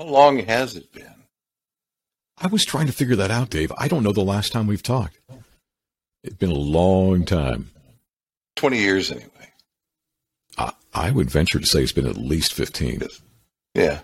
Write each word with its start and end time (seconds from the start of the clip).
How 0.00 0.06
long 0.06 0.38
has 0.38 0.76
it 0.76 0.90
been? 0.94 1.26
I 2.38 2.46
was 2.46 2.64
trying 2.64 2.86
to 2.86 2.92
figure 2.92 3.16
that 3.16 3.30
out, 3.30 3.50
Dave. 3.50 3.70
I 3.76 3.86
don't 3.86 4.02
know 4.02 4.12
the 4.12 4.22
last 4.22 4.50
time 4.50 4.66
we've 4.66 4.82
talked. 4.82 5.20
It's 6.24 6.36
been 6.36 6.50
a 6.50 6.54
long 6.54 7.26
time. 7.26 7.70
20 8.56 8.78
years 8.78 9.10
anyway. 9.10 9.28
I, 10.56 10.72
I 10.94 11.10
would 11.10 11.30
venture 11.30 11.58
to 11.58 11.66
say 11.66 11.82
it's 11.82 11.92
been 11.92 12.06
at 12.06 12.16
least 12.16 12.54
15. 12.54 13.02
Yeah. 13.74 14.00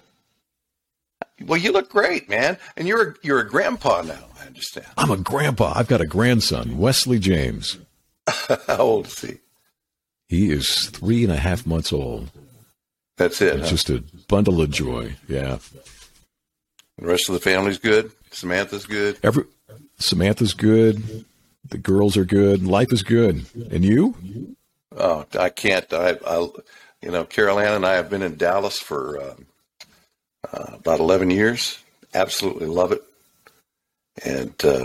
Well, 1.46 1.58
you 1.58 1.72
look 1.72 1.88
great, 1.88 2.28
man. 2.28 2.58
And 2.76 2.86
you're 2.86 3.12
a, 3.12 3.14
you're 3.22 3.40
a 3.40 3.48
grandpa 3.48 4.02
now, 4.02 4.26
I 4.38 4.48
understand. 4.48 4.88
I'm 4.98 5.10
a 5.10 5.16
grandpa. 5.16 5.72
I've 5.74 5.88
got 5.88 6.02
a 6.02 6.06
grandson, 6.06 6.76
Wesley 6.76 7.18
James. 7.18 7.78
How 8.66 8.80
old 8.80 9.06
is 9.06 9.18
he? 9.22 9.38
He 10.28 10.50
is 10.50 10.90
three 10.90 11.24
and 11.24 11.32
a 11.32 11.36
half 11.36 11.66
months 11.66 11.90
old. 11.90 12.30
That's 13.16 13.40
it. 13.40 13.60
Huh? 13.60 13.66
just 13.66 13.88
a 13.88 14.04
bundle 14.28 14.60
of 14.60 14.70
joy. 14.70 15.16
Yeah. 15.26 15.58
The 16.98 17.06
rest 17.06 17.28
of 17.28 17.34
the 17.34 17.40
family's 17.40 17.78
good. 17.78 18.10
Samantha's 18.30 18.86
good. 18.86 19.18
Every 19.22 19.44
Samantha's 19.98 20.54
good. 20.54 21.24
The 21.68 21.78
girls 21.78 22.16
are 22.16 22.24
good. 22.24 22.64
Life 22.64 22.92
is 22.92 23.02
good. 23.02 23.44
And 23.70 23.84
you? 23.84 24.56
Oh, 24.96 25.26
I 25.38 25.50
can't. 25.50 25.92
I, 25.92 26.16
I 26.26 26.48
you 27.02 27.10
know, 27.10 27.24
Carol 27.24 27.58
Ann 27.58 27.74
and 27.74 27.86
I 27.86 27.94
have 27.94 28.08
been 28.08 28.22
in 28.22 28.36
Dallas 28.36 28.78
for 28.78 29.20
uh, 29.20 29.34
uh, 30.52 30.74
about 30.74 31.00
11 31.00 31.30
years. 31.30 31.78
Absolutely 32.14 32.66
love 32.66 32.92
it. 32.92 33.02
And 34.24 34.54
uh, 34.64 34.84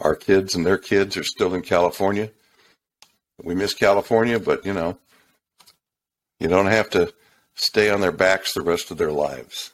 our 0.00 0.14
kids 0.14 0.54
and 0.54 0.64
their 0.64 0.78
kids 0.78 1.16
are 1.16 1.24
still 1.24 1.54
in 1.54 1.62
California. 1.62 2.30
We 3.42 3.54
miss 3.54 3.74
California, 3.74 4.38
but 4.38 4.64
you 4.64 4.72
know, 4.72 4.98
you 6.38 6.48
don't 6.48 6.66
have 6.66 6.90
to 6.90 7.12
stay 7.54 7.90
on 7.90 8.00
their 8.00 8.12
backs 8.12 8.54
the 8.54 8.62
rest 8.62 8.90
of 8.90 8.98
their 8.98 9.12
lives. 9.12 9.72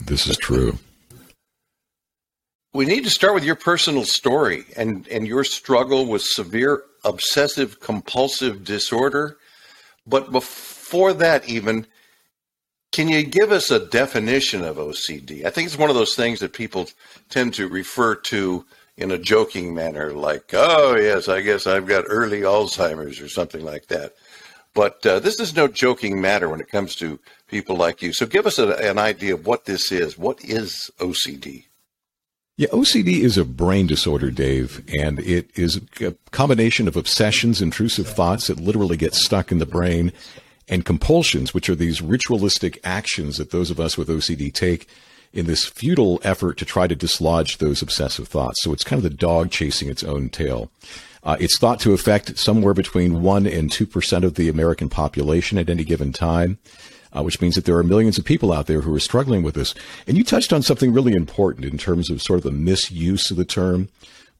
This 0.00 0.26
is 0.26 0.36
true. 0.36 0.78
We 2.74 2.86
need 2.86 3.04
to 3.04 3.10
start 3.10 3.34
with 3.34 3.44
your 3.44 3.54
personal 3.54 4.04
story 4.04 4.64
and, 4.76 5.06
and 5.06 5.28
your 5.28 5.44
struggle 5.44 6.06
with 6.06 6.22
severe 6.22 6.82
obsessive 7.04 7.78
compulsive 7.78 8.64
disorder. 8.64 9.38
But 10.08 10.32
before 10.32 11.12
that, 11.12 11.48
even, 11.48 11.86
can 12.90 13.08
you 13.08 13.22
give 13.22 13.52
us 13.52 13.70
a 13.70 13.86
definition 13.86 14.64
of 14.64 14.78
OCD? 14.78 15.44
I 15.44 15.50
think 15.50 15.66
it's 15.66 15.78
one 15.78 15.88
of 15.88 15.94
those 15.94 16.16
things 16.16 16.40
that 16.40 16.52
people 16.52 16.88
tend 17.28 17.54
to 17.54 17.68
refer 17.68 18.16
to 18.16 18.66
in 18.96 19.12
a 19.12 19.18
joking 19.18 19.72
manner, 19.72 20.12
like, 20.12 20.50
oh, 20.52 20.96
yes, 20.96 21.28
I 21.28 21.42
guess 21.42 21.68
I've 21.68 21.86
got 21.86 22.06
early 22.08 22.40
Alzheimer's 22.40 23.20
or 23.20 23.28
something 23.28 23.64
like 23.64 23.86
that. 23.86 24.14
But 24.74 25.06
uh, 25.06 25.20
this 25.20 25.38
is 25.38 25.54
no 25.54 25.68
joking 25.68 26.20
matter 26.20 26.48
when 26.48 26.60
it 26.60 26.70
comes 26.70 26.96
to 26.96 27.20
people 27.46 27.76
like 27.76 28.02
you. 28.02 28.12
So 28.12 28.26
give 28.26 28.46
us 28.48 28.58
a, 28.58 28.70
an 28.78 28.98
idea 28.98 29.34
of 29.34 29.46
what 29.46 29.64
this 29.64 29.92
is. 29.92 30.18
What 30.18 30.44
is 30.44 30.90
OCD? 30.98 31.66
Yeah, 32.56 32.68
OCD 32.68 33.18
is 33.18 33.36
a 33.36 33.44
brain 33.44 33.88
disorder, 33.88 34.30
Dave, 34.30 34.84
and 34.96 35.18
it 35.18 35.50
is 35.58 35.80
a 36.00 36.14
combination 36.30 36.86
of 36.86 36.94
obsessions, 36.94 37.60
intrusive 37.60 38.06
thoughts 38.06 38.46
that 38.46 38.60
literally 38.60 38.96
get 38.96 39.12
stuck 39.12 39.50
in 39.50 39.58
the 39.58 39.66
brain, 39.66 40.12
and 40.68 40.84
compulsions, 40.84 41.52
which 41.52 41.68
are 41.68 41.74
these 41.74 42.00
ritualistic 42.00 42.78
actions 42.84 43.38
that 43.38 43.50
those 43.50 43.72
of 43.72 43.80
us 43.80 43.98
with 43.98 44.08
OCD 44.08 44.54
take 44.54 44.86
in 45.32 45.46
this 45.46 45.66
futile 45.66 46.20
effort 46.22 46.56
to 46.58 46.64
try 46.64 46.86
to 46.86 46.94
dislodge 46.94 47.58
those 47.58 47.82
obsessive 47.82 48.28
thoughts. 48.28 48.62
So 48.62 48.72
it's 48.72 48.84
kind 48.84 48.98
of 48.98 49.10
the 49.10 49.16
dog 49.16 49.50
chasing 49.50 49.88
its 49.88 50.04
own 50.04 50.28
tail. 50.28 50.70
Uh, 51.24 51.36
it's 51.40 51.58
thought 51.58 51.80
to 51.80 51.92
affect 51.92 52.38
somewhere 52.38 52.74
between 52.74 53.20
1 53.20 53.48
and 53.48 53.68
2% 53.68 54.22
of 54.22 54.34
the 54.34 54.48
American 54.48 54.88
population 54.88 55.58
at 55.58 55.68
any 55.68 55.82
given 55.82 56.12
time 56.12 56.58
uh, 57.14 57.22
which 57.22 57.40
means 57.40 57.54
that 57.54 57.64
there 57.64 57.76
are 57.76 57.84
millions 57.84 58.18
of 58.18 58.24
people 58.24 58.52
out 58.52 58.66
there 58.66 58.80
who 58.80 58.94
are 58.94 59.00
struggling 59.00 59.42
with 59.42 59.54
this. 59.54 59.74
And 60.06 60.16
you 60.16 60.24
touched 60.24 60.52
on 60.52 60.62
something 60.62 60.92
really 60.92 61.14
important 61.14 61.64
in 61.64 61.78
terms 61.78 62.10
of 62.10 62.22
sort 62.22 62.38
of 62.38 62.44
the 62.44 62.50
misuse 62.50 63.30
of 63.30 63.36
the 63.36 63.44
term. 63.44 63.88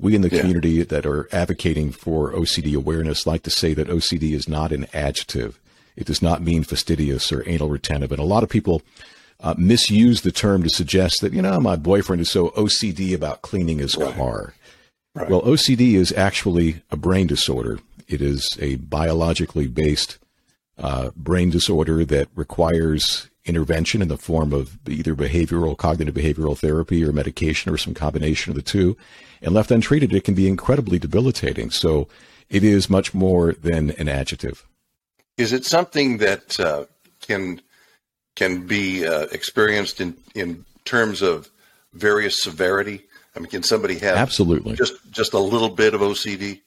We 0.01 0.17
in 0.17 0.23
the 0.23 0.31
yeah. 0.31 0.41
community 0.41 0.83
that 0.83 1.07
are 1.07 1.29
advocating 1.31 1.93
for 1.93 2.33
OCD 2.33 2.75
awareness 2.75 3.27
like 3.27 3.45
to 3.45 3.51
say 3.51 3.75
that 3.75 3.89
OCD 3.89 4.33
is 4.33 4.49
not 4.49 4.73
an 4.73 4.87
adjective. 4.93 5.59
It 5.97 6.07
does 6.07 6.21
not 6.21 6.43
mean 6.43 6.65
fastidious 6.65 7.31
or 7.31 7.49
anal 7.49 7.69
retentive. 7.69 8.11
And 8.11 8.21
a 8.21 8.25
lot 8.25 8.43
of 8.43 8.49
people 8.49 8.83
uh, 9.41 9.55
misuse 9.57 10.23
the 10.23 10.33
term 10.33 10.65
to 10.65 10.69
suggest 10.69 11.21
that, 11.21 11.33
you 11.33 11.43
know, 11.43 11.61
my 11.61 11.77
boyfriend 11.77 12.21
is 12.23 12.31
so 12.31 12.49
OCD 12.51 13.15
about 13.15 13.43
cleaning 13.43 13.79
his 13.79 13.97
right. 13.97 14.15
car. 14.15 14.55
Right. 15.15 15.31
Well, 15.31 15.43
OCD 15.43 15.95
is 15.95 16.13
actually 16.13 16.83
a 16.91 16.97
brain 16.97 17.29
disorder. 17.29 17.79
It 18.09 18.21
is 18.21 18.59
a 18.61 18.77
biologically 18.77 19.69
based 19.69 20.19
uh, 20.79 21.11
brain 21.17 21.51
disorder 21.51 22.05
that 22.05 22.29
requires 22.35 23.29
intervention 23.45 24.01
in 24.01 24.09
the 24.09 24.17
form 24.17 24.53
of 24.53 24.79
either 24.89 25.15
behavioral, 25.15 25.77
cognitive 25.77 26.15
behavioral 26.15 26.57
therapy 26.57 27.05
or 27.05 27.13
medication 27.13 27.73
or 27.73 27.77
some 27.77 27.95
combination 27.95 28.51
of 28.51 28.57
the 28.57 28.63
two. 28.63 28.97
And 29.43 29.53
left 29.53 29.71
untreated, 29.71 30.13
it 30.13 30.25
can 30.25 30.35
be 30.35 30.49
incredibly 30.49 30.99
debilitating. 30.99 31.71
So 31.71 32.09
it 32.49 32.65
is 32.65 32.89
much 32.89 33.13
more 33.13 33.53
than 33.53 33.91
an 33.93 34.09
adjective. 34.09 34.67
Is 35.37 35.53
it 35.53 35.65
something 35.65 36.19
that 36.19 36.59
uh, 36.59 36.85
can 37.21 37.61
can 38.37 38.67
be 38.67 39.07
uh, 39.07 39.27
experienced 39.33 40.01
in 40.01 40.17
in 40.35 40.65
terms 40.85 41.23
of 41.23 41.51
various 41.93 42.43
severity? 42.43 43.05
I 43.37 43.41
mean, 43.41 43.51
can 43.51 43.63
somebody 43.63 43.99
have 43.99 44.17
absolutely 44.17 44.77
just 44.77 44.95
just 45.11 45.35
a 45.35 45.39
little 45.39 45.71
bit 45.71 45.95
of 45.95 46.01
OCD? 46.01 46.61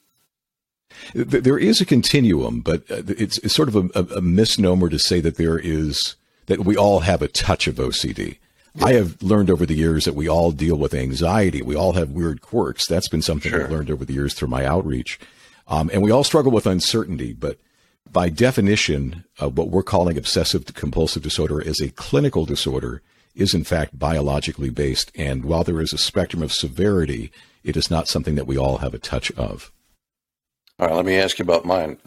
There 1.13 1.57
is 1.57 1.81
a 1.81 1.85
continuum, 1.85 2.61
but 2.61 2.89
uh, 2.89 3.03
it's, 3.07 3.37
it's 3.39 3.53
sort 3.53 3.69
of 3.69 3.75
a, 3.75 4.15
a, 4.15 4.21
misnomer 4.21 4.89
to 4.89 4.99
say 4.99 5.19
that 5.21 5.37
there 5.37 5.59
is 5.59 6.15
that 6.47 6.59
we 6.61 6.75
all 6.75 7.01
have 7.01 7.21
a 7.21 7.27
touch 7.27 7.67
of 7.67 7.75
OCD. 7.75 8.37
Yeah. 8.75 8.85
I 8.85 8.93
have 8.93 9.21
learned 9.21 9.49
over 9.49 9.65
the 9.65 9.75
years 9.75 10.05
that 10.05 10.15
we 10.15 10.27
all 10.27 10.51
deal 10.51 10.77
with 10.77 10.93
anxiety. 10.93 11.61
We 11.61 11.75
all 11.75 11.93
have 11.93 12.11
weird 12.11 12.41
quirks. 12.41 12.87
That's 12.87 13.09
been 13.09 13.21
something 13.21 13.51
sure. 13.51 13.65
I've 13.65 13.71
learned 13.71 13.91
over 13.91 14.05
the 14.05 14.13
years 14.13 14.33
through 14.33 14.49
my 14.49 14.65
outreach. 14.65 15.19
Um, 15.67 15.89
and 15.91 16.01
we 16.01 16.11
all 16.11 16.23
struggle 16.23 16.51
with 16.51 16.65
uncertainty, 16.65 17.33
but 17.33 17.57
by 18.11 18.29
definition, 18.29 19.25
uh, 19.41 19.49
what 19.49 19.69
we're 19.69 19.83
calling 19.83 20.17
obsessive 20.17 20.65
compulsive 20.73 21.23
disorder 21.23 21.61
is 21.61 21.81
a 21.81 21.89
clinical 21.89 22.45
disorder 22.45 23.01
is 23.35 23.53
in 23.53 23.63
fact 23.63 23.97
biologically 23.97 24.69
based. 24.69 25.11
And 25.15 25.45
while 25.45 25.63
there 25.63 25.81
is 25.81 25.93
a 25.93 25.97
spectrum 25.97 26.41
of 26.41 26.53
severity, 26.53 27.31
it 27.63 27.77
is 27.77 27.91
not 27.91 28.07
something 28.07 28.35
that 28.35 28.47
we 28.47 28.57
all 28.57 28.77
have 28.77 28.93
a 28.93 28.99
touch 28.99 29.31
of. 29.33 29.71
All 30.79 30.87
right, 30.87 30.95
let 30.95 31.05
me 31.05 31.15
ask 31.15 31.39
you 31.39 31.43
about 31.43 31.65
mine. 31.65 31.97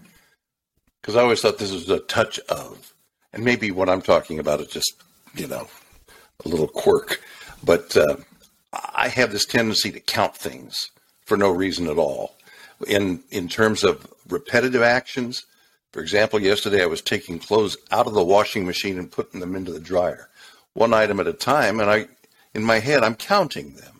Because 1.00 1.16
I 1.16 1.22
always 1.22 1.40
thought 1.40 1.58
this 1.58 1.72
was 1.72 1.88
a 1.88 1.98
touch 1.98 2.38
of, 2.48 2.94
and 3.32 3.44
maybe 3.44 3.70
what 3.70 3.88
I'm 3.88 4.02
talking 4.02 4.38
about 4.38 4.60
is 4.60 4.68
just, 4.68 4.94
you 5.34 5.48
know, 5.48 5.66
a 6.44 6.48
little 6.48 6.68
quirk. 6.68 7.20
But 7.64 7.96
uh, 7.96 8.16
I 8.94 9.08
have 9.08 9.32
this 9.32 9.44
tendency 9.44 9.90
to 9.90 10.00
count 10.00 10.36
things 10.36 10.90
for 11.24 11.36
no 11.36 11.50
reason 11.50 11.88
at 11.88 11.98
all. 11.98 12.36
In 12.86 13.22
in 13.30 13.48
terms 13.48 13.82
of 13.84 14.06
repetitive 14.28 14.82
actions, 14.82 15.44
for 15.92 16.00
example, 16.00 16.40
yesterday 16.40 16.82
I 16.82 16.86
was 16.86 17.02
taking 17.02 17.38
clothes 17.38 17.76
out 17.90 18.06
of 18.06 18.14
the 18.14 18.24
washing 18.24 18.64
machine 18.64 18.98
and 18.98 19.10
putting 19.10 19.40
them 19.40 19.56
into 19.56 19.72
the 19.72 19.80
dryer, 19.80 20.28
one 20.74 20.94
item 20.94 21.18
at 21.18 21.26
a 21.26 21.32
time, 21.32 21.80
and 21.80 21.90
I, 21.90 22.06
in 22.54 22.62
my 22.62 22.78
head, 22.78 23.02
I'm 23.02 23.16
counting 23.16 23.74
them. 23.74 23.99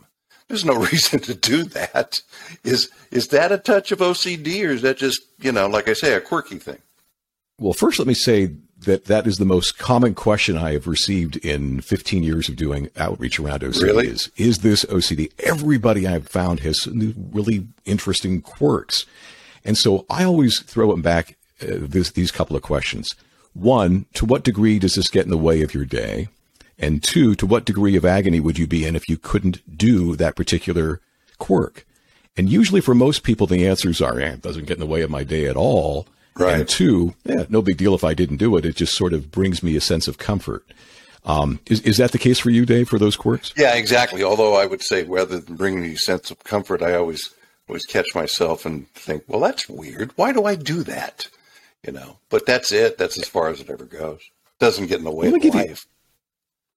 There's 0.50 0.64
no 0.64 0.74
reason 0.92 1.20
to 1.20 1.34
do 1.34 1.62
that. 1.64 2.22
Is 2.64 2.90
is 3.12 3.28
that 3.28 3.52
a 3.52 3.58
touch 3.58 3.92
of 3.92 4.00
OCD, 4.00 4.66
or 4.66 4.72
is 4.72 4.82
that 4.82 4.98
just 4.98 5.22
you 5.38 5.52
know, 5.52 5.68
like 5.68 5.88
I 5.88 5.92
say, 5.94 6.12
a 6.12 6.20
quirky 6.20 6.58
thing? 6.58 6.78
Well, 7.58 7.72
first, 7.72 7.98
let 7.98 8.08
me 8.08 8.14
say 8.14 8.50
that 8.80 9.04
that 9.04 9.26
is 9.26 9.38
the 9.38 9.44
most 9.44 9.78
common 9.78 10.14
question 10.14 10.56
I 10.56 10.72
have 10.72 10.86
received 10.86 11.36
in 11.36 11.82
15 11.82 12.22
years 12.22 12.48
of 12.48 12.56
doing 12.56 12.88
outreach 12.96 13.38
around 13.38 13.60
OCD. 13.60 13.82
Really? 13.82 14.08
Is 14.08 14.30
is 14.36 14.58
this 14.58 14.84
OCD? 14.86 15.30
Everybody 15.38 16.06
I've 16.06 16.26
found 16.26 16.60
has 16.60 16.88
really 16.88 17.68
interesting 17.84 18.42
quirks, 18.42 19.06
and 19.64 19.78
so 19.78 20.04
I 20.10 20.24
always 20.24 20.58
throw 20.60 20.90
them 20.90 21.02
back 21.02 21.36
uh, 21.62 21.78
this, 21.78 22.10
these 22.10 22.32
couple 22.32 22.56
of 22.56 22.62
questions. 22.62 23.14
One, 23.52 24.06
to 24.14 24.24
what 24.24 24.42
degree 24.42 24.80
does 24.80 24.96
this 24.96 25.08
get 25.08 25.24
in 25.24 25.30
the 25.30 25.38
way 25.38 25.62
of 25.62 25.74
your 25.74 25.84
day? 25.84 26.28
And 26.80 27.02
two, 27.02 27.34
to 27.36 27.46
what 27.46 27.66
degree 27.66 27.94
of 27.94 28.04
agony 28.04 28.40
would 28.40 28.58
you 28.58 28.66
be 28.66 28.86
in 28.86 28.96
if 28.96 29.08
you 29.08 29.18
couldn't 29.18 29.76
do 29.76 30.16
that 30.16 30.34
particular 30.34 31.00
quirk? 31.38 31.86
And 32.36 32.48
usually 32.48 32.80
for 32.80 32.94
most 32.94 33.22
people, 33.22 33.46
the 33.46 33.66
answers 33.68 34.00
are, 34.00 34.18
eh, 34.18 34.32
it 34.32 34.42
doesn't 34.42 34.66
get 34.66 34.74
in 34.74 34.80
the 34.80 34.86
way 34.86 35.02
of 35.02 35.10
my 35.10 35.22
day 35.22 35.46
at 35.46 35.56
all. 35.56 36.06
Right. 36.36 36.54
And 36.54 36.68
two, 36.68 37.14
yeah, 37.24 37.44
no 37.50 37.60
big 37.60 37.76
deal 37.76 37.94
if 37.94 38.02
I 38.02 38.14
didn't 38.14 38.38
do 38.38 38.56
it. 38.56 38.64
It 38.64 38.76
just 38.76 38.96
sort 38.96 39.12
of 39.12 39.30
brings 39.30 39.62
me 39.62 39.76
a 39.76 39.80
sense 39.80 40.08
of 40.08 40.16
comfort. 40.16 40.64
Um, 41.26 41.60
is, 41.66 41.80
is 41.82 41.98
that 41.98 42.12
the 42.12 42.18
case 42.18 42.38
for 42.38 42.48
you, 42.48 42.64
Dave, 42.64 42.88
for 42.88 42.98
those 42.98 43.16
quirks? 43.16 43.52
Yeah, 43.56 43.74
exactly. 43.74 44.22
Although 44.22 44.54
I 44.54 44.64
would 44.64 44.82
say 44.82 45.02
rather 45.02 45.38
than 45.38 45.56
bringing 45.56 45.82
me 45.82 45.92
a 45.92 45.98
sense 45.98 46.30
of 46.30 46.42
comfort, 46.44 46.82
I 46.82 46.94
always, 46.94 47.28
always 47.68 47.84
catch 47.84 48.06
myself 48.14 48.64
and 48.64 48.88
think, 48.94 49.24
well, 49.26 49.40
that's 49.40 49.68
weird. 49.68 50.12
Why 50.16 50.32
do 50.32 50.44
I 50.44 50.54
do 50.54 50.82
that? 50.84 51.28
You 51.84 51.92
know, 51.92 52.18
but 52.30 52.46
that's 52.46 52.72
it. 52.72 52.96
That's 52.96 53.18
as 53.18 53.28
far 53.28 53.48
as 53.48 53.60
it 53.60 53.68
ever 53.68 53.84
goes. 53.84 54.20
Doesn't 54.58 54.86
get 54.86 54.98
in 54.98 55.04
the 55.04 55.10
way 55.10 55.26
of 55.26 55.32
life. 55.32 55.54
You, 55.54 55.76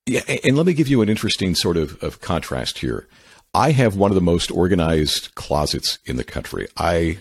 yeah, 0.05 0.21
and 0.43 0.57
let 0.57 0.65
me 0.65 0.73
give 0.73 0.87
you 0.87 1.01
an 1.01 1.09
interesting 1.09 1.55
sort 1.55 1.77
of, 1.77 2.01
of 2.03 2.21
contrast 2.21 2.79
here. 2.79 3.07
I 3.53 3.71
have 3.71 3.95
one 3.95 4.11
of 4.11 4.15
the 4.15 4.21
most 4.21 4.51
organized 4.51 5.35
closets 5.35 5.99
in 6.05 6.15
the 6.17 6.23
country. 6.23 6.67
I 6.77 7.19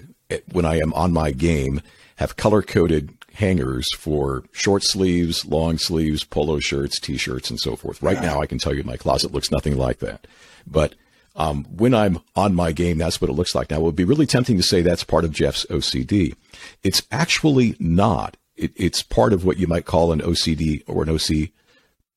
when 0.51 0.65
I 0.65 0.77
am 0.77 0.95
on 0.95 1.13
my 1.13 1.31
game, 1.31 1.83
have 2.17 2.37
color 2.37 2.63
coded 2.63 3.11
hangers 3.35 3.87
for 3.97 4.45
short 4.53 4.83
sleeves, 4.83 5.45
long 5.45 5.79
sleeves, 5.79 6.25
polo 6.25 6.59
shirts, 6.59 6.99
t-shirts, 7.01 7.51
and 7.51 7.61
so 7.61 7.77
forth. 7.77 8.03
Right 8.03 8.21
now, 8.21 8.41
I 8.41 8.47
can 8.47 8.59
tell 8.59 8.75
you 8.75 8.85
my 8.85 8.97
closet 8.97 9.33
looks 9.33 9.51
nothing 9.51 9.77
like 9.77 9.99
that. 9.99 10.27
But 10.67 10.95
um, 11.35 11.65
when 11.65 11.95
I'm 11.95 12.21
on 12.37 12.55
my 12.55 12.73
game, 12.73 12.99
that's 12.99 13.21
what 13.21 13.31
it 13.31 13.35
looks 13.35 13.55
like. 13.55 13.71
Now, 13.71 13.79
it 13.79 13.83
would 13.83 13.97
be 13.97 14.05
really 14.05 14.27
tempting 14.27 14.57
to 14.59 14.63
say 14.63 14.83
that's 14.83 15.05
part 15.05 15.25
of 15.25 15.33
Jeff's 15.33 15.67
OCD. 15.67 16.35
It's 16.83 17.03
actually 17.11 17.75
not. 17.79 18.37
It, 18.57 18.73
it's 18.77 19.03
part 19.03 19.33
of 19.33 19.45
what 19.45 19.59
you 19.59 19.67
might 19.67 19.87
call 19.87 20.13
an 20.13 20.21
OCD 20.21 20.83
or 20.87 21.03
an 21.03 21.09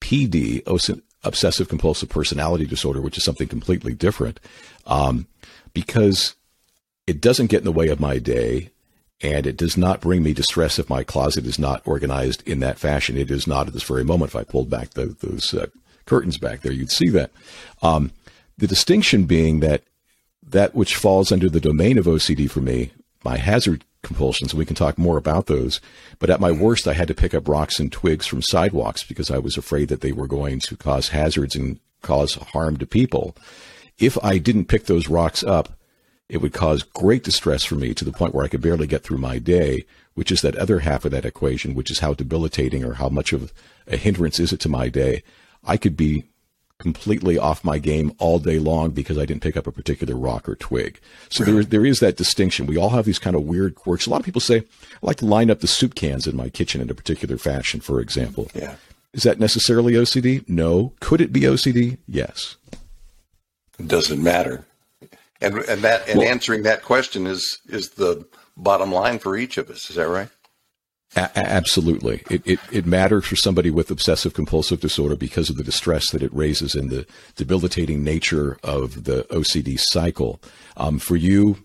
OCPD, 0.01 1.01
obsessive 1.23 1.67
compulsive 1.67 2.09
personality 2.09 2.65
disorder, 2.65 3.01
which 3.01 3.17
is 3.17 3.23
something 3.23 3.47
completely 3.47 3.93
different. 3.93 4.39
Um, 4.85 5.27
because 5.73 6.35
it 7.07 7.21
doesn't 7.21 7.47
get 7.47 7.59
in 7.59 7.65
the 7.65 7.71
way 7.71 7.89
of 7.89 7.99
my 7.99 8.17
day 8.17 8.71
and 9.21 9.47
it 9.47 9.57
does 9.57 9.77
not 9.77 10.01
bring 10.01 10.23
me 10.23 10.33
distress 10.33 10.77
if 10.77 10.89
my 10.89 11.03
closet 11.03 11.45
is 11.45 11.57
not 11.57 11.81
organized 11.85 12.47
in 12.47 12.59
that 12.59 12.79
fashion. 12.79 13.17
It 13.17 13.31
is 13.31 13.47
not 13.47 13.67
at 13.67 13.73
this 13.73 13.83
very 13.83 14.03
moment. 14.03 14.31
If 14.31 14.35
I 14.35 14.43
pulled 14.43 14.69
back 14.69 14.91
the, 14.91 15.05
those 15.05 15.53
uh, 15.53 15.67
curtains 16.05 16.37
back 16.37 16.61
there, 16.61 16.71
you'd 16.71 16.91
see 16.91 17.09
that. 17.09 17.31
Um, 17.81 18.11
the 18.57 18.67
distinction 18.67 19.25
being 19.25 19.59
that 19.61 19.83
that 20.47 20.75
which 20.75 20.95
falls 20.95 21.31
under 21.31 21.49
the 21.49 21.59
domain 21.59 21.97
of 21.97 22.05
OCD 22.05 22.49
for 22.49 22.61
me, 22.61 22.91
my 23.23 23.37
hazard 23.37 23.83
compulsions, 24.05 24.53
we 24.53 24.65
can 24.65 24.75
talk 24.75 24.97
more 24.97 25.17
about 25.17 25.47
those. 25.47 25.81
But 26.19 26.29
at 26.29 26.39
my 26.39 26.51
worst, 26.51 26.87
I 26.87 26.93
had 26.93 27.09
to 27.09 27.13
pick 27.13 27.33
up 27.33 27.49
rocks 27.49 27.79
and 27.79 27.91
twigs 27.91 28.25
from 28.25 28.41
sidewalks 28.41 29.03
because 29.03 29.29
I 29.29 29.39
was 29.39 29.57
afraid 29.57 29.89
that 29.89 29.99
they 29.99 30.13
were 30.13 30.27
going 30.27 30.59
to 30.61 30.77
cause 30.77 31.09
hazards 31.09 31.55
and 31.55 31.79
cause 32.01 32.35
harm 32.35 32.77
to 32.77 32.85
people. 32.85 33.35
If 33.97 34.17
I 34.23 34.37
didn't 34.37 34.65
pick 34.65 34.85
those 34.85 35.09
rocks 35.09 35.43
up, 35.43 35.77
it 36.29 36.37
would 36.37 36.53
cause 36.53 36.83
great 36.83 37.23
distress 37.23 37.63
for 37.63 37.75
me 37.75 37.93
to 37.93 38.05
the 38.05 38.11
point 38.11 38.33
where 38.33 38.45
I 38.45 38.47
could 38.47 38.61
barely 38.61 38.87
get 38.87 39.03
through 39.03 39.17
my 39.17 39.37
day, 39.37 39.85
which 40.13 40.31
is 40.31 40.41
that 40.41 40.55
other 40.55 40.79
half 40.79 41.05
of 41.05 41.11
that 41.11 41.25
equation, 41.25 41.75
which 41.75 41.91
is 41.91 41.99
how 41.99 42.13
debilitating 42.13 42.83
or 42.83 42.93
how 42.93 43.09
much 43.09 43.33
of 43.33 43.53
a 43.87 43.97
hindrance 43.97 44.39
is 44.39 44.53
it 44.53 44.59
to 44.61 44.69
my 44.69 44.89
day. 44.89 45.23
I 45.63 45.77
could 45.77 45.97
be 45.97 46.25
completely 46.79 47.37
off 47.37 47.63
my 47.63 47.79
game 47.79 48.11
all 48.19 48.37
day 48.39 48.59
long 48.59 48.91
because 48.91 49.17
I 49.17 49.25
didn't 49.25 49.41
pick 49.41 49.55
up 49.55 49.67
a 49.67 49.71
particular 49.71 50.15
rock 50.15 50.47
or 50.49 50.55
twig. 50.55 50.99
So 51.29 51.43
there, 51.43 51.63
there 51.63 51.85
is 51.85 51.99
that 51.99 52.17
distinction. 52.17 52.65
We 52.65 52.77
all 52.77 52.89
have 52.89 53.05
these 53.05 53.19
kind 53.19 53.35
of 53.35 53.43
weird 53.43 53.75
quirks. 53.75 54.05
A 54.05 54.09
lot 54.09 54.19
of 54.19 54.25
people 54.25 54.41
say, 54.41 54.57
I 54.57 54.63
like 55.01 55.17
to 55.17 55.25
line 55.25 55.49
up 55.49 55.61
the 55.61 55.67
soup 55.67 55.95
cans 55.95 56.27
in 56.27 56.35
my 56.35 56.49
kitchen 56.49 56.81
in 56.81 56.89
a 56.89 56.93
particular 56.93 57.37
fashion, 57.37 57.79
for 57.79 58.01
example. 58.01 58.49
Yeah. 58.53 58.75
Is 59.13 59.23
that 59.23 59.39
necessarily 59.39 59.93
OCD? 59.93 60.47
No. 60.49 60.91
Could 60.99 61.21
it 61.21 61.31
be 61.31 61.41
OCD? 61.41 61.97
Yes. 62.07 62.57
It 63.79 63.87
doesn't 63.87 64.21
matter. 64.21 64.65
And 65.41 65.57
and 65.57 65.81
that 65.81 66.07
and 66.07 66.19
well, 66.19 66.27
answering 66.27 66.63
that 66.63 66.81
question 66.81 67.27
is 67.27 67.59
is 67.67 67.89
the 67.91 68.25
bottom 68.57 68.91
line 68.91 69.19
for 69.19 69.35
each 69.37 69.57
of 69.57 69.69
us. 69.69 69.89
Is 69.89 69.97
that 69.97 70.07
right? 70.07 70.29
A- 71.15 71.37
absolutely. 71.37 72.23
It, 72.29 72.41
it, 72.45 72.59
it 72.71 72.85
matters 72.85 73.25
for 73.25 73.35
somebody 73.35 73.69
with 73.69 73.89
obsessive 73.89 74.33
compulsive 74.33 74.81
disorder 74.81 75.15
because 75.15 75.49
of 75.49 75.55
the 75.55 75.63
distress 75.63 76.11
that 76.11 76.23
it 76.23 76.33
raises 76.33 76.75
and 76.75 76.89
the 76.89 77.05
debilitating 77.35 78.03
nature 78.03 78.57
of 78.63 79.05
the 79.05 79.23
OCD 79.29 79.79
cycle. 79.79 80.41
Um, 80.75 80.99
for 80.99 81.15
you, 81.15 81.63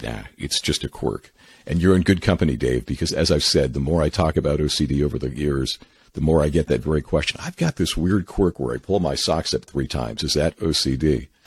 yeah, 0.00 0.24
it's 0.36 0.60
just 0.60 0.84
a 0.84 0.88
quirk. 0.88 1.32
And 1.66 1.80
you're 1.80 1.96
in 1.96 2.02
good 2.02 2.22
company, 2.22 2.56
Dave, 2.56 2.86
because 2.86 3.12
as 3.12 3.30
I've 3.30 3.44
said, 3.44 3.74
the 3.74 3.80
more 3.80 4.02
I 4.02 4.08
talk 4.08 4.36
about 4.36 4.60
OCD 4.60 5.02
over 5.02 5.18
the 5.18 5.30
years, 5.30 5.78
the 6.14 6.20
more 6.20 6.42
I 6.42 6.48
get 6.48 6.66
that 6.66 6.80
very 6.80 7.02
question. 7.02 7.40
I've 7.42 7.56
got 7.56 7.76
this 7.76 7.96
weird 7.96 8.26
quirk 8.26 8.58
where 8.58 8.74
I 8.74 8.78
pull 8.78 9.00
my 9.00 9.14
socks 9.14 9.54
up 9.54 9.64
three 9.64 9.86
times. 9.86 10.22
Is 10.22 10.34
that 10.34 10.56
OCD? 10.56 11.28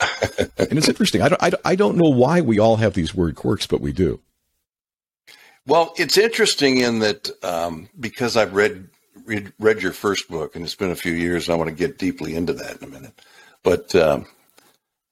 and 0.58 0.78
it's 0.78 0.88
interesting. 0.88 1.20
I 1.22 1.28
don't, 1.28 1.60
I 1.64 1.76
don't 1.76 1.96
know 1.96 2.10
why 2.10 2.40
we 2.40 2.58
all 2.58 2.76
have 2.76 2.94
these 2.94 3.14
weird 3.14 3.36
quirks, 3.36 3.66
but 3.66 3.80
we 3.80 3.92
do. 3.92 4.20
Well, 5.66 5.94
it's 5.96 6.18
interesting 6.18 6.78
in 6.78 6.98
that 6.98 7.30
um, 7.42 7.88
because 7.98 8.36
I've 8.36 8.54
read, 8.54 8.88
read, 9.24 9.52
read 9.58 9.80
your 9.82 9.92
first 9.92 10.28
book, 10.28 10.56
and 10.56 10.64
it's 10.64 10.74
been 10.74 10.90
a 10.90 10.96
few 10.96 11.12
years, 11.12 11.48
and 11.48 11.54
I 11.54 11.58
want 11.58 11.70
to 11.70 11.76
get 11.76 11.98
deeply 11.98 12.34
into 12.34 12.52
that 12.54 12.82
in 12.82 12.84
a 12.84 12.90
minute. 12.90 13.18
But 13.62 13.94
um, 13.94 14.26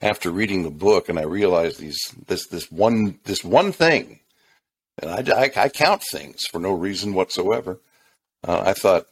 after 0.02 0.30
reading 0.30 0.62
the 0.62 0.70
book, 0.70 1.08
and 1.08 1.18
I 1.18 1.22
realized 1.22 1.78
these 1.80 1.98
this 2.26 2.46
this 2.48 2.70
one 2.70 3.18
this 3.24 3.42
one 3.42 3.72
thing, 3.72 4.20
and 4.98 5.30
I, 5.30 5.44
I, 5.44 5.50
I 5.56 5.68
count 5.70 6.02
things 6.10 6.42
for 6.50 6.58
no 6.58 6.72
reason 6.72 7.14
whatsoever. 7.14 7.80
Uh, 8.46 8.62
I 8.66 8.74
thought 8.74 9.06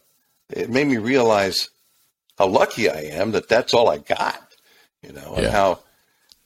it 0.50 0.68
made 0.68 0.88
me 0.88 0.98
realize 0.98 1.70
how 2.36 2.48
lucky 2.48 2.90
I 2.90 3.00
am 3.00 3.30
that 3.30 3.48
that's 3.48 3.72
all 3.72 3.88
I 3.88 3.98
got, 3.98 4.42
you 5.02 5.12
know, 5.12 5.36
and 5.36 5.46
how 5.46 5.78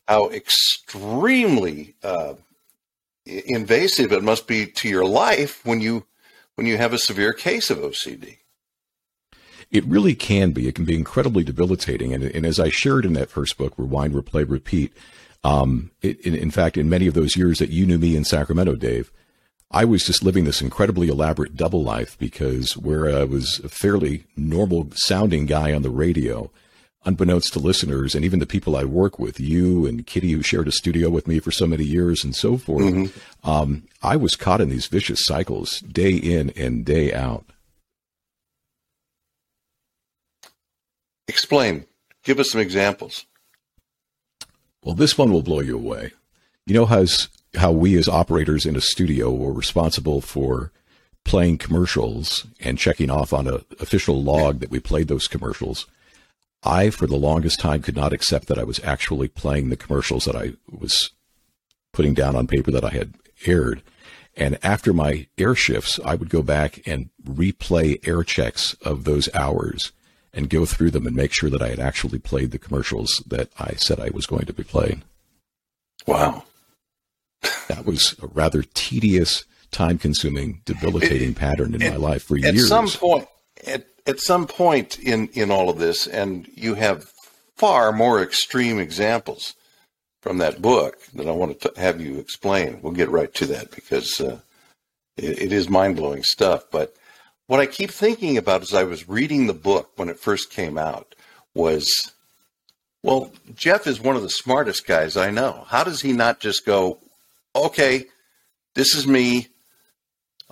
how 0.07 0.31
extremely 0.31 1.97
uh, 2.05 2.35
invasive 3.27 4.13
it 4.13 4.23
must 4.23 4.47
be 4.47 4.67
to 4.67 4.89
your 4.89 5.07
life 5.07 5.65
when 5.65 5.81
you 5.81 6.07
when 6.57 6.67
you 6.67 6.77
have 6.77 6.93
a 6.93 6.99
severe 6.99 7.33
case 7.33 7.71
of 7.71 7.79
OCD. 7.79 8.39
It 9.71 9.85
really 9.87 10.15
can 10.15 10.53
be. 10.53 10.69
It 10.69 10.75
can 10.77 10.85
be 10.85 10.95
incredibly 10.95 11.43
debilitating. 11.43 12.13
And, 12.13 12.23
and 12.23 12.47
as 12.47 12.61
I 12.61 12.69
shared 12.69 13.05
in 13.05 13.15
that 13.15 13.31
first 13.31 13.59
book, 13.59 13.73
Rewind, 13.77 14.15
Replay, 14.15 14.49
Repeat, 14.49 14.93
um, 15.43 15.91
it, 16.01 16.21
in, 16.21 16.35
in, 16.35 16.53
fact, 16.53 16.77
in 16.77 16.89
many 16.89 17.09
of 17.09 17.15
those 17.15 17.37
years 17.37 17.59
that 17.59 17.71
you 17.71 17.87
knew 17.87 17.99
me 17.99 18.15
in 18.15 18.25
Sacramento, 18.25 18.77
Dave, 18.77 19.11
I 19.71 19.85
was 19.85 20.05
just 20.05 20.23
living 20.23 20.45
this 20.45 20.63
incredibly 20.63 21.09
elaborate 21.09 21.57
double 21.57 21.83
life 21.83 22.17
because 22.19 22.77
where 22.77 23.09
I 23.09 23.25
was 23.25 23.61
a 23.65 23.69
fairly 23.69 24.25
normal 24.37 24.89
sounding 24.95 25.47
guy 25.47 25.73
on 25.73 25.83
the 25.83 25.91
radio, 25.91 26.53
unbeknownst 27.05 27.53
to 27.53 27.59
listeners 27.59 28.15
and 28.15 28.25
even 28.25 28.39
the 28.39 28.47
people 28.47 28.77
I 28.77 28.85
work 28.85 29.19
with, 29.19 29.39
you 29.39 29.87
and 29.87 30.07
Kitty, 30.07 30.33
who 30.33 30.43
shared 30.43 30.69
a 30.69 30.73
studio 30.73 31.11
with 31.11 31.29
me 31.29 31.39
for 31.39 31.51
so 31.51 31.67
many 31.67 31.85
years 31.85 32.25
and 32.25 32.35
so 32.35 32.57
forth, 32.57 32.85
mm-hmm. 32.85 33.51
um, 33.51 33.85
I 34.03 34.17
was 34.17 34.37
caught 34.37 34.61
in 34.61 34.71
these 34.71 34.87
vicious 34.87 35.25
cycles 35.25 35.81
day 35.81 36.15
in 36.15 36.51
and 36.51 36.85
day 36.85 37.13
out. 37.13 37.45
Explain. 41.29 41.87
Give 42.23 42.39
us 42.39 42.51
some 42.51 42.61
examples. 42.61 43.27
Well, 44.83 44.95
this 44.95 45.17
one 45.17 45.33
will 45.33 45.43
blow 45.43 45.61
you 45.61 45.77
away. 45.77 46.13
You 46.67 46.75
know 46.75 46.87
how, 46.87 47.05
how 47.55 47.73
we 47.73 47.97
as 47.97 48.09
operators 48.09 48.67
in 48.67 48.77
a 48.77 48.81
studio 48.81 49.33
were 49.33 49.53
responsible 49.53 50.21
for 50.21 50.71
playing 51.25 51.59
commercials 51.59 52.47
and 52.61 52.79
checking 52.79 53.11
off 53.11 53.33
on 53.33 53.47
an 53.47 53.65
official 53.81 54.23
log 54.23 54.61
that 54.61 54.71
we 54.71 54.79
played 54.79 55.09
those 55.09 55.27
commercials. 55.27 55.87
I, 56.65 56.91
for 56.91 57.07
the 57.07 57.17
longest 57.17 57.61
time, 57.61 57.83
could 57.83 57.97
not 57.97 58.13
accept 58.13 58.47
that 58.49 58.59
I 58.59 58.65
was 58.65 58.81
actually 58.83 59.29
playing 59.29 59.69
the 59.69 59.77
commercials 59.77 60.25
that 60.25 60.37
I 60.37 60.55
was 60.71 61.11
putting 61.93 62.15
down 62.15 62.35
on 62.35 62.47
paper 62.47 62.71
that 62.71 62.85
I 62.85 62.91
had 62.91 63.15
aired. 63.47 63.83
And 64.37 64.59
after 64.63 64.93
my 64.93 65.27
air 65.39 65.55
shifts, 65.55 66.01
I 66.05 66.15
would 66.15 66.29
go 66.29 66.43
back 66.43 66.87
and 66.87 67.11
replay 67.25 68.07
air 68.07 68.23
checks 68.25 68.75
of 68.83 69.05
those 69.05 69.33
hours 69.35 69.93
and 70.33 70.51
go 70.51 70.67
through 70.67 70.91
them 70.91 71.07
and 71.07 71.15
make 71.15 71.33
sure 71.33 71.51
that 71.51 71.63
I 71.63 71.69
had 71.69 71.79
actually 71.79 72.19
played 72.19 72.51
the 72.51 72.59
commercials 72.59 73.23
that 73.27 73.51
I 73.59 73.75
said 73.75 74.01
I 74.01 74.11
was 74.13 74.27
going 74.27 74.47
to 74.47 74.53
be 74.53 74.65
playing. 74.65 75.03
Wow. 76.07 76.43
that 77.69 77.87
was 77.87 78.17
a 78.21 78.27
rather 78.27 78.63
tedious, 78.75 79.45
time 79.71 79.99
consuming, 79.99 80.63
debilitating 80.65 81.31
it, 81.31 81.37
pattern 81.37 81.75
in 81.75 81.83
it, 81.83 81.91
my 81.91 81.97
life 81.97 82.25
for 82.25 82.37
at 82.37 82.55
years. 82.55 82.65
At 82.65 82.69
some 82.69 82.89
point, 82.89 83.29
at, 83.67 83.87
at 84.07 84.21
some 84.21 84.47
point 84.47 84.99
in, 84.99 85.29
in 85.29 85.51
all 85.51 85.69
of 85.69 85.79
this, 85.79 86.07
and 86.07 86.49
you 86.55 86.75
have 86.75 87.11
far 87.57 87.93
more 87.93 88.23
extreme 88.23 88.79
examples 88.79 89.55
from 90.21 90.39
that 90.39 90.63
book 90.63 90.99
that 91.15 91.29
I 91.29 91.33
want 91.33 91.61
to 91.61 91.73
have 91.77 92.01
you 92.01 92.19
explain. 92.19 92.81
We'll 92.83 92.93
get 92.93 93.11
right 93.11 93.33
to 93.35 93.47
that 93.47 93.71
because 93.71 94.21
uh, 94.21 94.41
it, 95.17 95.43
it 95.43 95.53
is 95.53 95.69
mind 95.69 95.97
blowing 95.97 96.23
stuff. 96.23 96.65
But 96.71 96.95
what 97.47 97.61
I 97.61 97.67
keep 97.67 97.91
thinking 97.91 98.39
about 98.39 98.63
as 98.63 98.73
I 98.73 98.85
was 98.85 99.09
reading 99.09 99.47
the 99.47 99.55
book 99.55 99.91
when 99.97 100.09
it 100.09 100.19
first 100.19 100.51
came 100.51 100.79
out 100.79 101.15
was, 101.55 102.13
well, 103.03 103.33
Jeff 103.55 103.87
is 103.87 104.01
one 104.01 104.17
of 104.17 104.23
the 104.23 104.31
smartest 104.31 104.87
guys 104.87 105.17
I 105.17 105.31
know. 105.31 105.65
How 105.69 105.85
does 105.85 106.01
he 106.01 106.13
not 106.13 106.41
just 106.41 106.65
go, 106.65 106.99
okay, 107.55 108.07
this 108.75 108.95
is 108.95 109.07
me. 109.07 109.49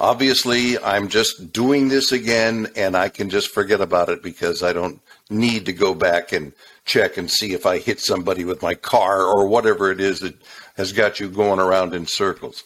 Obviously, 0.03 0.77
I'm 0.81 1.07
just 1.07 1.53
doing 1.53 1.89
this 1.89 2.11
again 2.11 2.67
and 2.75 2.97
I 2.97 3.09
can 3.09 3.31
just 3.31 3.51
forget 3.51 3.81
about 3.81 4.09
it 4.09 4.21
because 4.21 4.61
I 4.61 4.73
don't 4.73 5.01
need 5.31 5.65
to 5.67 5.73
go 5.73 5.95
back 5.95 6.33
and 6.33 6.53
check 6.85 7.17
and 7.17 7.31
see 7.31 7.53
if 7.53 7.67
I 7.67 7.79
hit 7.79 8.01
somebody 8.01 8.45
with 8.45 8.63
my 8.63 8.75
car 8.75 9.23
or 9.23 9.47
whatever 9.47 9.93
it 9.93 10.01
is 10.01 10.19
that 10.19 10.35
has 10.77 10.91
got 10.93 11.21
you 11.21 11.31
going 11.31 11.61
around 11.61 11.95
in 11.95 12.07
circles. 12.07 12.65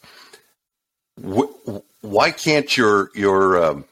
Why 2.01 2.31
can't 2.31 2.75
your 2.75 3.11
your 3.15 3.63
um, 3.63 3.85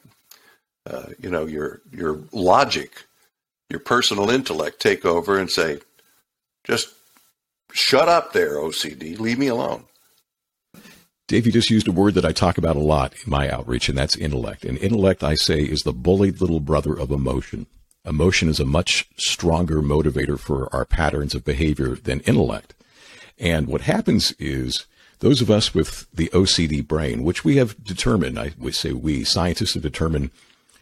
uh, 0.86 1.08
you 1.18 1.28
know 1.28 1.44
your 1.44 1.82
your 1.92 2.20
logic, 2.32 3.04
your 3.68 3.80
personal 3.80 4.30
intellect 4.30 4.80
take 4.80 5.04
over 5.04 5.38
and 5.38 5.50
say, 5.50 5.80
just 6.64 6.94
shut 7.72 8.08
up 8.08 8.32
there, 8.32 8.54
OCD, 8.54 9.18
leave 9.18 9.38
me 9.38 9.48
alone. 9.48 9.84
Dave, 11.26 11.46
you 11.46 11.52
just 11.52 11.70
used 11.70 11.88
a 11.88 11.92
word 11.92 12.14
that 12.14 12.26
I 12.26 12.32
talk 12.32 12.58
about 12.58 12.76
a 12.76 12.80
lot 12.80 13.14
in 13.24 13.30
my 13.30 13.48
outreach, 13.48 13.88
and 13.88 13.96
that's 13.96 14.14
intellect. 14.14 14.64
And 14.64 14.76
intellect, 14.76 15.24
I 15.24 15.36
say, 15.36 15.62
is 15.62 15.80
the 15.80 15.92
bullied 15.92 16.40
little 16.40 16.60
brother 16.60 16.92
of 16.92 17.10
emotion. 17.10 17.66
Emotion 18.04 18.50
is 18.50 18.60
a 18.60 18.66
much 18.66 19.08
stronger 19.16 19.80
motivator 19.80 20.38
for 20.38 20.68
our 20.74 20.84
patterns 20.84 21.34
of 21.34 21.42
behavior 21.42 21.96
than 21.96 22.20
intellect. 22.20 22.74
And 23.38 23.68
what 23.68 23.80
happens 23.80 24.32
is 24.32 24.84
those 25.20 25.40
of 25.40 25.50
us 25.50 25.72
with 25.72 26.06
the 26.12 26.28
OCD 26.34 26.86
brain, 26.86 27.22
which 27.22 27.42
we 27.42 27.56
have 27.56 27.82
determined, 27.82 28.38
I 28.38 28.52
would 28.58 28.74
say 28.74 28.92
we 28.92 29.24
scientists 29.24 29.72
have 29.72 29.82
determined 29.82 30.30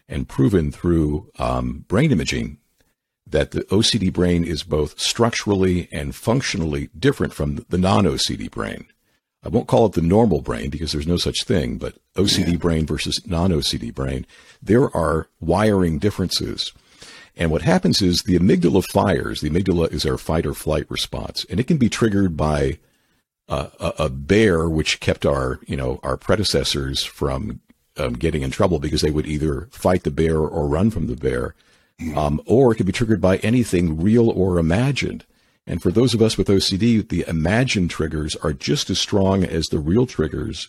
and 0.09 0.27
proven 0.27 0.73
through 0.73 1.31
um, 1.39 1.85
brain 1.87 2.11
imaging 2.11 2.57
that 3.25 3.51
the 3.51 3.61
OCD 3.63 4.11
brain 4.11 4.43
is 4.43 4.63
both 4.63 4.99
structurally 4.99 5.87
and 5.93 6.13
functionally 6.13 6.89
different 6.99 7.33
from 7.33 7.65
the 7.69 7.77
non 7.77 8.03
OCD 8.03 8.51
brain. 8.51 8.87
I 9.43 9.49
won't 9.49 9.67
call 9.67 9.85
it 9.85 9.93
the 9.93 10.01
normal 10.01 10.41
brain 10.41 10.69
because 10.69 10.91
there's 10.91 11.07
no 11.07 11.17
such 11.17 11.43
thing, 11.43 11.77
but 11.77 11.95
OCD 12.15 12.53
yeah. 12.53 12.57
brain 12.57 12.85
versus 12.85 13.25
non 13.27 13.51
OCD 13.51 13.93
brain, 13.93 14.25
there 14.61 14.95
are 14.95 15.27
wiring 15.39 15.99
differences. 15.99 16.71
And 17.35 17.51
what 17.51 17.63
happens 17.63 18.01
is 18.01 18.21
the 18.21 18.37
amygdala 18.37 18.85
fires. 18.85 19.41
The 19.41 19.49
amygdala 19.49 19.91
is 19.91 20.05
our 20.05 20.17
fight 20.17 20.45
or 20.45 20.53
flight 20.53 20.85
response, 20.89 21.45
and 21.49 21.59
it 21.59 21.67
can 21.67 21.77
be 21.77 21.89
triggered 21.89 22.37
by 22.37 22.77
a, 23.49 23.93
a 23.99 24.09
bear, 24.09 24.69
which 24.69 24.99
kept 24.99 25.25
our, 25.25 25.59
you 25.65 25.75
know, 25.75 25.99
our 26.03 26.17
predecessors 26.17 27.03
from 27.03 27.59
um, 27.97 28.13
getting 28.13 28.41
in 28.41 28.51
trouble 28.51 28.79
because 28.79 29.01
they 29.01 29.11
would 29.11 29.27
either 29.27 29.67
fight 29.71 30.03
the 30.03 30.11
bear 30.11 30.39
or 30.39 30.67
run 30.67 30.89
from 30.89 31.07
the 31.07 31.15
bear, 31.15 31.55
um, 32.15 32.41
or 32.45 32.71
it 32.71 32.75
could 32.75 32.85
be 32.85 32.91
triggered 32.91 33.21
by 33.21 33.37
anything 33.37 34.01
real 34.01 34.29
or 34.29 34.57
imagined. 34.57 35.25
And 35.65 35.81
for 35.81 35.91
those 35.91 36.13
of 36.13 36.21
us 36.21 36.37
with 36.37 36.47
OCD, 36.47 37.07
the 37.07 37.25
imagined 37.27 37.89
triggers 37.89 38.35
are 38.37 38.53
just 38.53 38.89
as 38.89 38.99
strong 38.99 39.43
as 39.43 39.67
the 39.67 39.79
real 39.79 40.05
triggers, 40.05 40.67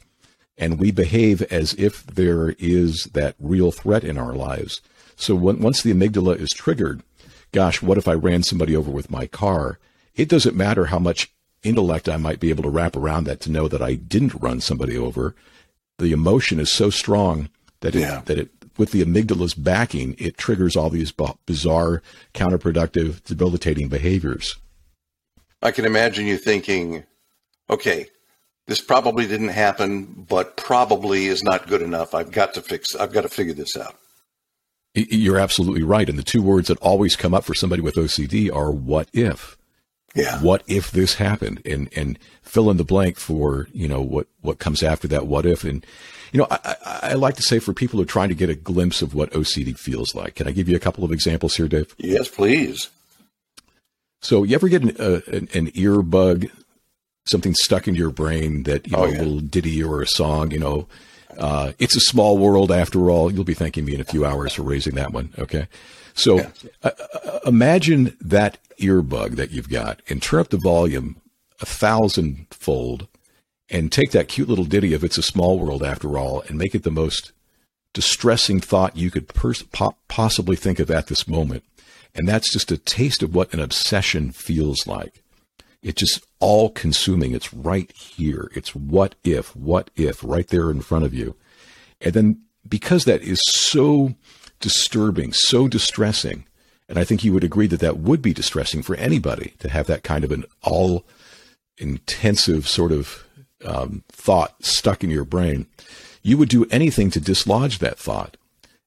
and 0.57 0.79
we 0.79 0.93
behave 0.93 1.43
as 1.43 1.75
if 1.75 2.07
there 2.07 2.51
is 2.59 3.05
that 3.13 3.35
real 3.41 3.73
threat 3.73 4.05
in 4.05 4.17
our 4.17 4.35
lives. 4.35 4.81
So 5.17 5.35
when, 5.35 5.61
once 5.61 5.83
the 5.83 5.93
amygdala 5.93 6.39
is 6.39 6.51
triggered, 6.51 7.03
gosh, 7.53 7.83
what 7.83 7.99
if 7.99 8.07
I 8.07 8.15
ran 8.15 8.43
somebody 8.43 8.77
over 8.77 8.91
with 8.91 9.11
my 9.11 9.27
car? 9.27 9.79
It 10.15 10.29
doesn't 10.29 10.57
matter 10.57 10.87
how 10.87 11.01
much 11.01 11.33
intellect 11.65 12.09
I 12.09 12.17
might 12.17 12.41
be 12.41 12.51
able 12.51 12.63
to 12.63 12.71
wrap 12.71 12.95
around 12.95 13.25
that 13.25 13.41
to 13.41 13.51
know 13.51 13.67
that 13.69 13.83
I 13.83 13.95
didn't 13.95 14.41
run 14.41 14.61
somebody 14.61 14.97
over. 14.97 15.35
The 15.99 16.13
emotion 16.13 16.61
is 16.61 16.71
so 16.71 16.91
strong 16.91 17.49
that 17.81 17.97
it, 17.97 18.01
yeah. 18.01 18.23
that 18.27 18.39
it, 18.39 18.51
with 18.77 18.93
the 18.93 19.05
amygdala's 19.05 19.55
backing, 19.55 20.15
it 20.19 20.37
triggers 20.37 20.77
all 20.77 20.91
these 20.91 21.13
bizarre, 21.47 22.03
counterproductive, 22.33 23.23
debilitating 23.25 23.89
behaviors. 23.89 24.57
I 25.65 25.71
can 25.71 25.87
imagine 25.87 26.27
you 26.27 26.37
thinking, 26.37 27.05
okay, 27.71 28.07
this 28.67 28.81
probably 28.81 29.27
didn't 29.27 29.49
happen, 29.49 30.27
but 30.29 30.57
probably 30.57 31.27
is 31.27 31.43
not 31.43 31.67
good 31.67 31.83
enough. 31.83 32.15
I've 32.15 32.31
got 32.31 32.55
to 32.55 32.63
fix, 32.63 32.95
I've 32.95 33.13
got 33.13 33.23
to 33.23 33.29
figure 33.29 33.55
this 33.55 33.77
out. 33.77 33.97
You're 34.95 35.41
absolutely 35.41 35.83
right. 35.83 36.09
And 36.09 36.19
the 36.19 36.23
two 36.23 36.43
words 36.43 36.69
that 36.69 36.79
always 36.79 37.17
come 37.17 37.35
up 37.35 37.45
for 37.45 37.55
somebody 37.55 37.83
with 37.83 37.97
OCD 37.97 38.55
are 38.55 38.71
what 38.71 39.09
if? 39.13 39.57
Yeah. 40.15 40.41
What 40.41 40.63
if 40.69 40.93
this 40.93 41.15
happened? 41.15 41.61
And 41.67 41.89
and 41.97 42.17
fill 42.43 42.71
in 42.71 42.77
the 42.77 42.85
blank 42.85 43.19
for, 43.19 43.67
you 43.73 43.89
know, 43.89 44.01
what, 44.01 44.29
what 44.43 44.61
comes 44.61 44.85
after 44.85 45.09
that 45.09 45.27
what 45.27 45.47
if. 45.47 45.65
And, 45.65 45.85
you 46.31 46.39
know, 46.39 46.47
I, 46.49 46.77
I, 46.85 46.99
I 47.03 47.13
like 47.15 47.35
to 47.37 47.43
say 47.43 47.59
for 47.59 47.73
people 47.73 47.97
who 47.97 48.05
are 48.05 48.07
trying 48.07 48.29
to 48.29 48.37
get 48.37 48.51
a 48.51 48.55
glimpse 48.55 49.03
of 49.03 49.15
what 49.15 49.33
OCD 49.33 49.77
feels 49.77 50.15
like. 50.15 50.37
Can 50.37 50.47
I 50.47 50.53
give 50.53 50.69
you 50.69 50.77
a 50.77 50.81
couple 50.81 51.03
of 51.03 51.11
examples 51.11 51.57
here, 51.57 51.67
Dave? 51.67 51.93
Yes, 51.99 52.29
please. 52.29 52.89
So 54.25 54.43
you 54.43 54.55
ever 54.55 54.69
get 54.69 54.83
an, 54.83 54.97
uh, 54.99 55.21
an, 55.27 55.49
an 55.53 55.71
ear 55.75 56.01
bug, 56.01 56.47
something 57.27 57.55
stuck 57.55 57.87
in 57.87 57.95
your 57.95 58.11
brain 58.11 58.63
that, 58.63 58.87
you 58.87 58.97
oh, 58.97 59.05
know, 59.05 59.13
yeah. 59.13 59.19
a 59.19 59.23
little 59.23 59.41
ditty 59.41 59.83
or 59.83 60.01
a 60.01 60.07
song, 60.07 60.51
you 60.51 60.59
know, 60.59 60.89
uh, 61.37 61.73
it's 61.79 61.95
a 61.95 62.01
small 62.01 62.39
world 62.39 62.73
after 62.73 63.11
all. 63.11 63.31
You'll 63.31 63.45
be 63.45 63.55
thanking 63.55 63.85
me 63.85 63.95
in 63.95 64.01
a 64.01 64.05
few 64.05 64.25
hours 64.25 64.55
for 64.55 64.63
raising 64.63 64.95
that 64.95 65.13
one. 65.13 65.35
Okay. 65.39 65.69
So 66.15 66.37
yeah. 66.37 66.51
uh, 66.83 66.91
uh 67.25 67.39
imagine 67.45 68.17
that 68.21 68.59
earbug 68.79 69.33
that 69.33 69.51
you've 69.51 69.69
got 69.69 70.01
and 70.09 70.23
turn 70.23 70.41
up 70.41 70.49
the 70.49 70.57
volume 70.63 71.17
a 71.61 71.67
thousand 71.67 72.47
fold 72.51 73.09
and 73.69 73.93
take 73.93 74.13
that 74.13 74.29
cute 74.29 74.49
little 74.49 74.65
ditty 74.65 74.95
of 74.95 75.05
It's 75.05 75.19
a 75.19 75.23
Small 75.23 75.59
World 75.59 75.83
after 75.83 76.17
all 76.17 76.43
and 76.49 76.57
make 76.57 76.75
it 76.75 76.83
the 76.83 76.91
most 76.91 77.33
distressing 77.93 78.61
thought 78.61 78.97
you 78.97 79.11
could 79.11 79.29
pers- 79.29 79.63
po- 79.65 79.97
possibly 80.09 80.57
think 80.57 80.79
of 80.79 80.91
at 80.91 81.09
this 81.09 81.29
moment. 81.29 81.63
And 82.15 82.29
that's 82.29 82.53
just 82.53 82.71
a 82.71 82.79
taste 82.79 83.23
of 83.23 83.35
what 83.35 83.53
an 83.53 83.61
obsession 83.61 84.31
feels 84.31 84.87
like. 84.87 85.23
It's 85.83 86.01
just 86.01 86.25
all 86.39 86.71
consuming. 86.71 87.35
It's 87.35 87.53
right 87.53 87.91
here. 87.93 88.51
It's 88.55 88.75
what 88.75 89.17
if, 89.25 89.55
what 89.55 89.91
if, 89.97 90.23
right 90.25 90.47
there 90.49 90.71
in 90.71 90.81
front 90.81 91.05
of 91.05 91.13
you. 91.13 91.37
And 92.01 92.15
then 92.15 92.41
because 92.67 93.05
that 93.05 93.23
is 93.23 93.41
so 93.45 94.15
disturbing, 94.61 95.33
so 95.33 95.69
distressing, 95.69 96.47
and 96.89 96.99
I 96.99 97.05
think 97.05 97.25
you 97.25 97.33
would 97.33 97.45
agree 97.45 97.67
that 97.67 97.81
that 97.81 97.99
would 97.99 98.23
be 98.23 98.33
distressing 98.33 98.83
for 98.83 98.95
anybody 98.97 99.55
to 99.59 99.69
have 99.69 99.87
that 99.87 100.03
kind 100.03 100.25
of 100.25 100.33
an 100.33 100.45
all 100.63 101.05
intensive 101.79 102.69
sort 102.69 102.93
of 102.93 103.25
um, 103.65 104.05
thought 104.09 104.65
stuck 104.65 105.03
in 105.03 105.11
your 105.11 105.25
brain. 105.25 105.67
You 106.23 106.39
would 106.39 106.49
do 106.49 106.67
anything 106.71 107.11
to 107.11 107.21
dislodge 107.21 107.79
that 107.79 107.99
thought. 107.99 108.37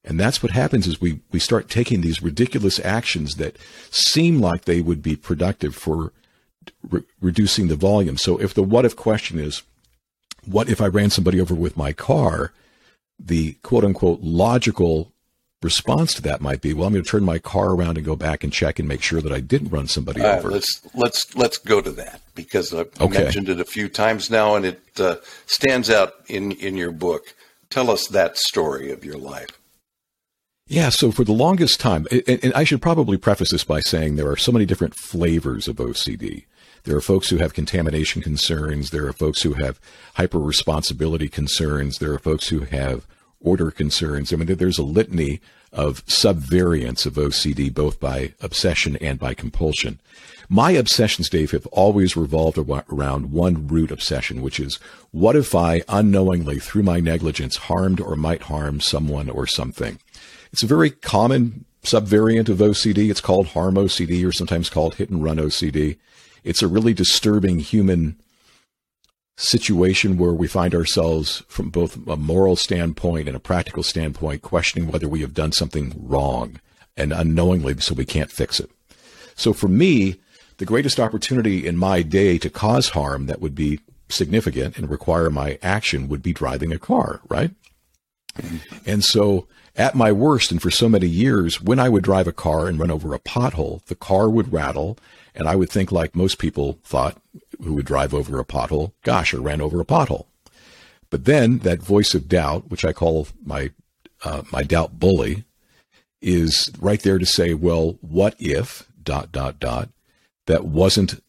And 0.08 0.18
that's 0.18 0.42
what 0.42 0.54
happens 0.54 0.88
is 0.88 1.02
we, 1.02 1.20
we 1.32 1.40
start 1.40 1.70
taking 1.70 2.00
these 2.00 2.24
ridiculous 2.24 2.80
actions 2.80 3.36
that 3.36 3.58
seem 3.92 4.40
like 4.40 4.64
they 4.64 4.80
would 4.80 5.04
be 5.04 5.18
productive 5.18 5.76
for 5.76 6.14
re- 6.90 7.04
reducing 7.20 7.68
the 7.68 7.76
volume. 7.76 8.18
So 8.18 8.40
if 8.40 8.54
the 8.54 8.64
what 8.64 8.86
if 8.86 8.96
question 8.96 9.38
is, 9.38 9.64
what 10.46 10.70
if 10.70 10.80
I 10.80 10.88
ran 10.88 11.10
somebody 11.10 11.42
over 11.42 11.54
with 11.54 11.76
my 11.76 11.92
car? 11.92 12.54
The 13.20 13.54
quote 13.64 13.84
unquote 13.84 14.22
logical 14.22 15.12
response 15.62 16.14
to 16.14 16.22
that 16.22 16.40
might 16.40 16.62
be, 16.62 16.74
well, 16.74 16.88
I'm 16.88 16.94
going 16.94 17.04
to 17.04 17.10
turn 17.10 17.26
my 17.26 17.40
car 17.40 17.72
around 17.72 17.98
and 17.98 18.06
go 18.06 18.16
back 18.16 18.46
and 18.46 18.54
check 18.54 18.80
and 18.80 18.88
make 18.88 19.02
sure 19.02 19.20
that 19.20 19.34
I 19.34 19.42
didn't 19.42 19.70
run 19.70 19.90
somebody 19.90 20.22
uh, 20.22 20.38
over. 20.38 20.52
Let's 20.52 20.88
let's 20.94 21.36
let's 21.36 21.58
go 21.58 21.82
to 21.82 21.92
that 21.92 22.22
because 22.34 22.74
I've 22.74 22.90
okay. 23.02 23.24
mentioned 23.24 23.50
it 23.50 23.60
a 23.60 23.66
few 23.66 23.90
times 23.90 24.30
now, 24.30 24.56
and 24.56 24.66
it 24.66 24.82
uh, 25.00 25.18
stands 25.48 25.90
out 25.90 26.14
in 26.28 26.54
in 26.54 26.78
your 26.78 26.92
book. 26.94 27.36
Tell 27.70 27.92
us 27.92 28.08
that 28.08 28.38
story 28.38 28.90
of 28.92 29.04
your 29.04 29.18
life. 29.18 29.60
Yeah, 30.68 30.90
so 30.90 31.12
for 31.12 31.24
the 31.24 31.32
longest 31.32 31.80
time, 31.80 32.08
and 32.28 32.54
I 32.54 32.66
should 32.66 32.82
probably 32.82 33.18
preface 33.18 33.52
this 33.52 33.64
by 33.64 33.80
saying 33.80 34.16
there 34.16 34.30
are 34.30 34.36
so 34.36 34.52
many 34.52 34.66
different 34.66 34.96
flavors 34.96 35.68
of 35.68 35.78
OCD. 35.78 36.44
There 36.84 36.96
are 36.98 37.02
folks 37.02 37.30
who 37.30 37.38
have 37.38 37.54
contamination 37.54 38.22
concerns. 38.22 38.90
There 38.90 39.08
are 39.08 39.14
folks 39.14 39.42
who 39.42 39.54
have 39.54 39.80
hyper 40.16 40.40
responsibility 40.40 41.30
concerns. 41.30 42.00
There 42.00 42.14
are 42.14 42.20
folks 42.20 42.50
who 42.50 42.62
have 42.62 43.06
order 43.40 43.72
concerns. 43.72 44.34
I 44.34 44.36
mean, 44.36 44.56
there's 44.56 44.78
a 44.78 44.84
litany 44.84 45.40
of 45.72 46.06
subvariants 46.06 47.06
of 47.06 47.14
OCD, 47.14 47.74
both 47.74 48.00
by 48.00 48.34
obsession 48.42 48.98
and 48.98 49.20
by 49.20 49.34
compulsion. 49.34 50.00
My 50.50 50.72
obsessions, 50.72 51.30
Dave, 51.30 51.52
have 51.52 51.68
always 51.68 52.16
revolved 52.16 52.58
around 52.58 53.32
one 53.32 53.68
root 53.68 53.92
obsession, 53.92 54.42
which 54.42 54.60
is 54.60 54.80
what 55.12 55.36
if 55.36 55.54
I 55.54 55.84
unknowingly, 55.90 56.60
through 56.60 56.84
my 56.84 57.00
negligence, 57.02 57.58
harmed 57.58 58.00
or 58.00 58.16
might 58.16 58.44
harm 58.44 58.80
someone 58.80 59.30
or 59.30 59.46
something? 59.46 60.00
It's 60.58 60.64
a 60.64 60.66
very 60.66 60.90
common 60.90 61.66
subvariant 61.84 62.50
of 62.50 62.58
OCD. 62.58 63.12
It's 63.12 63.22
called 63.22 63.50
harm 63.50 63.76
OCD 63.76 64.28
or 64.28 64.32
sometimes 64.32 64.72
called 64.72 64.96
hit 64.96 65.12
and 65.12 65.24
run 65.24 65.38
OCD. 65.38 65.98
It's 66.44 66.64
a 66.64 66.68
really 66.68 66.96
disturbing 66.96 67.60
human 67.60 68.20
situation 69.36 70.18
where 70.18 70.34
we 70.34 70.48
find 70.48 70.74
ourselves 70.74 71.44
from 71.48 71.70
both 71.70 72.08
a 72.08 72.18
moral 72.18 72.56
standpoint 72.56 73.28
and 73.28 73.38
a 73.38 73.40
practical 73.40 73.84
standpoint 73.84 74.42
questioning 74.42 74.92
whether 74.92 75.08
we 75.08 75.22
have 75.22 75.36
done 75.36 75.52
something 75.52 75.94
wrong 75.96 76.60
and 76.96 77.14
unknowingly 77.14 77.80
so 77.80 77.94
we 77.94 78.04
can't 78.04 78.32
fix 78.32 78.60
it. 78.60 78.72
So 79.36 79.54
for 79.54 79.68
me, 79.68 80.20
the 80.58 80.66
greatest 80.66 81.00
opportunity 81.00 81.68
in 81.68 81.78
my 81.78 82.02
day 82.02 82.40
to 82.40 82.50
cause 82.50 82.90
harm 82.90 83.28
that 83.28 83.42
would 83.42 83.54
be 83.54 83.80
significant 84.10 84.76
and 84.76 84.90
require 84.90 85.30
my 85.30 85.60
action 85.62 86.08
would 86.08 86.24
be 86.24 86.34
driving 86.34 86.72
a 86.72 86.80
car, 86.80 87.22
right? 87.30 87.52
And 88.86 89.04
so 89.04 89.48
at 89.76 89.96
my 89.96 90.12
worst, 90.12 90.52
and 90.52 90.62
for 90.62 90.72
so 90.72 90.90
many 90.90 91.08
years, 91.08 91.62
when 91.62 91.80
I 91.80 91.90
would 91.90 92.04
drive 92.04 92.28
a 92.28 92.32
car 92.32 92.68
and 92.68 92.80
run 92.80 92.92
over 92.92 93.14
a 93.14 93.20
pothole, 93.20 93.84
the 93.86 93.96
car 93.96 94.30
would 94.30 94.52
rattle 94.52 94.98
and 95.38 95.48
I 95.48 95.56
would 95.56 95.70
think, 95.70 95.92
like 95.92 96.16
most 96.16 96.40
people 96.40 96.80
thought 96.84 97.22
who 97.64 97.76
would 97.76 97.86
drive 97.86 98.14
over 98.14 98.40
a 98.40 98.46
pothole, 98.46 98.94
gosh, 99.04 99.36
I 99.36 99.38
ran 99.38 99.62
over 99.62 99.80
a 99.80 99.86
pothole. 99.86 100.26
But 101.12 101.26
then 101.26 101.60
that 101.60 101.82
voice 101.82 102.16
of 102.16 102.28
doubt, 102.28 102.70
which 102.70 102.84
I 102.84 102.92
call 102.92 103.28
my 103.46 103.72
uh, 104.24 104.42
my 104.52 104.64
doubt 104.64 105.00
bully, 105.00 105.44
is 106.22 106.72
right 106.80 107.00
there 107.00 107.20
to 107.20 107.26
say, 107.26 107.54
well, 107.54 107.98
what 108.02 108.36
if 108.40 108.88
dot 109.02 109.32
dot 109.32 109.60
dot 109.60 109.90
that 110.48 110.66
wasn't 110.66 111.22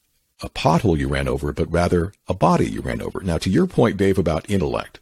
a 0.43 0.49
pothole 0.49 0.97
you 0.97 1.09
ran 1.09 1.29
over, 1.29 1.53
but 1.53 1.71
rather 1.71 2.13
a 2.29 2.35
body 2.35 2.71
you 2.71 2.81
ran 2.81 3.03
over. 3.03 3.21
Now, 3.21 3.39
to 3.39 3.51
your 3.51 3.67
point, 3.67 3.97
Dave, 3.97 4.19
about 4.19 4.49
intellect, 4.49 5.01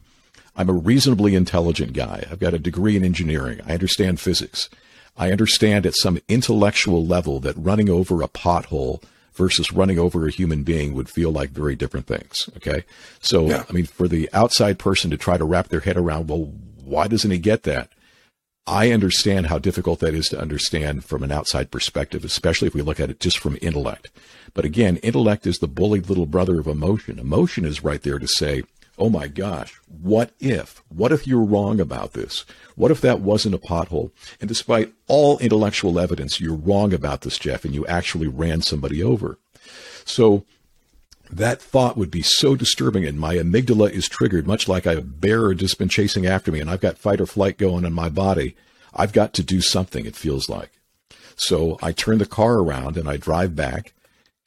I'm 0.56 0.70
a 0.70 0.74
reasonably 0.74 1.34
intelligent 1.34 1.92
guy. 1.92 2.26
I've 2.30 2.40
got 2.40 2.54
a 2.54 2.58
degree 2.58 2.96
in 2.96 3.04
engineering. 3.04 3.60
I 3.66 3.74
understand 3.74 4.20
physics. 4.20 4.70
I 5.16 5.30
understand 5.30 5.86
at 5.86 5.96
some 5.96 6.18
intellectual 6.28 7.06
level 7.06 7.40
that 7.40 7.56
running 7.56 7.90
over 7.90 8.22
a 8.22 8.28
pothole 8.28 9.02
versus 9.34 9.72
running 9.72 9.98
over 9.98 10.26
a 10.26 10.30
human 10.30 10.62
being 10.62 10.94
would 10.94 11.10
feel 11.10 11.30
like 11.30 11.50
very 11.50 11.76
different 11.76 12.06
things. 12.06 12.48
Okay. 12.56 12.84
So, 13.20 13.48
yeah. 13.48 13.64
I 13.68 13.72
mean, 13.72 13.84
for 13.84 14.08
the 14.08 14.30
outside 14.32 14.78
person 14.78 15.10
to 15.10 15.18
try 15.18 15.36
to 15.36 15.44
wrap 15.44 15.68
their 15.68 15.80
head 15.80 15.96
around, 15.96 16.28
well, 16.28 16.52
why 16.82 17.06
doesn't 17.06 17.30
he 17.30 17.38
get 17.38 17.64
that? 17.64 17.90
I 18.66 18.90
understand 18.90 19.46
how 19.46 19.58
difficult 19.58 20.00
that 20.00 20.14
is 20.14 20.28
to 20.30 20.40
understand 20.40 21.04
from 21.04 21.22
an 21.22 21.30
outside 21.30 21.70
perspective, 21.70 22.24
especially 22.24 22.66
if 22.66 22.74
we 22.74 22.82
look 22.82 22.98
at 22.98 23.10
it 23.10 23.20
just 23.20 23.38
from 23.38 23.58
intellect. 23.62 24.10
But 24.54 24.64
again, 24.64 24.96
intellect 24.98 25.46
is 25.46 25.58
the 25.58 25.68
bullied 25.68 26.08
little 26.08 26.26
brother 26.26 26.58
of 26.58 26.66
emotion. 26.66 27.18
Emotion 27.18 27.64
is 27.64 27.84
right 27.84 28.02
there 28.02 28.18
to 28.18 28.26
say, 28.26 28.64
oh 28.98 29.10
my 29.10 29.28
gosh, 29.28 29.78
what 29.86 30.32
if? 30.40 30.82
What 30.88 31.12
if 31.12 31.26
you're 31.26 31.44
wrong 31.44 31.80
about 31.80 32.12
this? 32.12 32.44
What 32.74 32.90
if 32.90 33.00
that 33.02 33.20
wasn't 33.20 33.54
a 33.54 33.58
pothole? 33.58 34.10
And 34.40 34.48
despite 34.48 34.92
all 35.06 35.38
intellectual 35.38 35.98
evidence, 35.98 36.40
you're 36.40 36.54
wrong 36.54 36.92
about 36.92 37.22
this, 37.22 37.38
Jeff, 37.38 37.64
and 37.64 37.74
you 37.74 37.86
actually 37.86 38.26
ran 38.26 38.62
somebody 38.62 39.02
over. 39.02 39.38
So 40.04 40.44
that 41.30 41.60
thought 41.60 41.96
would 41.96 42.10
be 42.10 42.22
so 42.22 42.54
disturbing 42.54 43.04
and 43.04 43.18
my 43.18 43.34
amygdala 43.34 43.90
is 43.90 44.08
triggered 44.08 44.46
much 44.46 44.68
like 44.68 44.86
a 44.86 45.00
bear 45.00 45.48
had 45.48 45.58
just 45.58 45.78
been 45.78 45.88
chasing 45.88 46.26
after 46.26 46.52
me 46.52 46.60
and 46.60 46.70
I've 46.70 46.80
got 46.80 46.98
fight 46.98 47.20
or 47.20 47.26
flight 47.26 47.58
going 47.58 47.84
in 47.84 47.92
my 47.92 48.08
body. 48.08 48.56
I've 48.94 49.12
got 49.12 49.32
to 49.34 49.42
do 49.42 49.60
something, 49.60 50.06
it 50.06 50.16
feels 50.16 50.48
like. 50.48 50.70
So 51.34 51.78
I 51.82 51.92
turn 51.92 52.18
the 52.18 52.26
car 52.26 52.58
around 52.58 52.96
and 52.96 53.08
I 53.08 53.16
drive 53.16 53.54
back 53.54 53.92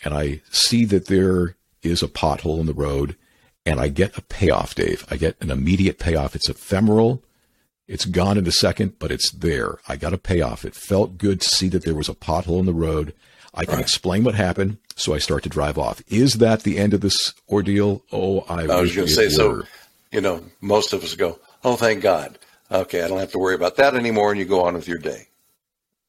and 0.04 0.14
I 0.14 0.42
see 0.50 0.86
that 0.86 1.06
there 1.08 1.56
is 1.84 2.02
a 2.02 2.08
pothole 2.08 2.60
in 2.60 2.66
the 2.66 2.74
road 2.74 3.16
and 3.66 3.80
I 3.80 3.88
get 3.88 4.18
a 4.18 4.22
payoff, 4.22 4.76
Dave. 4.76 5.06
I 5.10 5.18
get 5.18 5.42
an 5.42 5.52
immediate 5.52 6.00
payoff. 6.00 6.36
It's 6.36 6.50
ephemeral. 6.50 7.24
It's 7.88 8.06
gone 8.06 8.38
in 8.38 8.46
a 8.48 8.52
second, 8.52 9.00
but 9.00 9.12
it's 9.12 9.32
there. 9.32 9.80
I 9.88 9.96
got 9.96 10.14
a 10.14 10.18
payoff. 10.18 10.64
It 10.64 10.76
felt 10.76 11.18
good 11.18 11.42
to 11.42 11.50
see 11.50 11.70
that 11.70 11.84
there 11.84 11.96
was 11.96 12.10
a 12.10 12.14
pothole 12.14 12.60
in 12.60 12.66
the 12.66 12.74
road. 12.74 13.14
I 13.54 13.66
can 13.66 13.76
right. 13.76 13.82
explain 13.82 14.24
what 14.24 14.36
happened, 14.36 14.78
so 14.96 15.14
I 15.16 15.18
start 15.18 15.44
to 15.44 15.50
drive 15.50 15.78
off. 15.78 16.02
Is 16.08 16.36
that 16.36 16.62
the 16.62 16.78
end 16.78 16.94
of 16.94 17.02
this 17.02 17.34
ordeal? 17.50 18.04
Oh, 18.12 18.42
I, 18.42 18.66
I 18.66 18.82
was 18.82 18.96
going 18.96 19.08
to 19.08 19.14
say 19.14 19.26
were. 19.26 19.32
so. 19.32 19.64
You 20.12 20.22
know, 20.22 20.44
most 20.62 20.94
of 20.94 21.04
us 21.04 21.16
go, 21.16 21.40
"Oh, 21.64 21.76
thank 21.76 22.02
God." 22.02 22.38
Okay, 22.72 23.04
I 23.04 23.08
don't 23.08 23.20
have 23.20 23.32
to 23.32 23.40
worry 23.40 23.56
about 23.56 23.76
that 23.78 23.96
anymore, 23.96 24.32
and 24.32 24.40
you 24.40 24.46
go 24.46 24.64
on 24.64 24.76
with 24.76 24.88
your 24.88 24.98
day. 25.00 25.28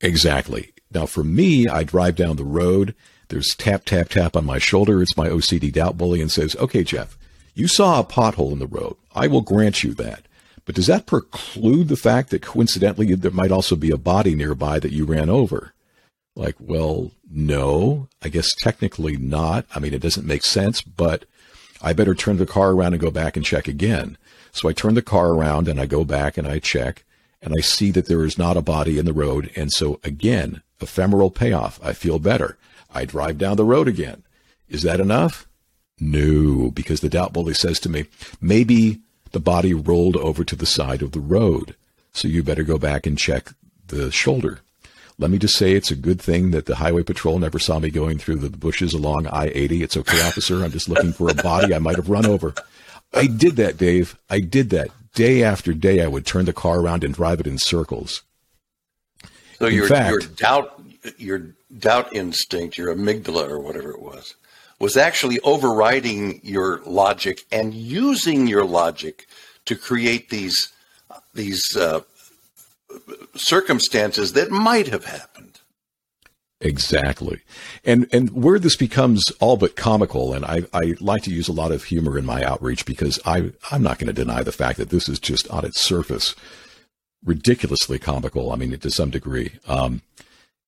Exactly. 0.00 0.72
Now, 0.92 1.06
for 1.06 1.24
me, 1.24 1.68
I 1.68 1.84
drive 1.84 2.16
down 2.16 2.36
the 2.36 2.44
road. 2.44 2.94
There's 3.28 3.54
tap, 3.54 3.84
tap, 3.84 4.08
tap 4.08 4.36
on 4.36 4.44
my 4.44 4.58
shoulder. 4.58 5.02
It's 5.02 5.16
my 5.16 5.28
OCD 5.28 5.72
doubt 5.72 5.96
bully 5.96 6.20
and 6.20 6.30
says, 6.30 6.56
Okay, 6.56 6.82
Jeff, 6.82 7.16
you 7.60 7.68
saw 7.68 8.00
a 8.00 8.04
pothole 8.04 8.52
in 8.52 8.58
the 8.58 8.66
road. 8.66 8.96
I 9.14 9.26
will 9.26 9.42
grant 9.42 9.84
you 9.84 9.92
that. 9.94 10.22
But 10.64 10.74
does 10.74 10.86
that 10.86 11.06
preclude 11.06 11.88
the 11.88 11.96
fact 11.96 12.30
that 12.30 12.42
coincidentally 12.42 13.14
there 13.14 13.30
might 13.30 13.52
also 13.52 13.76
be 13.76 13.90
a 13.90 13.98
body 13.98 14.34
nearby 14.34 14.78
that 14.78 14.92
you 14.92 15.04
ran 15.04 15.28
over? 15.28 15.74
Like, 16.34 16.56
well, 16.58 17.10
no, 17.30 18.08
I 18.22 18.30
guess 18.30 18.54
technically 18.54 19.18
not. 19.18 19.66
I 19.74 19.78
mean, 19.78 19.92
it 19.92 20.00
doesn't 20.00 20.26
make 20.26 20.44
sense, 20.44 20.80
but 20.80 21.26
I 21.82 21.92
better 21.92 22.14
turn 22.14 22.38
the 22.38 22.46
car 22.46 22.70
around 22.70 22.94
and 22.94 23.00
go 23.00 23.10
back 23.10 23.36
and 23.36 23.44
check 23.44 23.68
again. 23.68 24.16
So 24.52 24.68
I 24.68 24.72
turn 24.72 24.94
the 24.94 25.02
car 25.02 25.30
around 25.30 25.68
and 25.68 25.78
I 25.78 25.84
go 25.86 26.04
back 26.04 26.38
and 26.38 26.46
I 26.46 26.60
check 26.60 27.04
and 27.42 27.52
I 27.56 27.60
see 27.60 27.90
that 27.90 28.06
there 28.06 28.24
is 28.24 28.38
not 28.38 28.56
a 28.56 28.62
body 28.62 28.98
in 28.98 29.04
the 29.04 29.12
road. 29.12 29.50
And 29.54 29.70
so 29.70 30.00
again, 30.02 30.62
ephemeral 30.80 31.30
payoff. 31.30 31.78
I 31.82 31.92
feel 31.92 32.18
better. 32.18 32.56
I 32.90 33.04
drive 33.04 33.36
down 33.36 33.56
the 33.56 33.64
road 33.64 33.86
again. 33.86 34.22
Is 34.68 34.82
that 34.82 35.00
enough? 35.00 35.46
No, 36.00 36.70
because 36.70 37.00
the 37.00 37.08
doubt 37.08 37.32
bully 37.32 37.54
says 37.54 37.78
to 37.80 37.88
me, 37.88 38.06
maybe 38.40 39.00
the 39.32 39.40
body 39.40 39.74
rolled 39.74 40.16
over 40.16 40.44
to 40.44 40.56
the 40.56 40.66
side 40.66 41.02
of 41.02 41.12
the 41.12 41.20
road. 41.20 41.76
So 42.12 42.26
you 42.26 42.42
better 42.42 42.64
go 42.64 42.78
back 42.78 43.06
and 43.06 43.18
check 43.18 43.52
the 43.88 44.10
shoulder. 44.10 44.60
Let 45.18 45.30
me 45.30 45.38
just 45.38 45.56
say 45.56 45.72
it's 45.72 45.90
a 45.90 45.96
good 45.96 46.20
thing 46.20 46.50
that 46.52 46.64
the 46.64 46.76
highway 46.76 47.02
patrol 47.02 47.38
never 47.38 47.58
saw 47.58 47.78
me 47.78 47.90
going 47.90 48.18
through 48.18 48.36
the 48.36 48.48
bushes 48.48 48.94
along 48.94 49.26
I 49.26 49.50
80. 49.54 49.82
It's 49.82 49.96
okay, 49.98 50.26
officer. 50.26 50.64
I'm 50.64 50.70
just 50.70 50.88
looking 50.88 51.12
for 51.12 51.28
a 51.28 51.34
body 51.34 51.74
I 51.74 51.78
might 51.78 51.96
have 51.96 52.08
run 52.08 52.24
over. 52.24 52.54
I 53.12 53.26
did 53.26 53.56
that, 53.56 53.76
Dave. 53.76 54.18
I 54.30 54.40
did 54.40 54.70
that. 54.70 54.88
Day 55.14 55.42
after 55.42 55.74
day, 55.74 56.02
I 56.02 56.06
would 56.06 56.24
turn 56.24 56.46
the 56.46 56.52
car 56.54 56.80
around 56.80 57.04
and 57.04 57.12
drive 57.12 57.40
it 57.40 57.46
in 57.46 57.58
circles. 57.58 58.22
So 59.58 59.66
in 59.66 59.74
your, 59.74 59.88
fact, 59.88 60.10
your 60.10 60.20
doubt, 60.20 60.82
your 61.18 61.42
doubt 61.76 62.14
instinct, 62.14 62.78
your 62.78 62.94
amygdala 62.94 63.50
or 63.50 63.60
whatever 63.60 63.90
it 63.90 64.00
was, 64.00 64.34
was 64.80 64.96
actually 64.96 65.38
overriding 65.40 66.40
your 66.42 66.80
logic 66.86 67.44
and 67.52 67.74
using 67.74 68.46
your 68.46 68.64
logic 68.64 69.26
to 69.66 69.76
create 69.76 70.30
these 70.30 70.72
these 71.34 71.76
uh, 71.76 72.00
circumstances 73.36 74.32
that 74.32 74.50
might 74.50 74.88
have 74.88 75.04
happened. 75.04 75.60
Exactly. 76.60 77.40
And 77.84 78.06
and 78.12 78.30
where 78.30 78.58
this 78.58 78.76
becomes 78.76 79.30
all 79.40 79.56
but 79.56 79.76
comical, 79.76 80.34
and 80.34 80.44
I, 80.44 80.64
I 80.74 80.94
like 81.00 81.22
to 81.22 81.32
use 81.32 81.48
a 81.48 81.52
lot 81.52 81.72
of 81.72 81.84
humor 81.84 82.18
in 82.18 82.26
my 82.26 82.42
outreach 82.42 82.84
because 82.84 83.18
I, 83.24 83.52
I'm 83.70 83.82
not 83.82 83.98
going 83.98 84.08
to 84.08 84.12
deny 84.12 84.42
the 84.42 84.52
fact 84.52 84.78
that 84.78 84.90
this 84.90 85.08
is 85.08 85.18
just 85.18 85.48
on 85.48 85.64
its 85.64 85.80
surface 85.80 86.34
ridiculously 87.24 87.98
comical. 87.98 88.52
I 88.52 88.56
mean, 88.56 88.76
to 88.78 88.90
some 88.90 89.10
degree. 89.10 89.52
Um, 89.68 90.02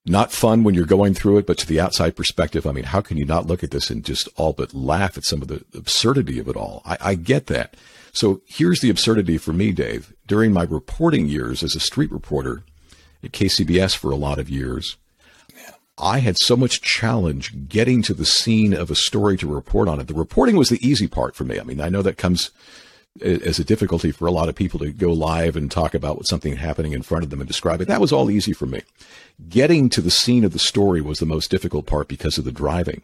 not 0.04 0.32
fun 0.32 0.64
when 0.64 0.74
you're 0.74 0.84
going 0.84 1.14
through 1.14 1.38
it, 1.38 1.46
but 1.46 1.58
to 1.58 1.66
the 1.66 1.80
outside 1.80 2.16
perspective, 2.16 2.66
I 2.66 2.72
mean, 2.72 2.84
how 2.84 3.00
can 3.00 3.16
you 3.16 3.24
not 3.24 3.46
look 3.46 3.62
at 3.62 3.70
this 3.70 3.88
and 3.88 4.04
just 4.04 4.28
all 4.36 4.52
but 4.52 4.74
laugh 4.74 5.16
at 5.16 5.24
some 5.24 5.42
of 5.42 5.48
the 5.48 5.64
absurdity 5.74 6.38
of 6.38 6.48
it 6.48 6.56
all? 6.56 6.82
I, 6.84 6.96
I 7.00 7.14
get 7.14 7.46
that. 7.46 7.76
So 8.12 8.42
here's 8.46 8.80
the 8.80 8.90
absurdity 8.90 9.38
for 9.38 9.52
me, 9.52 9.72
Dave. 9.72 10.12
During 10.26 10.52
my 10.52 10.64
reporting 10.64 11.28
years 11.28 11.62
as 11.62 11.76
a 11.76 11.80
street 11.80 12.10
reporter 12.10 12.64
at 13.22 13.32
KCBS 13.32 13.96
for 13.96 14.10
a 14.10 14.16
lot 14.16 14.38
of 14.38 14.50
years, 14.50 14.96
I 15.98 16.18
had 16.18 16.36
so 16.38 16.56
much 16.56 16.82
challenge 16.82 17.68
getting 17.68 18.02
to 18.02 18.14
the 18.14 18.24
scene 18.24 18.74
of 18.74 18.90
a 18.90 18.96
story 18.96 19.36
to 19.38 19.46
report 19.46 19.88
on 19.88 20.00
it. 20.00 20.08
The 20.08 20.14
reporting 20.14 20.56
was 20.56 20.68
the 20.68 20.84
easy 20.86 21.06
part 21.06 21.36
for 21.36 21.44
me. 21.44 21.60
I 21.60 21.62
mean, 21.62 21.80
I 21.80 21.90
know 21.90 22.02
that 22.02 22.18
comes 22.18 22.50
as 23.20 23.58
a 23.58 23.64
difficulty 23.64 24.10
for 24.10 24.26
a 24.26 24.30
lot 24.30 24.48
of 24.48 24.54
people 24.54 24.78
to 24.80 24.92
go 24.92 25.12
live 25.12 25.54
and 25.54 25.70
talk 25.70 25.94
about 25.94 26.26
something 26.26 26.56
happening 26.56 26.92
in 26.92 27.02
front 27.02 27.24
of 27.24 27.30
them 27.30 27.40
and 27.40 27.48
describe 27.48 27.80
it. 27.80 27.88
That 27.88 28.00
was 28.00 28.12
all 28.12 28.30
easy 28.30 28.52
for 28.52 28.66
me. 28.66 28.82
Getting 29.48 29.90
to 29.90 30.00
the 30.00 30.10
scene 30.10 30.44
of 30.44 30.52
the 30.52 30.58
story 30.58 31.00
was 31.00 31.18
the 31.18 31.26
most 31.26 31.50
difficult 31.50 31.86
part 31.86 32.08
because 32.08 32.38
of 32.38 32.44
the 32.44 32.52
driving. 32.52 33.02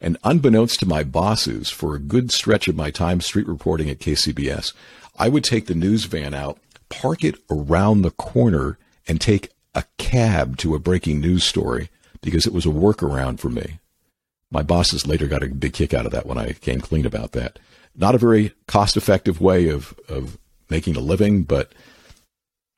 And 0.00 0.18
unbeknownst 0.24 0.80
to 0.80 0.86
my 0.86 1.04
bosses, 1.04 1.70
for 1.70 1.94
a 1.94 2.00
good 2.00 2.32
stretch 2.32 2.66
of 2.68 2.76
my 2.76 2.90
time 2.90 3.20
street 3.20 3.46
reporting 3.46 3.88
at 3.88 4.00
KCBS, 4.00 4.72
I 5.16 5.28
would 5.28 5.44
take 5.44 5.66
the 5.66 5.74
news 5.74 6.04
van 6.04 6.34
out, 6.34 6.58
park 6.88 7.22
it 7.22 7.36
around 7.48 8.02
the 8.02 8.10
corner, 8.10 8.76
and 9.06 9.20
take 9.20 9.50
a 9.74 9.84
cab 9.98 10.56
to 10.58 10.74
a 10.74 10.80
breaking 10.80 11.20
news 11.20 11.44
story 11.44 11.90
because 12.20 12.46
it 12.46 12.52
was 12.52 12.66
a 12.66 12.70
workaround 12.70 13.38
for 13.38 13.48
me. 13.48 13.78
My 14.50 14.62
bosses 14.62 15.06
later 15.06 15.26
got 15.26 15.42
a 15.42 15.48
big 15.48 15.72
kick 15.72 15.94
out 15.94 16.06
of 16.06 16.12
that 16.12 16.26
when 16.26 16.38
I 16.38 16.52
came 16.52 16.80
clean 16.80 17.06
about 17.06 17.32
that. 17.32 17.58
Not 17.96 18.14
a 18.14 18.18
very 18.18 18.52
cost 18.66 18.96
effective 18.96 19.40
way 19.40 19.68
of, 19.68 19.98
of 20.08 20.38
making 20.68 20.96
a 20.96 21.00
living, 21.00 21.44
but 21.44 21.72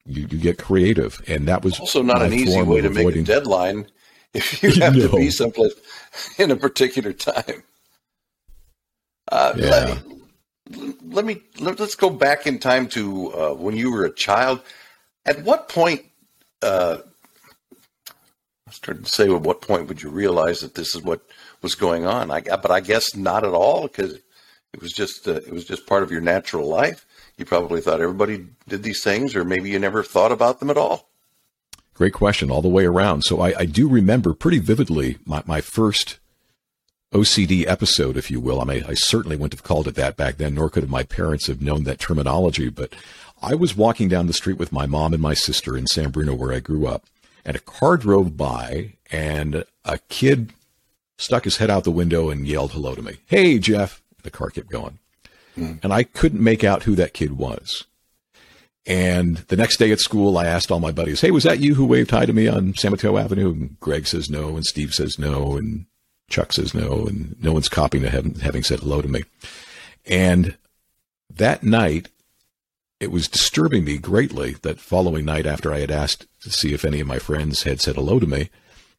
you, 0.05 0.26
you 0.31 0.38
get 0.38 0.59
creative. 0.59 1.22
And 1.26 1.48
that 1.48 1.64
was 1.64 1.79
also 1.81 2.02
not 2.02 2.22
an 2.22 2.33
easy 2.33 2.61
way 2.62 2.81
to 2.81 2.88
avoiding... 2.88 3.07
make 3.07 3.16
a 3.16 3.22
deadline 3.22 3.87
if 4.35 4.62
you 4.62 4.70
have 4.83 4.96
no. 4.96 5.09
to 5.09 5.16
be 5.16 5.31
someplace 5.31 5.74
in 6.38 6.50
a 6.50 6.57
particular 6.57 7.12
time. 7.12 7.62
Uh, 9.31 9.55
yeah. 9.57 9.68
Let 9.68 10.07
me, 10.07 10.94
let 11.09 11.24
me 11.24 11.42
let, 11.61 11.81
us 11.81 11.94
go 11.94 12.11
back 12.11 12.46
in 12.46 12.59
time 12.59 12.88
to 12.88 13.33
uh, 13.33 13.55
when 13.55 13.76
you 13.76 13.90
were 13.92 14.05
a 14.05 14.12
child. 14.12 14.61
At 15.24 15.42
what 15.42 15.68
point? 15.68 16.05
Uh, 16.62 16.98
I 18.68 18.72
started 18.72 19.05
to 19.05 19.11
say, 19.11 19.33
at 19.33 19.42
what 19.42 19.62
point 19.62 19.87
would 19.88 20.02
you 20.02 20.11
realize 20.11 20.61
that 20.61 20.74
this 20.74 20.94
is 20.94 21.02
what 21.02 21.22
was 21.62 21.74
going 21.74 22.05
on? 22.07 22.31
I 22.31 22.40
but 22.40 22.70
I 22.70 22.81
guess 22.81 23.14
not 23.14 23.44
at 23.44 23.52
all 23.52 23.83
because 23.83 24.18
it 24.77 24.83
was 24.83 24.93
just 24.93 25.27
uh, 25.27 25.37
it 25.37 25.53
was 25.53 25.65
just 25.65 25.87
part 25.87 26.03
of 26.03 26.11
your 26.11 26.21
natural 26.21 26.69
life. 26.69 27.07
You 27.39 27.47
probably 27.47 27.81
thought 27.81 28.03
everybody 28.03 28.47
did 28.69 28.83
these 28.83 29.03
things, 29.03 29.35
or 29.35 29.43
maybe 29.43 29.71
you 29.71 29.79
never 29.79 30.03
thought 30.03 30.33
about 30.33 30.61
them 30.61 30.69
at 30.69 30.77
all. 30.77 31.09
Great 31.95 32.12
question 32.12 32.51
all 32.51 32.61
the 32.61 32.69
way 32.69 32.85
around. 32.85 33.23
So 33.23 33.41
I, 33.41 33.61
I 33.61 33.65
do 33.65 33.89
remember 33.89 34.35
pretty 34.35 34.59
vividly 34.59 35.17
my, 35.25 35.43
my 35.47 35.62
first 35.62 36.19
OCD 37.12 37.67
episode, 37.67 38.19
if 38.19 38.31
you 38.31 38.39
will. 38.39 38.61
I 38.61 38.65
mean, 38.65 38.85
I 38.87 38.93
certainly 38.93 39.37
wouldn't 39.37 39.55
have 39.55 39.62
called 39.62 39.89
it 39.89 39.95
that 39.95 40.17
back 40.17 40.37
then, 40.37 40.55
nor 40.55 40.69
could 40.69 40.91
my 40.91 41.05
parents 41.05 41.47
have 41.47 41.62
known 41.62 41.85
that 41.85 41.99
terminology. 41.99 42.69
But 42.69 42.95
I 43.41 43.55
was 43.55 43.75
walking 43.75 44.09
down 44.09 44.27
the 44.27 44.35
street 44.35 44.59
with 44.59 44.73
my 44.73 44.85
mom 44.85 45.15
and 45.15 45.23
my 45.23 45.33
sister 45.33 45.75
in 45.75 45.87
San 45.87 46.11
Bruno, 46.11 46.35
where 46.35 46.53
I 46.53 46.61
grew 46.61 46.87
up, 46.87 47.05
and 47.47 47.57
a 47.57 47.61
car 47.61 47.97
drove 47.97 48.37
by, 48.37 48.93
and 49.11 49.65
a 49.87 49.99
kid 50.11 50.53
stuck 51.17 51.45
his 51.45 51.57
head 51.57 51.71
out 51.71 51.85
the 51.85 51.91
window 51.91 52.29
and 52.29 52.47
yelled 52.47 52.73
hello 52.73 52.95
to 52.95 53.01
me. 53.01 53.17
Hey, 53.27 53.59
Jeff. 53.59 54.03
The 54.27 54.31
car 54.31 54.51
kept 54.51 54.69
going. 54.69 54.99
Mm. 55.57 55.83
And 55.83 55.93
I 55.93 56.03
couldn't 56.03 56.43
make 56.43 56.65
out 56.65 56.83
who 56.83 56.95
that 56.97 57.15
kid 57.15 57.39
was. 57.39 57.85
And 58.85 59.39
the 59.49 59.57
next 59.57 59.79
day 59.79 59.91
at 59.91 60.01
school, 60.01 60.37
I 60.37 60.47
asked 60.47 60.71
all 60.71 60.81
my 60.81 60.93
buddies, 60.93 61.21
Hey, 61.21 61.31
was 61.31 61.45
that 61.45 61.61
you 61.61 61.75
who 61.75 61.87
waved 61.87 62.11
hi 62.11 62.27
to 62.27 62.33
me 62.33 62.47
on 62.47 62.75
San 62.75 62.91
Mateo 62.93 63.17
Avenue? 63.17 63.51
And 63.53 63.81
Greg 63.81 64.07
says 64.07 64.29
no, 64.29 64.57
and 64.57 64.65
Steve 64.65 64.95
says 64.95 65.19
no, 65.19 65.57
and 65.57 65.87
Chuck 66.29 66.53
says 66.53 66.75
no, 66.75 67.07
and 67.07 67.35
no 67.43 67.53
one's 67.53 67.69
copying 67.69 68.03
to 68.03 68.11
having, 68.11 68.37
having 68.37 68.62
said 68.62 68.81
hello 68.81 69.03
to 69.03 69.09
me. 69.09 69.23
And 70.05 70.57
that 71.31 71.62
night, 71.65 72.09
it 73.01 73.11
was 73.11 73.29
disturbing 73.29 73.85
me 73.85 73.99
greatly 73.99 74.53
that 74.62 74.81
following 74.81 75.25
night 75.25 75.47
after 75.47 75.73
I 75.73 75.81
had 75.81 75.91
asked 75.91 76.27
to 76.43 76.51
see 76.51 76.73
if 76.73 76.85
any 76.85 77.01
of 77.01 77.07
my 77.07 77.19
friends 77.19 77.65
had 77.65 77.81
said 77.81 77.97
hello 77.97 78.21
to 78.21 78.27
me 78.27 78.51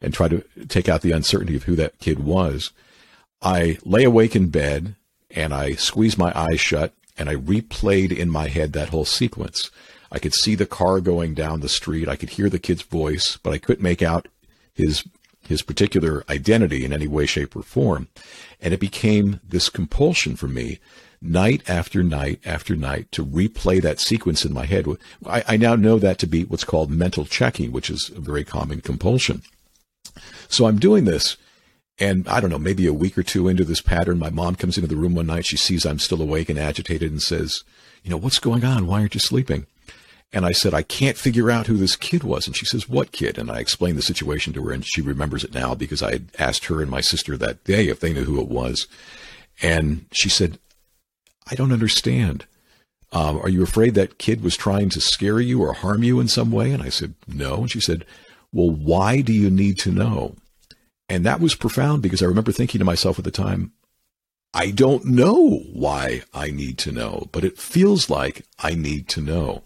and 0.01 0.13
tried 0.13 0.31
to 0.31 0.43
take 0.67 0.89
out 0.89 1.01
the 1.01 1.13
uncertainty 1.13 1.55
of 1.55 1.63
who 1.63 1.75
that 1.77 1.99
kid 1.99 2.19
was, 2.19 2.71
I 3.41 3.77
lay 3.83 4.03
awake 4.03 4.35
in 4.35 4.49
bed 4.49 4.95
and 5.31 5.53
I 5.53 5.73
squeezed 5.73 6.17
my 6.17 6.31
eyes 6.37 6.59
shut 6.59 6.93
and 7.17 7.29
I 7.29 7.35
replayed 7.35 8.15
in 8.15 8.29
my 8.29 8.47
head 8.47 8.73
that 8.73 8.89
whole 8.89 9.05
sequence. 9.05 9.71
I 10.11 10.19
could 10.19 10.33
see 10.33 10.55
the 10.55 10.65
car 10.65 10.99
going 11.01 11.33
down 11.33 11.59
the 11.59 11.69
street. 11.69 12.07
I 12.07 12.15
could 12.15 12.31
hear 12.31 12.49
the 12.49 12.59
kid's 12.59 12.83
voice, 12.83 13.37
but 13.37 13.53
I 13.53 13.57
couldn't 13.57 13.83
make 13.83 14.01
out 14.01 14.27
his 14.73 15.03
his 15.47 15.61
particular 15.61 16.25
identity 16.29 16.83
in 16.83 16.91
any 16.91 17.07
way, 17.07 17.25
shape, 17.25 17.55
or 17.55 17.63
form. 17.63 18.09
And 18.61 18.73
it 18.73 18.81
became 18.81 19.39
this 19.47 19.69
compulsion 19.69 20.35
for 20.35 20.47
me 20.49 20.79
night 21.21 21.67
after 21.69 22.03
night 22.03 22.41
after 22.45 22.75
night 22.75 23.11
to 23.13 23.25
replay 23.25 23.81
that 23.81 23.99
sequence 23.99 24.43
in 24.43 24.53
my 24.53 24.65
head. 24.65 24.85
I, 25.25 25.43
I 25.47 25.57
now 25.57 25.75
know 25.75 25.99
that 25.99 26.19
to 26.19 26.27
be 26.27 26.43
what's 26.43 26.65
called 26.65 26.91
mental 26.91 27.23
checking, 27.25 27.71
which 27.71 27.89
is 27.89 28.11
a 28.13 28.19
very 28.19 28.43
common 28.43 28.81
compulsion. 28.81 29.41
So 30.49 30.65
I'm 30.65 30.79
doing 30.79 31.05
this. 31.05 31.37
And 31.99 32.27
I 32.27 32.39
don't 32.39 32.51
know, 32.51 32.59
maybe 32.59 32.85
a 32.85 32.93
week 32.93 33.17
or 33.17 33.23
two 33.23 33.47
into 33.47 33.63
this 33.63 33.81
pattern, 33.81 34.19
my 34.19 34.29
mom 34.29 34.55
comes 34.55 34.77
into 34.77 34.87
the 34.87 34.95
room 34.95 35.15
one 35.15 35.27
night. 35.27 35.47
She 35.47 35.57
sees 35.57 35.85
I'm 35.85 35.99
still 35.99 36.21
awake 36.21 36.49
and 36.49 36.59
agitated 36.59 37.11
and 37.11 37.21
says, 37.21 37.63
You 38.03 38.11
know, 38.11 38.17
what's 38.17 38.39
going 38.39 38.63
on? 38.63 38.85
Why 38.85 38.99
aren't 38.99 39.15
you 39.15 39.19
sleeping? 39.19 39.65
And 40.33 40.45
I 40.45 40.51
said, 40.51 40.73
I 40.73 40.81
can't 40.81 41.17
figure 41.17 41.49
out 41.49 41.67
who 41.67 41.77
this 41.77 41.95
kid 41.95 42.23
was. 42.23 42.47
And 42.47 42.55
she 42.55 42.65
says, 42.65 42.89
What 42.89 43.11
kid? 43.11 43.37
And 43.37 43.49
I 43.49 43.59
explained 43.59 43.97
the 43.97 44.03
situation 44.03 44.53
to 44.53 44.63
her, 44.65 44.71
and 44.71 44.85
she 44.85 45.01
remembers 45.01 45.43
it 45.43 45.53
now 45.53 45.73
because 45.73 46.03
I 46.03 46.11
had 46.11 46.27
asked 46.37 46.65
her 46.65 46.81
and 46.81 46.91
my 46.91 47.01
sister 47.01 47.37
that 47.37 47.63
day 47.63 47.87
if 47.87 47.99
they 47.99 48.13
knew 48.13 48.25
who 48.25 48.41
it 48.41 48.49
was. 48.49 48.87
And 49.61 50.05
she 50.11 50.29
said, 50.29 50.59
I 51.49 51.55
don't 51.55 51.71
understand. 51.71 52.45
Um, 53.13 53.39
are 53.39 53.49
you 53.49 53.63
afraid 53.63 53.95
that 53.95 54.17
kid 54.17 54.43
was 54.43 54.57
trying 54.57 54.89
to 54.89 55.01
scare 55.01 55.39
you 55.39 55.61
or 55.61 55.73
harm 55.73 56.03
you 56.03 56.19
in 56.19 56.27
some 56.27 56.51
way? 56.51 56.71
And 56.73 56.83
I 56.83 56.89
said, 56.89 57.13
No. 57.27 57.61
And 57.61 57.71
she 57.71 57.79
said, 57.79 58.05
Well, 58.51 58.69
why 58.69 59.21
do 59.21 59.33
you 59.33 59.49
need 59.49 59.79
to 59.79 59.91
know? 59.91 60.35
And 61.09 61.25
that 61.25 61.39
was 61.39 61.55
profound 61.55 62.01
because 62.01 62.21
I 62.21 62.25
remember 62.25 62.51
thinking 62.51 62.79
to 62.79 62.85
myself 62.85 63.17
at 63.17 63.25
the 63.25 63.31
time, 63.31 63.71
I 64.53 64.71
don't 64.71 65.05
know 65.05 65.59
why 65.73 66.23
I 66.33 66.51
need 66.51 66.77
to 66.79 66.91
know, 66.91 67.27
but 67.31 67.43
it 67.43 67.57
feels 67.57 68.09
like 68.09 68.45
I 68.59 68.75
need 68.75 69.07
to 69.09 69.21
know. 69.21 69.63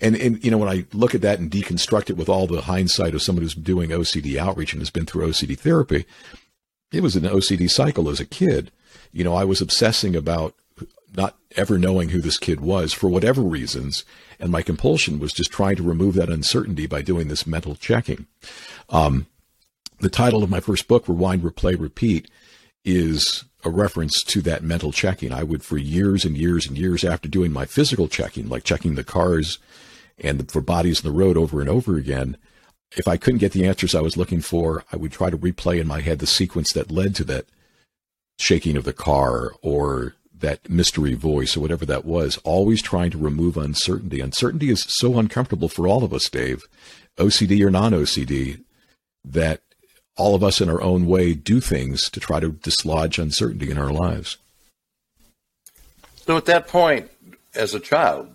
And, 0.00 0.16
and, 0.16 0.42
you 0.44 0.50
know, 0.50 0.58
when 0.58 0.68
I 0.68 0.86
look 0.92 1.14
at 1.14 1.20
that 1.22 1.38
and 1.38 1.50
deconstruct 1.50 2.10
it 2.10 2.16
with 2.16 2.28
all 2.28 2.46
the 2.46 2.62
hindsight 2.62 3.14
of 3.14 3.22
someone 3.22 3.42
who's 3.42 3.54
doing 3.54 3.90
OCD 3.90 4.36
outreach 4.36 4.72
and 4.72 4.80
has 4.80 4.90
been 4.90 5.06
through 5.06 5.28
OCD 5.28 5.56
therapy, 5.56 6.06
it 6.90 7.02
was 7.02 7.14
an 7.14 7.22
OCD 7.22 7.70
cycle 7.70 8.08
as 8.08 8.20
a 8.20 8.26
kid. 8.26 8.70
You 9.12 9.22
know, 9.22 9.34
I 9.34 9.44
was 9.44 9.60
obsessing 9.60 10.16
about 10.16 10.54
not 11.14 11.36
ever 11.56 11.78
knowing 11.78 12.08
who 12.08 12.20
this 12.20 12.38
kid 12.38 12.60
was 12.60 12.92
for 12.92 13.08
whatever 13.08 13.42
reasons. 13.42 14.04
And 14.40 14.50
my 14.50 14.62
compulsion 14.62 15.18
was 15.18 15.32
just 15.32 15.52
trying 15.52 15.76
to 15.76 15.82
remove 15.82 16.14
that 16.14 16.30
uncertainty 16.30 16.86
by 16.86 17.02
doing 17.02 17.28
this 17.28 17.46
mental 17.46 17.76
checking. 17.76 18.26
Um, 18.88 19.26
the 20.02 20.08
title 20.08 20.42
of 20.42 20.50
my 20.50 20.60
first 20.60 20.88
book, 20.88 21.08
Rewind, 21.08 21.42
Replay, 21.42 21.78
Repeat, 21.78 22.28
is 22.84 23.44
a 23.64 23.70
reference 23.70 24.20
to 24.24 24.42
that 24.42 24.64
mental 24.64 24.90
checking. 24.90 25.32
I 25.32 25.44
would, 25.44 25.62
for 25.62 25.78
years 25.78 26.24
and 26.24 26.36
years 26.36 26.66
and 26.66 26.76
years 26.76 27.04
after 27.04 27.28
doing 27.28 27.52
my 27.52 27.66
physical 27.66 28.08
checking, 28.08 28.48
like 28.48 28.64
checking 28.64 28.96
the 28.96 29.04
cars 29.04 29.58
and 30.18 30.40
the, 30.40 30.52
for 30.52 30.60
bodies 30.60 31.02
in 31.02 31.10
the 31.10 31.16
road 31.16 31.36
over 31.36 31.60
and 31.60 31.70
over 31.70 31.96
again, 31.96 32.36
if 32.96 33.06
I 33.06 33.16
couldn't 33.16 33.38
get 33.38 33.52
the 33.52 33.64
answers 33.64 33.94
I 33.94 34.00
was 34.00 34.16
looking 34.16 34.40
for, 34.40 34.84
I 34.92 34.96
would 34.96 35.12
try 35.12 35.30
to 35.30 35.38
replay 35.38 35.80
in 35.80 35.86
my 35.86 36.00
head 36.00 36.18
the 36.18 36.26
sequence 36.26 36.72
that 36.72 36.90
led 36.90 37.14
to 37.16 37.24
that 37.24 37.46
shaking 38.40 38.76
of 38.76 38.84
the 38.84 38.92
car 38.92 39.52
or 39.62 40.16
that 40.36 40.68
mystery 40.68 41.14
voice 41.14 41.56
or 41.56 41.60
whatever 41.60 41.86
that 41.86 42.04
was, 42.04 42.38
always 42.38 42.82
trying 42.82 43.12
to 43.12 43.18
remove 43.18 43.56
uncertainty. 43.56 44.20
Uncertainty 44.20 44.68
is 44.68 44.84
so 44.88 45.16
uncomfortable 45.20 45.68
for 45.68 45.86
all 45.86 46.02
of 46.02 46.12
us, 46.12 46.28
Dave, 46.28 46.64
OCD 47.16 47.64
or 47.64 47.70
non 47.70 47.92
OCD, 47.92 48.64
that 49.24 49.62
all 50.16 50.34
of 50.34 50.44
us 50.44 50.60
in 50.60 50.68
our 50.68 50.82
own 50.82 51.06
way 51.06 51.34
do 51.34 51.60
things 51.60 52.10
to 52.10 52.20
try 52.20 52.40
to 52.40 52.52
dislodge 52.52 53.18
uncertainty 53.18 53.70
in 53.70 53.78
our 53.78 53.90
lives. 53.90 54.36
So 56.16 56.36
at 56.36 56.44
that 56.46 56.68
point, 56.68 57.10
as 57.54 57.74
a 57.74 57.80
child, 57.80 58.28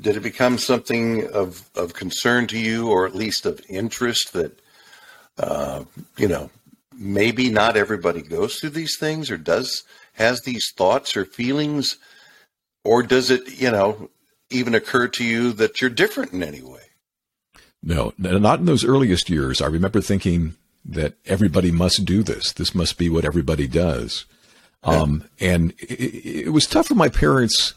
did 0.00 0.16
it 0.16 0.22
become 0.22 0.58
something 0.58 1.26
of, 1.32 1.68
of 1.74 1.94
concern 1.94 2.46
to 2.48 2.58
you 2.58 2.90
or 2.90 3.06
at 3.06 3.14
least 3.14 3.46
of 3.46 3.60
interest 3.68 4.32
that, 4.34 4.60
uh, 5.38 5.84
you 6.16 6.28
know, 6.28 6.50
maybe 6.94 7.50
not 7.50 7.76
everybody 7.76 8.22
goes 8.22 8.56
through 8.56 8.70
these 8.70 8.96
things 8.98 9.30
or 9.30 9.36
does 9.36 9.84
has 10.16 10.40
these 10.42 10.72
thoughts 10.76 11.16
or 11.16 11.24
feelings? 11.24 11.96
Or 12.84 13.02
does 13.02 13.30
it 13.30 13.60
you 13.60 13.70
know 13.70 14.10
even 14.50 14.74
occur 14.74 15.08
to 15.08 15.24
you 15.24 15.52
that 15.54 15.80
you're 15.80 15.90
different 15.90 16.32
in 16.32 16.42
any 16.42 16.62
way? 16.62 16.80
No 17.82 18.12
not 18.18 18.60
in 18.60 18.66
those 18.66 18.84
earliest 18.84 19.28
years. 19.30 19.60
I 19.60 19.66
remember 19.66 20.00
thinking 20.00 20.54
that 20.88 21.14
everybody 21.26 21.70
must 21.70 22.04
do 22.04 22.22
this 22.22 22.52
this 22.52 22.74
must 22.74 22.98
be 22.98 23.08
what 23.08 23.24
everybody 23.24 23.66
does 23.66 24.24
yeah. 24.86 25.00
um, 25.00 25.24
and 25.40 25.72
it, 25.78 26.46
it 26.46 26.52
was 26.52 26.66
tough 26.66 26.86
for 26.86 26.94
my 26.94 27.08
parents 27.08 27.74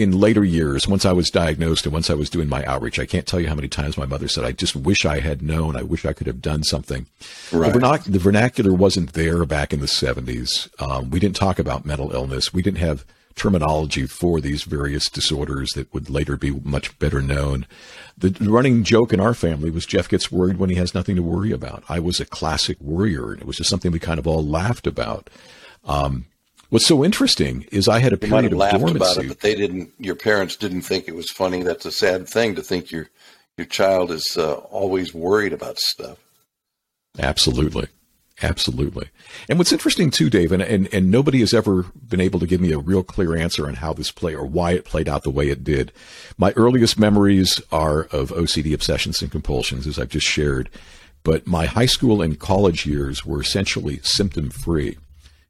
in 0.00 0.18
later 0.18 0.42
years, 0.42 0.88
once 0.88 1.04
I 1.04 1.12
was 1.12 1.28
diagnosed 1.28 1.84
and 1.84 1.92
once 1.92 2.08
I 2.08 2.14
was 2.14 2.30
doing 2.30 2.48
my 2.48 2.64
outreach, 2.64 2.98
I 2.98 3.04
can't 3.04 3.26
tell 3.26 3.38
you 3.38 3.48
how 3.48 3.54
many 3.54 3.68
times 3.68 3.98
my 3.98 4.06
mother 4.06 4.28
said, 4.28 4.44
I 4.44 4.52
just 4.52 4.74
wish 4.74 5.04
I 5.04 5.20
had 5.20 5.42
known. 5.42 5.76
I 5.76 5.82
wish 5.82 6.06
I 6.06 6.14
could 6.14 6.26
have 6.26 6.40
done 6.40 6.62
something. 6.62 7.06
Right. 7.52 7.70
The, 7.70 7.78
vernac- 7.78 8.10
the, 8.10 8.18
vernacular 8.18 8.72
wasn't 8.72 9.12
there 9.12 9.44
back 9.44 9.74
in 9.74 9.80
the 9.80 9.86
70s. 9.86 10.70
Um, 10.80 11.10
we 11.10 11.20
didn't 11.20 11.36
talk 11.36 11.58
about 11.58 11.84
mental 11.84 12.12
illness. 12.12 12.52
We 12.54 12.62
didn't 12.62 12.78
have 12.78 13.04
terminology 13.40 14.06
for 14.06 14.40
these 14.40 14.64
various 14.64 15.08
disorders 15.08 15.70
that 15.70 15.92
would 15.94 16.10
later 16.10 16.36
be 16.36 16.50
much 16.50 16.98
better 16.98 17.22
known. 17.22 17.66
The 18.18 18.36
running 18.40 18.84
joke 18.84 19.14
in 19.14 19.20
our 19.20 19.32
family 19.32 19.70
was 19.70 19.86
Jeff 19.86 20.08
gets 20.08 20.30
worried 20.30 20.58
when 20.58 20.68
he 20.68 20.76
has 20.76 20.94
nothing 20.94 21.16
to 21.16 21.22
worry 21.22 21.50
about. 21.50 21.82
I 21.88 22.00
was 22.00 22.20
a 22.20 22.26
classic 22.26 22.78
worrier, 22.80 23.32
and 23.32 23.40
it 23.40 23.46
was 23.46 23.56
just 23.56 23.70
something 23.70 23.92
we 23.92 23.98
kind 23.98 24.18
of 24.18 24.26
all 24.26 24.44
laughed 24.44 24.86
about. 24.86 25.30
Um, 25.84 26.26
What's 26.68 26.86
so 26.86 27.04
interesting 27.04 27.66
is 27.72 27.88
I 27.88 27.98
had 27.98 28.12
a 28.12 28.16
period 28.16 28.52
of 28.52 28.58
laughed 28.58 28.78
dormancy. 28.78 28.96
about 28.96 29.24
it, 29.24 29.28
but 29.28 29.40
they 29.40 29.56
didn't. 29.56 29.90
Your 29.98 30.14
parents 30.14 30.54
didn't 30.54 30.82
think 30.82 31.08
it 31.08 31.16
was 31.16 31.28
funny. 31.28 31.62
That's 31.64 31.84
a 31.84 31.90
sad 31.90 32.28
thing 32.28 32.54
to 32.54 32.62
think 32.62 32.92
your 32.92 33.08
your 33.56 33.66
child 33.66 34.12
is 34.12 34.36
uh, 34.36 34.54
always 34.54 35.12
worried 35.12 35.52
about 35.52 35.78
stuff. 35.80 36.18
Absolutely, 37.18 37.88
absolutely. 38.42 39.08
And 39.48 39.58
what's 39.58 39.72
interesting 39.72 40.10
too, 40.10 40.30
Dave, 40.30 40.52
and, 40.52 40.62
and 40.62 40.92
and 40.92 41.10
nobody 41.10 41.40
has 41.40 41.54
ever 41.54 41.84
been 42.08 42.20
able 42.20 42.40
to 42.40 42.46
give 42.46 42.60
me 42.60 42.72
a 42.72 42.78
real 42.78 43.02
clear 43.02 43.36
answer 43.36 43.66
on 43.66 43.74
how 43.74 43.92
this 43.92 44.10
play 44.10 44.34
or 44.34 44.46
why 44.46 44.72
it 44.72 44.84
played 44.84 45.08
out 45.08 45.22
the 45.22 45.30
way 45.30 45.48
it 45.48 45.64
did. 45.64 45.92
My 46.38 46.52
earliest 46.56 46.98
memories 46.98 47.60
are 47.70 48.02
of 48.04 48.30
OCD 48.30 48.72
obsessions 48.72 49.22
and 49.22 49.30
compulsions, 49.30 49.86
as 49.86 49.98
I've 49.98 50.08
just 50.08 50.26
shared. 50.26 50.70
But 51.22 51.46
my 51.46 51.66
high 51.66 51.86
school 51.86 52.22
and 52.22 52.38
college 52.38 52.86
years 52.86 53.26
were 53.26 53.42
essentially 53.42 54.00
symptom 54.02 54.50
free. 54.50 54.96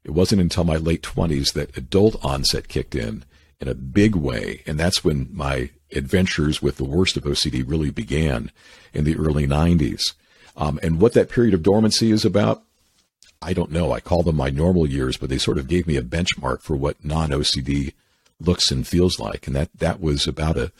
It 0.03 0.11
wasn't 0.11 0.41
until 0.41 0.63
my 0.63 0.77
late 0.77 1.03
20s 1.03 1.53
that 1.53 1.77
adult 1.77 2.23
onset 2.25 2.67
kicked 2.67 2.95
in 2.95 3.23
in 3.59 3.67
a 3.67 3.75
big 3.75 4.15
way. 4.15 4.63
And 4.65 4.79
that's 4.79 5.03
when 5.03 5.29
my 5.31 5.69
adventures 5.93 6.61
with 6.61 6.77
the 6.77 6.83
worst 6.83 7.15
of 7.15 7.23
OCD 7.23 7.63
really 7.65 7.91
began 7.91 8.51
in 8.93 9.03
the 9.03 9.15
early 9.15 9.47
90s. 9.47 10.13
Um, 10.57 10.79
and 10.83 10.99
what 10.99 11.13
that 11.13 11.29
period 11.29 11.53
of 11.53 11.63
dormancy 11.63 12.11
is 12.11 12.25
about, 12.25 12.63
I 13.41 13.53
don't 13.53 13.71
know. 13.71 13.91
I 13.91 13.99
call 13.99 14.23
them 14.23 14.35
my 14.35 14.49
normal 14.49 14.87
years, 14.87 15.17
but 15.17 15.29
they 15.29 15.37
sort 15.37 15.57
of 15.57 15.67
gave 15.67 15.87
me 15.87 15.97
a 15.97 16.03
benchmark 16.03 16.61
for 16.61 16.75
what 16.75 17.03
non 17.03 17.29
OCD 17.29 17.93
looks 18.39 18.71
and 18.71 18.87
feels 18.87 19.19
like. 19.19 19.47
And 19.47 19.55
that, 19.55 19.69
that 19.77 19.99
was 19.99 20.27
about 20.27 20.57
a 20.57 20.71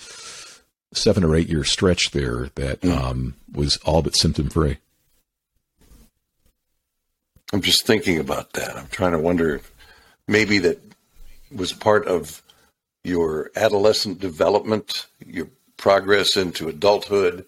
seven 0.93 1.23
or 1.23 1.35
eight 1.35 1.47
year 1.47 1.63
stretch 1.63 2.11
there 2.11 2.49
that 2.55 2.81
mm. 2.81 2.95
um, 2.95 3.35
was 3.51 3.77
all 3.77 4.01
but 4.01 4.15
symptom 4.15 4.49
free. 4.49 4.77
I'm 7.53 7.61
just 7.61 7.85
thinking 7.85 8.19
about 8.19 8.53
that. 8.53 8.77
I'm 8.77 8.87
trying 8.87 9.11
to 9.11 9.19
wonder 9.19 9.55
if 9.55 9.73
maybe 10.27 10.59
that 10.59 10.79
was 11.53 11.73
part 11.73 12.07
of 12.07 12.41
your 13.03 13.51
adolescent 13.55 14.19
development, 14.19 15.07
your 15.25 15.49
progress 15.77 16.37
into 16.37 16.69
adulthood 16.69 17.45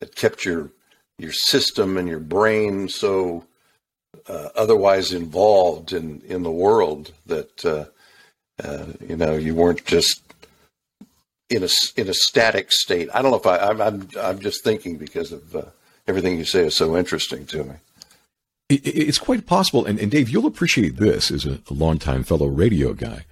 that 0.00 0.14
kept 0.14 0.44
your 0.44 0.70
your 1.18 1.32
system 1.32 1.96
and 1.96 2.08
your 2.08 2.18
brain 2.18 2.88
so 2.88 3.44
uh, 4.28 4.48
otherwise 4.54 5.12
involved 5.12 5.92
in 5.92 6.22
in 6.26 6.42
the 6.42 6.50
world 6.50 7.12
that 7.26 7.64
uh, 7.64 7.84
uh, 8.62 8.86
you 9.06 9.16
know 9.16 9.34
you 9.34 9.54
weren't 9.54 9.84
just 9.84 10.22
in 11.50 11.62
a 11.62 11.68
in 11.96 12.08
a 12.08 12.14
static 12.14 12.72
state. 12.72 13.08
I 13.12 13.22
don't 13.22 13.30
know 13.30 13.38
if 13.38 13.46
I 13.46 13.58
I'm 13.58 13.80
I'm, 13.80 14.08
I'm 14.20 14.38
just 14.38 14.64
thinking 14.64 14.96
because 14.96 15.32
of 15.32 15.54
uh, 15.54 15.62
everything 16.06 16.38
you 16.38 16.44
say 16.44 16.66
is 16.66 16.76
so 16.76 16.96
interesting 16.96 17.46
to 17.46 17.64
me. 17.64 17.74
It's 18.68 19.18
quite 19.18 19.44
possible, 19.44 19.84
and, 19.84 19.98
and 19.98 20.10
Dave, 20.10 20.30
you'll 20.30 20.46
appreciate 20.46 20.96
this 20.96 21.30
as 21.30 21.44
a, 21.44 21.58
a 21.68 21.74
longtime 21.74 22.22
fellow 22.22 22.46
radio 22.46 22.94
guy. 22.94 23.26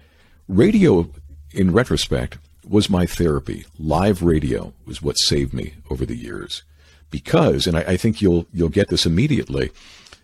Radio, 0.49 1.09
in 1.53 1.73
retrospect, 1.73 2.37
was 2.69 2.91
my 2.91 3.07
therapy. 3.07 3.65
Live 3.79 4.23
radio 4.23 4.75
was 4.85 5.01
what 5.01 5.15
saved 5.15 5.55
me 5.55 5.75
over 5.89 6.05
the 6.05 6.17
years, 6.17 6.63
because, 7.11 7.67
and 7.67 7.75
I, 7.75 7.81
I 7.81 7.97
think 7.97 8.21
you'll 8.21 8.47
you'll 8.53 8.69
get 8.69 8.89
this 8.89 9.07
immediately. 9.07 9.71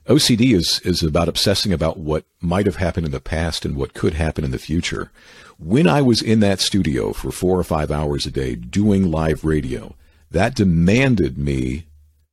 OCD 0.08 0.54
is 0.54 0.80
is 0.84 1.02
about 1.02 1.28
obsessing 1.28 1.72
about 1.72 1.98
what 1.98 2.24
might 2.40 2.66
have 2.66 2.76
happened 2.76 3.06
in 3.06 3.12
the 3.12 3.20
past 3.20 3.64
and 3.64 3.76
what 3.76 3.94
could 3.94 4.14
happen 4.14 4.44
in 4.44 4.52
the 4.52 4.58
future. 4.58 5.10
When 5.58 5.88
I 5.88 6.02
was 6.02 6.22
in 6.22 6.40
that 6.40 6.60
studio 6.60 7.12
for 7.12 7.32
four 7.32 7.58
or 7.58 7.64
five 7.64 7.90
hours 7.90 8.26
a 8.26 8.30
day 8.30 8.54
doing 8.54 9.10
live 9.10 9.44
radio, 9.44 9.94
that 10.30 10.54
demanded 10.54 11.38
me 11.38 11.86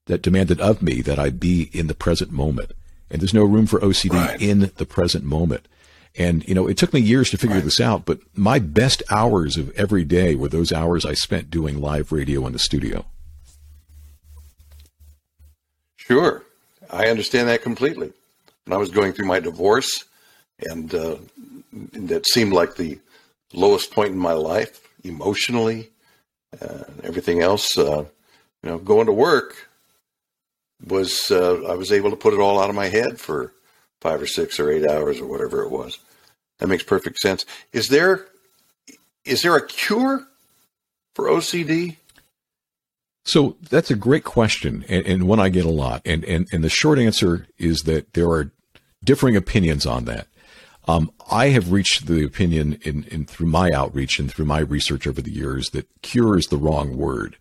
that 0.05 0.21
demanded 0.21 0.59
of 0.59 0.81
me 0.81 1.01
that 1.01 1.17
I 1.17 1.29
be 1.29 1.69
in 1.71 1.87
the 1.87 1.93
present 1.93 2.31
moment. 2.31 2.73
And 3.09 3.21
there's 3.21 3.33
no 3.33 3.43
room 3.43 3.67
for 3.67 3.79
OCD 3.79 4.11
right. 4.13 4.41
in 4.41 4.71
the 4.77 4.85
present 4.85 5.23
moment. 5.23 5.67
And, 6.15 6.47
you 6.47 6.53
know, 6.53 6.67
it 6.67 6.77
took 6.77 6.93
me 6.93 6.99
years 6.99 7.29
to 7.31 7.37
figure 7.37 7.55
right. 7.55 7.63
this 7.63 7.81
out, 7.81 8.05
but 8.05 8.19
my 8.35 8.59
best 8.59 9.01
hours 9.09 9.57
of 9.57 9.71
every 9.77 10.03
day 10.03 10.35
were 10.35 10.49
those 10.49 10.71
hours 10.71 11.05
I 11.05 11.13
spent 11.13 11.49
doing 11.49 11.79
live 11.79 12.11
radio 12.11 12.45
in 12.45 12.53
the 12.53 12.59
studio. 12.59 13.05
Sure. 15.95 16.42
I 16.93 17.07
understand 17.07 17.49
that 17.49 17.63
completely. 17.63 18.13
When 18.65 18.73
I 18.73 18.77
was 18.77 18.91
going 18.91 19.13
through 19.13 19.25
my 19.25 19.39
divorce, 19.39 20.05
and 20.59 20.93
uh, 20.93 21.17
that 21.93 22.27
seemed 22.27 22.53
like 22.53 22.75
the 22.75 22.99
lowest 23.51 23.91
point 23.91 24.11
in 24.11 24.17
my 24.17 24.33
life 24.33 24.87
emotionally, 25.03 25.89
uh, 26.61 26.83
everything 27.03 27.41
else, 27.41 27.77
uh, 27.77 28.05
you 28.61 28.69
know, 28.69 28.77
going 28.77 29.07
to 29.07 29.11
work 29.11 29.69
was, 30.85 31.31
uh, 31.31 31.63
I 31.67 31.73
was 31.75 31.91
able 31.91 32.11
to 32.11 32.15
put 32.15 32.33
it 32.33 32.39
all 32.39 32.61
out 32.61 32.69
of 32.69 32.75
my 32.75 32.87
head 32.87 33.19
for 33.19 33.53
five 33.99 34.21
or 34.21 34.27
six 34.27 34.59
or 34.59 34.71
eight 34.71 34.87
hours 34.87 35.19
or 35.19 35.25
whatever 35.25 35.63
it 35.63 35.71
was. 35.71 35.97
That 36.59 36.67
makes 36.67 36.83
perfect 36.83 37.17
sense. 37.19 37.45
Is 37.73 37.89
there 37.89 38.27
is 39.25 39.41
there 39.41 39.55
a 39.55 39.65
cure 39.65 40.27
for 41.15 41.25
OCD? 41.25 41.95
So 43.23 43.57
that's 43.69 43.89
a 43.89 43.95
great 43.95 44.25
question 44.25 44.83
and, 44.89 45.05
and, 45.05 45.27
one 45.27 45.39
I 45.39 45.49
get 45.49 45.65
a 45.65 45.69
lot. 45.69 46.01
And, 46.05 46.25
and, 46.25 46.47
and 46.51 46.63
the 46.63 46.69
short 46.69 46.99
answer 46.99 47.47
is 47.57 47.83
that 47.83 48.13
there 48.13 48.29
are 48.29 48.51
differing 49.03 49.35
opinions 49.35 49.85
on 49.85 50.05
that. 50.05 50.27
Um, 50.87 51.11
I 51.31 51.47
have 51.47 51.71
reached 51.71 52.07
the 52.07 52.25
opinion 52.25 52.79
in, 52.81 53.05
in 53.05 53.25
through 53.25 53.47
my 53.47 53.71
outreach 53.71 54.19
and 54.19 54.29
through 54.29 54.45
my 54.45 54.59
research 54.59 55.07
over 55.07 55.21
the 55.21 55.31
years 55.31 55.69
that 55.69 55.87
cure 56.01 56.37
is 56.37 56.47
the 56.47 56.57
wrong 56.57 56.97
word. 56.97 57.37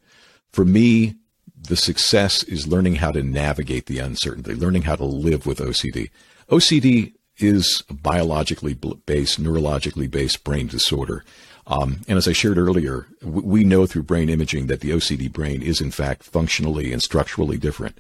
For 0.53 0.65
me, 0.65 1.17
the 1.57 1.77
success 1.77 2.45
is 2.45 2.69
learning 2.69 2.97
how 2.97 3.11
to 3.11 3.23
navigate 3.23 3.87
the 3.87 3.99
uncertainty, 3.99 4.55
learning 4.55 4.83
how 4.83 4.97
to 4.97 5.05
live 5.05 5.47
with 5.47 5.59
OCD. 5.59 6.11
OCD 6.49 7.15
is 7.39 7.83
a 7.89 7.95
biologically 7.95 8.75
based, 8.75 9.43
neurologically 9.43 10.11
based 10.11 10.45
brain 10.45 10.67
disorder. 10.67 11.25
Um, 11.67 12.01
and 12.09 12.19
as 12.19 12.27
I 12.27 12.33
shared 12.33 12.59
earlier, 12.59 13.07
we 13.23 13.65
know 13.65 13.87
through 13.87 14.03
brain 14.03 14.29
imaging 14.29 14.67
that 14.67 14.81
the 14.81 14.91
OCD 14.91 15.33
brain 15.33 15.63
is 15.63 15.81
in 15.81 15.91
fact 15.91 16.25
functionally 16.25 16.93
and 16.93 17.01
structurally 17.01 17.57
different. 17.57 17.99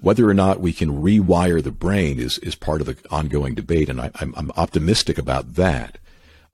Whether 0.00 0.28
or 0.28 0.34
not 0.34 0.60
we 0.60 0.72
can 0.72 1.02
rewire 1.02 1.62
the 1.62 1.70
brain 1.70 2.18
is, 2.18 2.38
is 2.38 2.54
part 2.54 2.80
of 2.80 2.86
the 2.86 2.96
ongoing 3.10 3.54
debate, 3.54 3.88
and 3.88 4.00
I, 4.00 4.10
am 4.20 4.50
optimistic 4.56 5.16
about 5.16 5.54
that. 5.54 5.98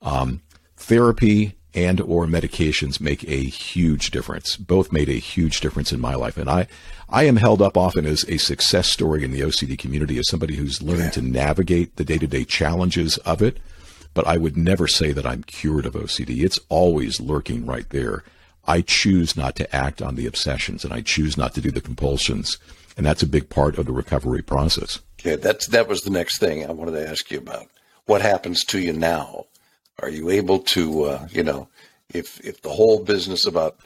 Um, 0.03 0.42
therapy 0.77 1.55
and 1.75 2.01
or 2.01 2.27
medications 2.27 3.01
make 3.01 3.25
a 3.25 3.44
huge 3.44 4.11
difference. 4.11 4.57
Both 4.57 4.92
made 4.92 5.09
a 5.09 5.14
huge 5.14 5.61
difference 5.61 5.92
in 5.92 6.01
my 6.01 6.14
life, 6.14 6.37
and 6.37 6.51
I 6.51 6.66
I 7.09 7.25
am 7.25 7.37
held 7.37 7.62
up 7.62 7.77
often 7.77 8.05
as 8.05 8.25
a 8.29 8.37
success 8.37 8.88
story 8.90 9.25
in 9.25 9.31
the 9.31 9.40
OCD 9.40 9.79
community 9.79 10.18
as 10.18 10.29
somebody 10.29 10.57
who's 10.57 10.83
learning 10.83 11.05
yeah. 11.05 11.11
to 11.11 11.23
navigate 11.23 11.97
the 11.97 12.05
day 12.05 12.18
to 12.18 12.27
day 12.27 12.44
challenges 12.44 13.16
of 13.18 13.42
it. 13.42 13.59
But 14.14 14.27
I 14.27 14.37
would 14.37 14.57
never 14.57 14.88
say 14.88 15.12
that 15.12 15.27
I'm 15.27 15.44
cured 15.44 15.87
of 15.87 15.94
OCD. 15.94 16.42
It's 16.42 16.59
always 16.68 17.21
lurking 17.21 17.66
right 17.66 17.88
there. 17.90 18.25
I 18.66 18.83
choose 18.83 19.37
not 19.37 19.57
to 19.57 19.75
act 19.75 20.03
on 20.03 20.14
the 20.14 20.27
obsessions 20.27 20.85
and 20.85 20.92
I 20.92 21.01
choose 21.01 21.37
not 21.37 21.55
to 21.55 21.61
do 21.61 21.71
the 21.71 21.81
compulsions. 21.81 22.59
And 22.97 23.07
that's 23.07 23.23
a 23.23 23.27
big 23.27 23.49
part 23.49 23.79
of 23.79 23.87
the 23.87 23.92
recovery 23.92 24.42
process. 24.42 25.01
Okay, 25.21 25.37
that's 25.37 25.68
that 25.68 25.88
was 25.88 26.03
the 26.03 26.11
next 26.11 26.38
thing 26.38 26.66
I 26.66 26.73
wanted 26.73 26.92
to 26.92 27.09
ask 27.09 27.31
you 27.31 27.38
about. 27.38 27.68
What 28.07 28.23
happens 28.23 28.64
to 28.66 28.79
you 28.79 28.92
now? 28.92 29.47
Are 30.01 30.09
you 30.09 30.31
able 30.31 30.61
to, 30.61 31.05
uh, 31.05 31.29
you 31.31 31.42
know, 31.42 31.68
if 32.12 32.44
if 32.44 32.62
the 32.62 32.71
whole 32.71 33.03
business 33.05 33.47
about 33.47 33.79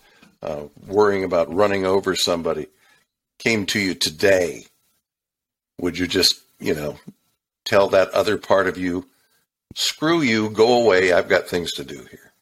uh, 0.43 0.65
worrying 0.87 1.25
about 1.25 1.53
running 1.53 1.87
over 1.87 2.15
somebody 2.17 2.67
came 3.39 3.67
to 3.67 3.81
you 3.81 3.95
today, 3.95 4.67
would 5.81 5.99
you 5.99 6.07
just, 6.07 6.41
you 6.59 6.75
know, 6.75 6.99
tell 7.65 7.89
that 7.89 8.11
other 8.11 8.39
part 8.39 8.67
of 8.67 8.77
you, 8.79 9.07
screw 9.75 10.21
you, 10.21 10.51
go 10.51 10.83
away, 10.83 11.13
I've 11.13 11.29
got 11.29 11.49
things 11.49 11.73
to 11.73 11.85
do 11.85 12.07
here? 12.11 12.33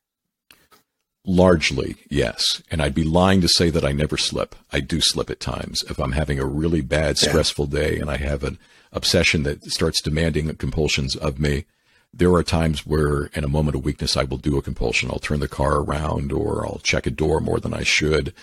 Largely, 1.24 1.96
yes. 2.08 2.62
And 2.70 2.80
I'd 2.80 2.94
be 2.94 3.04
lying 3.04 3.40
to 3.42 3.48
say 3.48 3.70
that 3.70 3.84
I 3.84 3.92
never 3.92 4.16
slip. 4.16 4.54
I 4.72 4.80
do 4.80 5.00
slip 5.00 5.28
at 5.30 5.38
times. 5.40 5.82
If 5.88 5.98
I'm 5.98 6.12
having 6.12 6.38
a 6.38 6.46
really 6.46 6.80
bad, 6.80 7.18
stressful 7.18 7.68
yeah. 7.70 7.80
day 7.80 7.98
and 7.98 8.10
I 8.10 8.16
have 8.16 8.42
an 8.42 8.58
obsession 8.92 9.42
that 9.42 9.64
starts 9.64 10.00
demanding 10.00 10.52
compulsions 10.56 11.14
of 11.16 11.38
me, 11.38 11.66
there 12.12 12.32
are 12.32 12.42
times 12.42 12.86
where, 12.86 13.26
in 13.34 13.44
a 13.44 13.48
moment 13.48 13.76
of 13.76 13.84
weakness, 13.84 14.16
I 14.16 14.24
will 14.24 14.38
do 14.38 14.56
a 14.56 14.62
compulsion. 14.62 15.10
I'll 15.10 15.18
turn 15.18 15.40
the 15.40 15.46
car 15.46 15.80
around 15.80 16.32
or 16.32 16.66
I'll 16.66 16.80
check 16.82 17.06
a 17.06 17.10
door 17.10 17.40
more 17.40 17.60
than 17.60 17.74
I 17.74 17.84
should. 17.84 18.34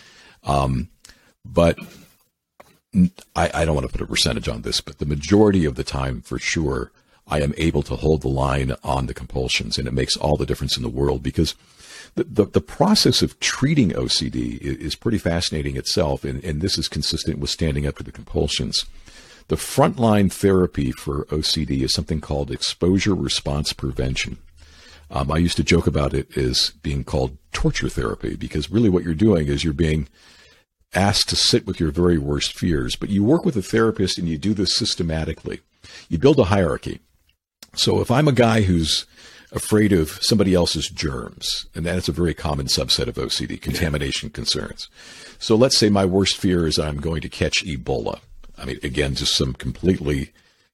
Um, 0.44 0.90
but 1.44 1.78
I, 3.36 3.52
I 3.54 3.66
don't 3.66 3.76
want 3.76 3.86
to 3.88 3.92
put 3.92 4.02
a 4.02 4.08
percentage 4.08 4.48
on 4.48 4.62
this, 4.62 4.82
but 4.82 5.00
the 5.00 5.06
majority 5.06 5.66
of 5.66 5.76
the 5.76 5.84
time, 5.84 6.22
for 6.22 6.40
sure, 6.40 6.92
I 7.28 7.42
am 7.42 7.54
able 7.58 7.84
to 7.84 7.96
hold 7.96 8.22
the 8.22 8.30
line 8.30 8.76
on 8.84 9.08
the 9.08 9.14
compulsions, 9.14 9.78
and 9.78 9.88
it 9.88 9.94
makes 9.94 10.16
all 10.16 10.38
the 10.38 10.46
difference 10.46 10.78
in 10.78 10.84
the 10.84 10.90
world 10.90 11.22
because 11.22 11.56
the, 12.16 12.24
the, 12.24 12.46
the 12.46 12.62
process 12.62 13.22
of 13.22 13.40
treating 13.40 13.92
OCD 13.92 14.58
is, 14.60 14.78
is 14.78 14.96
pretty 14.96 15.18
fascinating 15.18 15.76
itself, 15.76 16.24
and, 16.24 16.44
and 16.44 16.62
this 16.62 16.78
is 16.78 16.88
consistent 16.88 17.40
with 17.40 17.50
standing 17.50 17.86
up 17.86 17.98
to 17.98 18.04
the 18.04 18.12
compulsions. 18.12 18.86
The 19.50 19.56
frontline 19.56 20.32
therapy 20.32 20.92
for 20.92 21.26
OCD 21.26 21.82
is 21.82 21.94
something 21.94 22.20
called 22.20 22.52
exposure 22.52 23.16
response 23.16 23.72
prevention. 23.72 24.38
Um, 25.10 25.32
I 25.32 25.38
used 25.38 25.56
to 25.58 25.64
joke 25.64 25.88
about 25.88 26.14
it 26.14 26.36
as 26.38 26.72
being 26.82 27.04
called 27.04 27.38
torture 27.54 27.88
therapy 27.88 28.36
because 28.36 28.70
really 28.70 28.90
what 28.90 29.04
you're 29.04 29.14
doing 29.14 29.48
is 29.48 29.64
you're 29.64 29.74
being 29.74 30.10
asked 30.94 31.30
to 31.30 31.36
sit 31.36 31.66
with 31.66 31.80
your 31.80 31.92
very 31.92 32.18
worst 32.18 32.58
fears, 32.58 32.96
but 32.96 33.10
you 33.10 33.24
work 33.24 33.46
with 33.46 33.56
a 33.56 33.62
therapist 33.62 34.18
and 34.18 34.28
you 34.28 34.38
do 34.38 34.54
this 34.54 34.76
systematically. 34.76 35.62
You 36.10 36.18
build 36.18 36.40
a 36.40 36.46
hierarchy. 36.46 37.00
So 37.78 38.02
if 38.02 38.12
I'm 38.12 38.28
a 38.28 38.34
guy 38.34 38.62
who's 38.62 39.06
afraid 39.52 39.94
of 39.94 40.10
somebody 40.22 40.54
else's 40.54 40.90
germs, 40.90 41.68
and 41.74 41.86
that's 41.86 42.10
a 42.10 42.14
very 42.14 42.34
common 42.34 42.68
subset 42.68 43.08
of 43.08 43.16
OCD, 43.16 43.62
contamination 43.62 44.30
concerns. 44.30 44.90
So 45.40 45.56
let's 45.56 45.78
say 45.78 45.90
my 45.90 46.06
worst 46.06 46.38
fear 46.38 46.68
is 46.68 46.78
I'm 46.78 47.00
going 47.00 47.22
to 47.22 47.30
catch 47.30 47.64
Ebola. 47.66 48.20
I 48.58 48.66
mean, 48.66 48.80
again, 48.84 49.16
just 49.16 49.36
some 49.36 49.54
completely 49.54 50.32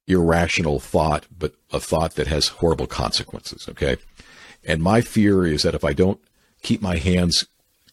irrational 0.07 0.79
thought, 0.79 1.25
but 1.37 1.53
a 1.71 1.79
thought 1.79 2.15
that 2.15 2.27
has 2.27 2.47
horrible 2.47 2.87
consequences. 2.87 3.67
Okay. 3.69 3.97
And 4.65 4.81
my 4.81 5.01
fear 5.01 5.45
is 5.45 5.63
that 5.63 5.75
if 5.75 5.83
I 5.83 5.93
don't 5.93 6.19
keep 6.61 6.81
my 6.81 6.97
hands 6.97 7.45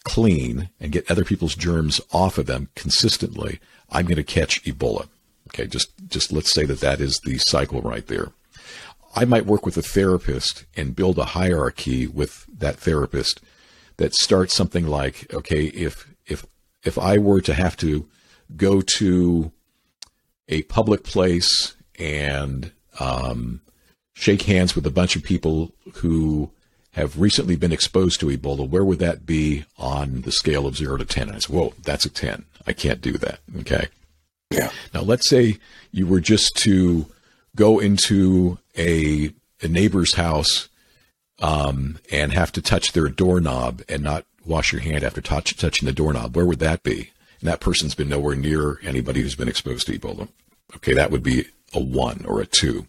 clean 0.05 0.70
and 0.81 0.92
get 0.92 1.11
other 1.11 1.25
people's 1.25 1.55
germs 1.55 2.01
off 2.12 2.38
of 2.38 2.46
them 2.46 2.68
consistently, 2.75 3.61
I'm 3.90 4.07
going 4.07 4.16
to 4.16 4.23
catch 4.23 4.62
Ebola. 4.64 5.09
Okay, 5.49 5.66
just 5.66 5.90
just 6.07 6.31
let's 6.31 6.53
say 6.53 6.64
that 6.64 6.81
that 6.81 7.01
is 7.01 7.20
the 7.25 7.38
cycle 7.38 7.81
right 7.83 8.07
there. 8.07 8.31
I 9.14 9.25
might 9.25 9.46
work 9.46 9.66
with 9.66 9.77
a 9.77 9.83
therapist 9.83 10.66
and 10.77 10.96
build 10.96 11.18
a 11.18 11.25
hierarchy 11.27 12.07
with 12.07 12.46
that 12.59 12.77
therapist 12.77 13.40
that 13.96 14.14
starts 14.14 14.55
something 14.55 14.87
like, 14.87 15.33
okay, 15.35 15.64
if 15.66 16.09
if 16.27 16.46
if 16.85 16.99
I 16.99 17.18
were 17.18 17.40
to 17.42 17.55
have 17.55 17.77
to 17.79 18.09
go 18.57 18.81
to 18.99 19.53
a 20.49 20.62
public 20.62 21.05
place 21.05 21.75
and 21.99 22.73
um, 22.99 23.61
shake 24.14 24.42
hands 24.42 24.75
with 24.75 24.87
a 24.87 24.90
bunch 24.90 25.16
of 25.16 25.23
people 25.23 25.73
who 25.94 26.51
have 26.92 27.20
recently 27.20 27.57
been 27.57 27.73
exposed 27.73 28.20
to 28.20 28.27
Ebola, 28.27 28.68
where 28.68 28.85
would 28.85 28.99
that 28.99 29.25
be 29.25 29.64
on 29.79 30.23
the 30.23 30.33
scale 30.33 30.66
of 30.66 30.77
zero 30.77 30.96
to 30.96 31.05
10? 31.05 31.29
And 31.29 31.37
I 31.37 31.38
said, 31.38 31.55
whoa, 31.55 31.75
that's 31.83 32.05
a 32.05 32.11
10. 32.11 32.44
I 32.66 32.73
can't 32.73 33.01
do 33.01 33.12
that. 33.18 33.40
Okay. 33.61 33.87
Yeah. 34.51 34.70
Now, 34.92 35.03
let's 35.03 35.29
say 35.29 35.59
you 35.92 36.07
were 36.07 36.20
just 36.20 36.57
to 36.62 37.07
go 37.55 37.79
into 37.79 38.59
a, 38.76 39.33
a 39.62 39.68
neighbor's 39.68 40.14
house 40.14 40.68
um, 41.40 41.98
and 42.11 42.33
have 42.33 42.52
to 42.52 42.62
touch 42.62 42.92
their 42.92 43.09
doorknob 43.09 43.83
and 43.88 44.02
not 44.02 44.24
wash 44.44 44.72
your 44.72 44.80
hand 44.80 45.04
after 45.04 45.20
touch, 45.20 45.56
touching 45.56 45.87
the 45.87 45.92
doorknob. 45.92 46.37
Where 46.37 46.46
would 46.46 46.59
that 46.61 46.83
be? 46.83 47.11
And 47.40 47.48
that 47.48 47.61
person's 47.61 47.94
been 47.94 48.09
nowhere 48.09 48.37
near 48.37 48.78
anybody 48.83 49.22
who's 49.22 49.35
been 49.35 49.48
exposed 49.48 49.87
to 49.87 49.98
Ebola. 49.98 50.28
Okay, 50.76 50.92
that 50.92 51.11
would 51.11 51.22
be 51.22 51.46
a 51.72 51.80
one 51.80 52.24
or 52.26 52.40
a 52.40 52.46
two. 52.46 52.87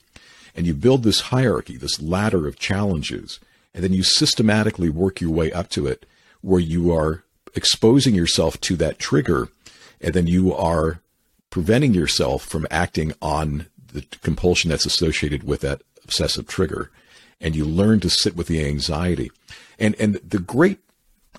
And 0.56 0.68
you 0.68 0.74
build 0.74 1.04
this 1.04 1.22
hierarchy, 1.22 1.78
this 1.78 2.02
ladder 2.02 2.48
of 2.48 2.60
challenges 2.60 3.40
and 3.74 3.84
then 3.84 3.94
you 3.94 4.04
systematically 4.04 4.90
work 4.90 5.22
your 5.22 5.32
way 5.32 5.52
up 5.52 5.70
to 5.70 5.88
it 5.88 6.06
where 6.42 6.60
you 6.60 6.92
are 6.94 7.24
exposing 7.56 8.16
yourself 8.16 8.60
to 8.62 8.76
that 8.78 9.00
trigger 9.00 9.50
and 10.00 10.14
then 10.14 10.28
you 10.28 10.54
are 10.54 11.02
preventing 11.50 11.94
yourself 11.94 12.44
from 12.44 12.66
acting 12.72 13.14
on 13.22 13.68
the 13.94 14.02
compulsion 14.22 14.70
that's 14.70 14.86
associated 14.86 15.44
with 15.44 15.62
that 15.62 15.82
obsessive 16.04 16.48
trigger 16.48 16.92
and 17.40 17.56
you 17.56 17.66
learn 17.66 18.00
to 18.00 18.10
sit 18.10 18.36
with 18.36 18.48
the 18.48 18.66
anxiety 18.66 19.32
and 19.80 19.96
and 20.00 20.16
the 20.16 20.40
great 20.40 20.80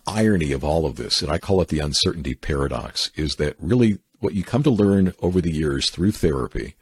irony 0.07 0.53
of 0.53 0.65
all 0.65 0.85
of 0.85 0.97
this 0.97 1.23
and 1.23 1.31
I 1.31 1.39
call 1.39 1.61
it 1.61 1.69
the 1.69 1.81
uncertainty 1.81 2.35
paradox 2.35 3.11
is 3.15 3.37
that 3.37 3.57
really 3.59 3.99
what 4.21 4.35
you 4.35 4.45
come 4.45 4.63
to 4.63 4.71
learn 4.71 5.13
over 5.21 5.41
the 5.41 5.53
years 5.53 5.91
through 5.91 6.13
therapy 6.13 6.75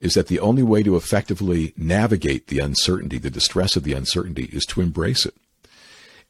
is 0.00 0.14
that 0.14 0.28
the 0.28 0.40
only 0.40 0.62
way 0.62 0.82
to 0.82 0.96
effectively 0.96 1.74
navigate 1.76 2.46
the 2.46 2.58
uncertainty, 2.58 3.18
the 3.18 3.30
distress 3.30 3.76
of 3.76 3.84
the 3.84 3.92
uncertainty, 3.92 4.44
is 4.52 4.64
to 4.64 4.80
embrace 4.80 5.26
it. 5.26 5.34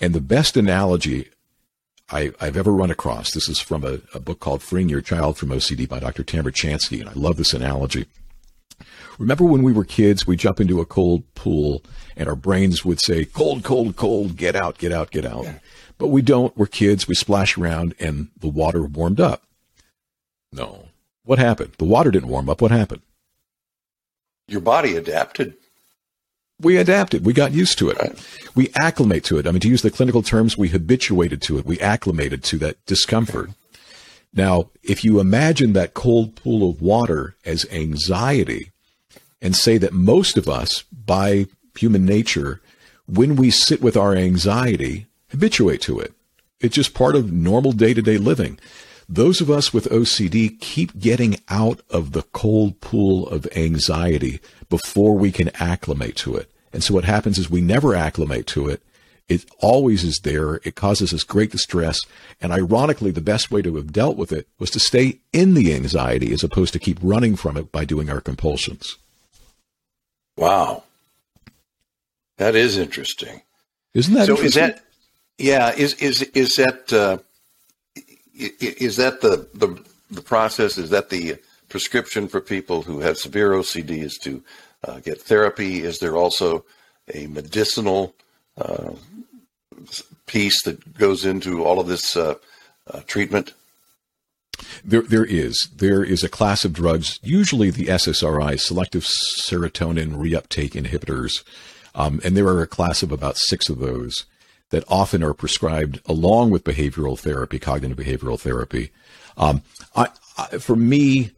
And 0.00 0.14
the 0.14 0.20
best 0.20 0.56
analogy 0.56 1.30
I, 2.10 2.32
have 2.40 2.56
ever 2.56 2.72
run 2.72 2.90
across, 2.90 3.30
this 3.30 3.48
is 3.48 3.60
from 3.60 3.84
a, 3.84 4.00
a 4.12 4.18
book 4.18 4.40
called 4.40 4.62
Freeing 4.62 4.88
Your 4.88 5.00
Child 5.00 5.38
from 5.38 5.50
OCD 5.50 5.88
by 5.88 6.00
Dr. 6.00 6.24
Tamara 6.24 6.52
Chansky, 6.52 7.00
and 7.00 7.08
I 7.08 7.12
love 7.14 7.36
this 7.36 7.54
analogy. 7.54 8.06
Remember 9.20 9.44
when 9.44 9.62
we 9.62 9.74
were 9.74 9.84
kids, 9.84 10.26
we 10.26 10.34
jump 10.34 10.60
into 10.60 10.80
a 10.80 10.86
cold 10.86 11.22
pool 11.34 11.84
and 12.16 12.26
our 12.26 12.34
brains 12.34 12.86
would 12.86 13.00
say, 13.00 13.26
cold, 13.26 13.62
cold, 13.62 13.94
cold, 13.94 14.34
get 14.34 14.56
out, 14.56 14.78
get 14.78 14.92
out, 14.92 15.10
get 15.10 15.26
out. 15.26 15.44
Yeah. 15.44 15.58
But 15.98 16.08
we 16.08 16.22
don't. 16.22 16.56
We're 16.56 16.64
kids. 16.64 17.06
We 17.06 17.14
splash 17.14 17.58
around 17.58 17.94
and 18.00 18.28
the 18.40 18.48
water 18.48 18.82
warmed 18.82 19.20
up. 19.20 19.42
No. 20.54 20.88
What 21.24 21.38
happened? 21.38 21.74
The 21.76 21.84
water 21.84 22.10
didn't 22.10 22.30
warm 22.30 22.48
up. 22.48 22.62
What 22.62 22.70
happened? 22.70 23.02
Your 24.48 24.62
body 24.62 24.96
adapted. 24.96 25.52
We 26.58 26.78
adapted. 26.78 27.26
We 27.26 27.34
got 27.34 27.52
used 27.52 27.78
to 27.80 27.90
it. 27.90 27.98
Right. 27.98 28.50
We 28.54 28.72
acclimate 28.80 29.24
to 29.24 29.38
it. 29.38 29.46
I 29.46 29.50
mean, 29.50 29.60
to 29.60 29.68
use 29.68 29.82
the 29.82 29.90
clinical 29.90 30.22
terms, 30.22 30.56
we 30.56 30.68
habituated 30.68 31.42
to 31.42 31.58
it. 31.58 31.66
We 31.66 31.78
acclimated 31.78 32.42
to 32.44 32.58
that 32.58 32.82
discomfort. 32.86 33.50
Now, 34.32 34.70
if 34.82 35.04
you 35.04 35.20
imagine 35.20 35.74
that 35.74 35.92
cold 35.92 36.36
pool 36.36 36.70
of 36.70 36.80
water 36.80 37.36
as 37.44 37.66
anxiety 37.70 38.69
and 39.42 39.56
say 39.56 39.78
that 39.78 39.92
most 39.92 40.36
of 40.36 40.48
us, 40.48 40.82
by 40.92 41.46
human 41.76 42.04
nature, 42.04 42.60
when 43.06 43.36
we 43.36 43.50
sit 43.50 43.80
with 43.80 43.96
our 43.96 44.14
anxiety, 44.14 45.06
habituate 45.30 45.80
to 45.82 45.98
it. 45.98 46.12
It's 46.60 46.74
just 46.74 46.94
part 46.94 47.16
of 47.16 47.32
normal 47.32 47.72
day 47.72 47.94
to 47.94 48.02
day 48.02 48.18
living. 48.18 48.58
Those 49.08 49.40
of 49.40 49.50
us 49.50 49.72
with 49.72 49.88
OCD 49.90 50.60
keep 50.60 50.96
getting 50.98 51.36
out 51.48 51.80
of 51.90 52.12
the 52.12 52.22
cold 52.22 52.80
pool 52.80 53.28
of 53.28 53.48
anxiety 53.56 54.40
before 54.68 55.16
we 55.16 55.32
can 55.32 55.50
acclimate 55.60 56.14
to 56.16 56.36
it. 56.36 56.50
And 56.72 56.84
so 56.84 56.94
what 56.94 57.04
happens 57.04 57.38
is 57.38 57.50
we 57.50 57.60
never 57.60 57.94
acclimate 57.96 58.46
to 58.48 58.68
it. 58.68 58.82
It 59.28 59.44
always 59.58 60.04
is 60.04 60.20
there. 60.22 60.56
It 60.64 60.76
causes 60.76 61.12
us 61.12 61.24
great 61.24 61.50
distress. 61.50 61.98
And 62.40 62.52
ironically, 62.52 63.10
the 63.10 63.20
best 63.20 63.50
way 63.50 63.62
to 63.62 63.76
have 63.76 63.92
dealt 63.92 64.16
with 64.16 64.32
it 64.32 64.46
was 64.58 64.70
to 64.70 64.80
stay 64.80 65.18
in 65.32 65.54
the 65.54 65.74
anxiety 65.74 66.32
as 66.32 66.44
opposed 66.44 66.72
to 66.74 66.78
keep 66.78 66.98
running 67.02 67.36
from 67.36 67.56
it 67.56 67.72
by 67.72 67.84
doing 67.84 68.10
our 68.10 68.20
compulsions. 68.20 68.96
Wow. 70.40 70.84
That 72.38 72.54
is 72.56 72.78
interesting. 72.78 73.42
Isn't 73.92 74.14
that 74.14 74.26
so? 74.26 74.38
Is 74.38 74.54
that 74.54 74.82
yeah? 75.36 75.72
Is 75.76 75.92
is 75.94 76.22
is 76.22 76.56
that 76.56 76.90
uh, 76.92 77.18
is 78.34 78.96
that 78.96 79.20
the, 79.20 79.46
the 79.52 79.84
the 80.10 80.22
process? 80.22 80.78
Is 80.78 80.88
that 80.90 81.10
the 81.10 81.36
prescription 81.68 82.26
for 82.26 82.40
people 82.40 82.80
who 82.80 83.00
have 83.00 83.18
severe 83.18 83.50
OCD? 83.50 84.02
Is 84.02 84.16
to 84.22 84.42
uh, 84.82 85.00
get 85.00 85.20
therapy? 85.20 85.82
Is 85.82 85.98
there 85.98 86.16
also 86.16 86.64
a 87.12 87.26
medicinal 87.26 88.14
uh, 88.56 88.92
piece 90.24 90.62
that 90.62 90.96
goes 90.96 91.26
into 91.26 91.62
all 91.62 91.78
of 91.80 91.86
this 91.86 92.16
uh, 92.16 92.36
uh, 92.86 93.00
treatment? 93.06 93.52
There, 94.84 95.02
there 95.02 95.24
is. 95.24 95.68
There 95.74 96.04
is 96.04 96.22
a 96.22 96.28
class 96.28 96.64
of 96.64 96.72
drugs, 96.72 97.18
usually 97.22 97.70
the 97.70 97.86
SSRI, 97.86 98.58
selective 98.58 99.04
serotonin 99.04 100.14
reuptake 100.14 100.72
inhibitors, 100.72 101.42
um, 101.94 102.20
and 102.24 102.36
there 102.36 102.48
are 102.48 102.62
a 102.62 102.66
class 102.66 103.02
of 103.02 103.12
about 103.12 103.36
six 103.36 103.68
of 103.68 103.78
those 103.78 104.26
that 104.70 104.84
often 104.88 105.22
are 105.22 105.34
prescribed 105.34 106.00
along 106.06 106.50
with 106.50 106.64
behavioral 106.64 107.18
therapy, 107.18 107.58
cognitive 107.58 107.98
behavioral 107.98 108.38
therapy. 108.38 108.90
Um, 109.36 109.62
I, 109.94 110.08
I, 110.38 110.58
for 110.58 110.76
me, 110.76 111.32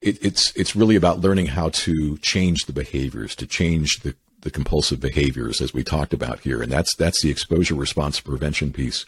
it, 0.00 0.22
it's 0.24 0.52
it's 0.56 0.76
really 0.76 0.96
about 0.96 1.20
learning 1.20 1.46
how 1.46 1.70
to 1.70 2.18
change 2.18 2.66
the 2.66 2.72
behaviors, 2.72 3.34
to 3.36 3.46
change 3.46 4.00
the 4.02 4.14
the 4.42 4.50
compulsive 4.50 5.00
behaviors 5.00 5.60
as 5.60 5.74
we 5.74 5.84
talked 5.84 6.14
about 6.14 6.40
here, 6.40 6.62
and 6.62 6.72
that's 6.72 6.94
that's 6.96 7.22
the 7.22 7.30
exposure 7.30 7.74
response 7.74 8.20
prevention 8.20 8.72
piece. 8.72 9.06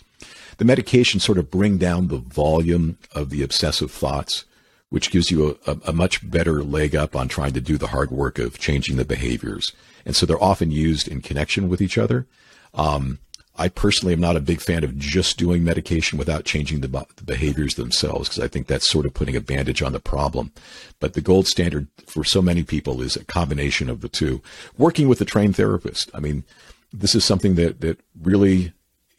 The 0.59 0.65
medication 0.65 1.21
sort 1.21 1.39
of 1.39 1.51
bring 1.51 1.79
down 1.79 2.09
the 2.09 2.19
volume 2.19 2.99
of 3.15 3.31
the 3.31 3.43
obsessive 3.43 3.91
thoughts, 3.91 4.45
which 4.91 5.11
gives 5.11 5.31
you 5.31 5.59
a, 5.67 5.73
a, 5.73 5.79
a 5.89 5.93
much 5.93 6.29
better 6.29 6.63
leg 6.63 6.95
up 6.95 7.17
on 7.17 7.29
trying 7.29 7.53
to 7.55 7.61
do 7.61 7.79
the 7.79 7.89
hard 7.89 8.11
work 8.11 8.39
of 8.39 8.59
changing 8.59 8.97
the 8.97 9.05
behaviors. 9.05 9.73
And 10.05 10.15
so 10.15 10.27
they're 10.27 10.43
often 10.43 10.71
used 10.71 11.09
in 11.09 11.21
connection 11.21 11.69
with 11.69 11.81
each 11.81 11.97
other. 11.99 12.27
Um, 12.75 13.19
I 13.57 13.69
personally 13.69 14.15
am 14.15 14.21
not 14.21 14.37
a 14.37 14.41
big 14.41 14.61
fan 14.61 14.83
of 14.83 14.97
just 14.99 15.37
doing 15.37 15.63
medication 15.63 16.19
without 16.19 16.45
changing 16.45 16.81
the, 16.81 16.89
the 16.89 17.23
behaviors 17.25 17.75
themselves 17.75 18.29
because 18.29 18.43
I 18.43 18.49
think 18.49 18.67
that's 18.67 18.89
sort 18.89 19.05
of 19.05 19.13
putting 19.13 19.37
a 19.37 19.41
bandage 19.41 19.83
on 19.83 19.93
the 19.93 20.01
problem. 20.01 20.53
But 21.01 21.13
the 21.13 21.21
gold 21.21 21.47
standard 21.47 21.89
for 22.07 22.25
so 22.25 22.41
many 22.41 22.63
people 22.63 23.03
is 23.03 23.15
a 23.15 23.25
combination 23.25 23.91
of 23.91 24.01
the 24.01 24.09
two. 24.09 24.41
Working 24.79 25.07
with 25.07 25.21
a 25.21 25.27
trained 25.27 25.57
therapist. 25.57 26.11
I 26.15 26.21
mean, 26.21 26.45
this 26.93 27.15
is 27.15 27.25
something 27.25 27.55
that, 27.57 27.81
that 27.83 28.01
really 28.23 28.73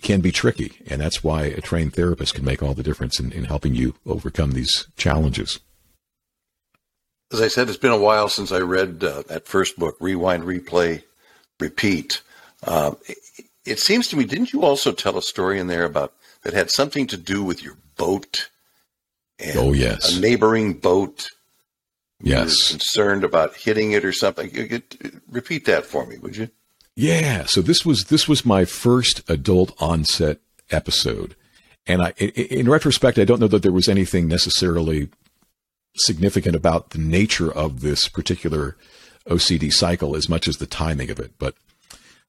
can 0.04 0.22
be 0.22 0.32
tricky. 0.32 0.74
And 0.88 1.02
that's 1.02 1.24
why 1.24 1.44
a 1.44 1.62
trained 1.62 1.94
therapist 1.96 2.36
can 2.36 2.46
make 2.46 2.62
all 2.62 2.74
the 2.74 2.84
difference 2.84 3.20
in, 3.20 3.32
in 3.32 3.46
helping 3.46 3.74
you 3.74 3.96
overcome 4.06 4.52
these 4.52 4.88
challenges. 4.98 5.60
As 7.32 7.42
I 7.42 7.48
said, 7.48 7.68
it's 7.68 7.78
been 7.78 7.92
a 7.92 7.98
while 7.98 8.30
since 8.30 8.52
I 8.52 8.60
read 8.60 9.04
uh, 9.04 9.24
that 9.28 9.48
first 9.48 9.80
book, 9.80 9.96
Rewind, 10.00 10.44
Replay, 10.44 11.04
Repeat. 11.60 12.22
Uh, 12.62 12.92
it 13.66 13.80
seems 13.80 14.08
to 14.10 14.18
me, 14.18 14.26
didn't 14.26 14.54
you 14.54 14.64
also 14.64 14.92
tell 14.92 15.18
a 15.18 15.22
story 15.22 15.60
in 15.60 15.68
there 15.68 15.86
about 15.86 16.14
that 16.44 16.54
had 16.54 16.70
something 16.70 17.08
to 17.08 17.18
do 17.18 17.44
with 17.44 17.64
your 17.64 17.78
boat? 17.98 18.50
And 19.40 19.58
oh 19.58 19.74
yes, 19.74 20.16
a 20.16 20.22
neighboring 20.22 20.74
boat. 20.74 21.30
Yes, 22.22 22.70
concerned 22.70 23.24
about 23.24 23.56
hitting 23.56 23.94
it 23.94 24.06
or 24.06 24.14
something. 24.14 24.50
repeat 25.28 25.66
that 25.66 25.86
for 25.86 26.06
me, 26.06 26.18
would 26.18 26.38
you? 26.38 26.50
Yeah. 26.96 27.46
So 27.46 27.62
this 27.62 27.86
was 27.86 28.06
this 28.06 28.28
was 28.28 28.46
my 28.46 28.66
first 28.66 29.28
adult 29.30 29.74
onset 29.82 30.40
episode, 30.70 31.36
and 31.88 32.02
I, 32.02 32.10
in 32.12 32.70
retrospect, 32.70 33.18
I 33.18 33.26
don't 33.26 33.40
know 33.40 33.48
that 33.48 33.64
there 33.64 33.72
was 33.72 33.90
anything 33.90 34.28
necessarily 34.28 35.10
significant 35.96 36.56
about 36.56 36.92
the 36.92 37.00
nature 37.00 37.52
of 37.52 37.82
this 37.82 38.08
particular 38.08 38.76
OCD 39.28 39.72
cycle 39.72 40.16
as 40.16 40.28
much 40.28 40.48
as 40.48 40.58
the 40.58 40.66
timing 40.66 41.10
of 41.10 41.20
it, 41.20 41.32
but 41.38 41.56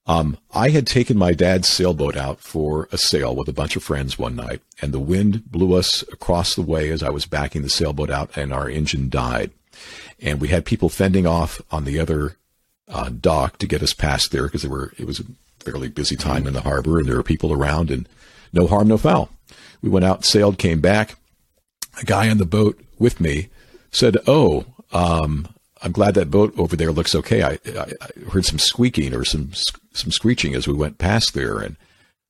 um, 0.07 0.37
I 0.53 0.69
had 0.69 0.87
taken 0.87 1.17
my 1.17 1.33
dad's 1.33 1.69
sailboat 1.69 2.17
out 2.17 2.41
for 2.41 2.89
a 2.93 2.99
sail 2.99 3.35
with 3.35 3.49
a 3.49 3.55
bunch 3.55 3.75
of 3.75 3.83
friends 3.83 4.19
one 4.19 4.37
night, 4.37 4.61
and 4.83 4.93
the 4.93 5.01
wind 5.01 5.51
blew 5.51 5.75
us 5.75 6.03
across 6.13 6.55
the 6.55 6.63
way 6.63 6.91
as 6.91 7.03
I 7.03 7.09
was 7.09 7.25
backing 7.25 7.63
the 7.63 7.71
sailboat 7.71 8.11
out, 8.11 8.37
and 8.37 8.53
our 8.53 8.69
engine 8.69 9.09
died. 9.09 9.51
And 10.21 10.41
we 10.41 10.49
had 10.49 10.67
people 10.67 10.91
fending 10.91 11.27
off 11.27 11.61
on 11.71 11.85
the 11.85 11.99
other 11.99 12.37
uh, 12.89 13.09
dock 13.09 13.59
to 13.59 13.67
get 13.67 13.83
us 13.83 13.95
past 13.95 14.31
there 14.31 14.45
because 14.45 14.65
it 14.65 14.71
was 15.07 15.21
a 15.21 15.25
fairly 15.61 15.89
busy 15.89 16.17
time 16.17 16.47
in 16.47 16.53
the 16.53 16.61
harbor, 16.61 16.99
and 16.99 17.09
there 17.09 17.17
were 17.17 17.23
people 17.23 17.53
around, 17.53 17.91
and 17.91 18.09
no 18.53 18.67
harm, 18.67 18.89
no 18.89 18.99
foul. 18.99 19.31
We 19.83 19.89
went 19.89 20.05
out, 20.05 20.25
sailed, 20.25 20.59
came 20.59 20.81
back. 20.81 21.17
A 22.01 22.05
guy 22.05 22.29
on 22.29 22.39
the 22.39 22.47
boat 22.47 22.81
with 22.99 23.21
me 23.21 23.49
said, 23.91 24.19
"Oh, 24.27 24.65
um, 24.93 25.49
I'm 25.83 25.93
glad 25.93 26.15
that 26.15 26.31
boat 26.31 26.55
over 26.59 26.77
there 26.77 26.93
looks 26.93 27.15
okay. 27.15 27.43
I, 27.43 27.59
I, 27.67 27.93
I 28.01 28.31
heard 28.31 28.45
some 28.45 28.59
squeaking 28.59 29.15
or 29.15 29.25
some 29.25 29.53
some 29.93 30.11
screeching 30.11 30.55
as 30.55 30.67
we 30.67 30.75
went 30.75 30.99
past 30.99 31.35
there, 31.35 31.59
and 31.59 31.77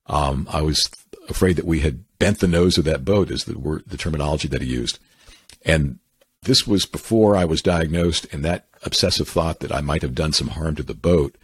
um, 0.07 0.49
I 0.51 0.63
was 0.63 0.91
afraid 1.29 1.57
that 1.57 1.65
we 1.65 1.81
had 1.81 2.05
bent 2.19 2.41
the 2.41 2.49
nose 2.49 2.79
of 2.79 2.85
that 2.85 3.05
boat, 3.05 3.31
is 3.31 3.45
the 3.45 3.59
word, 3.59 3.85
the 3.87 3.97
terminology 3.97 4.49
that 4.49 4.61
he 4.61 4.69
used. 4.69 4.99
And 5.65 5.99
this 6.45 6.67
was 6.67 6.87
before 6.87 7.37
I 7.37 7.45
was 7.45 7.63
diagnosed, 7.63 8.27
and 8.33 8.45
that 8.45 8.67
obsessive 8.83 9.29
thought 9.29 9.61
that 9.61 9.73
I 9.73 9.81
might 9.81 10.03
have 10.03 10.15
done 10.15 10.33
some 10.33 10.49
harm 10.49 10.77
to 10.77 10.83
the 10.83 10.95
boat 10.95 11.37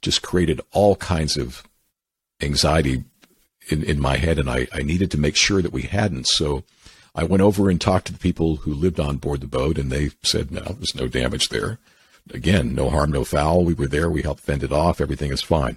just 0.00 0.22
created 0.22 0.60
all 0.72 0.96
kinds 0.96 1.36
of 1.36 1.62
anxiety 2.40 3.04
in, 3.68 3.82
in 3.82 4.00
my 4.00 4.16
head, 4.16 4.38
and 4.38 4.50
I, 4.50 4.66
I 4.72 4.82
needed 4.82 5.10
to 5.12 5.20
make 5.20 5.36
sure 5.36 5.62
that 5.62 5.72
we 5.72 5.82
hadn't. 5.82 6.26
So 6.26 6.64
I 7.14 7.24
went 7.24 7.42
over 7.42 7.70
and 7.70 7.80
talked 7.80 8.06
to 8.06 8.12
the 8.12 8.18
people 8.18 8.56
who 8.56 8.74
lived 8.74 8.98
on 8.98 9.18
board 9.18 9.40
the 9.40 9.46
boat, 9.46 9.78
and 9.78 9.90
they 9.90 10.10
said, 10.22 10.50
no, 10.50 10.62
there's 10.62 10.94
no 10.94 11.06
damage 11.06 11.48
there. 11.48 11.78
Again, 12.32 12.74
no 12.74 12.90
harm, 12.90 13.12
no 13.12 13.24
foul. 13.24 13.64
We 13.64 13.74
were 13.74 13.88
there. 13.88 14.10
We 14.10 14.22
helped 14.22 14.40
fend 14.40 14.62
it 14.62 14.72
off. 14.72 15.00
Everything 15.00 15.32
is 15.32 15.42
fine. 15.42 15.76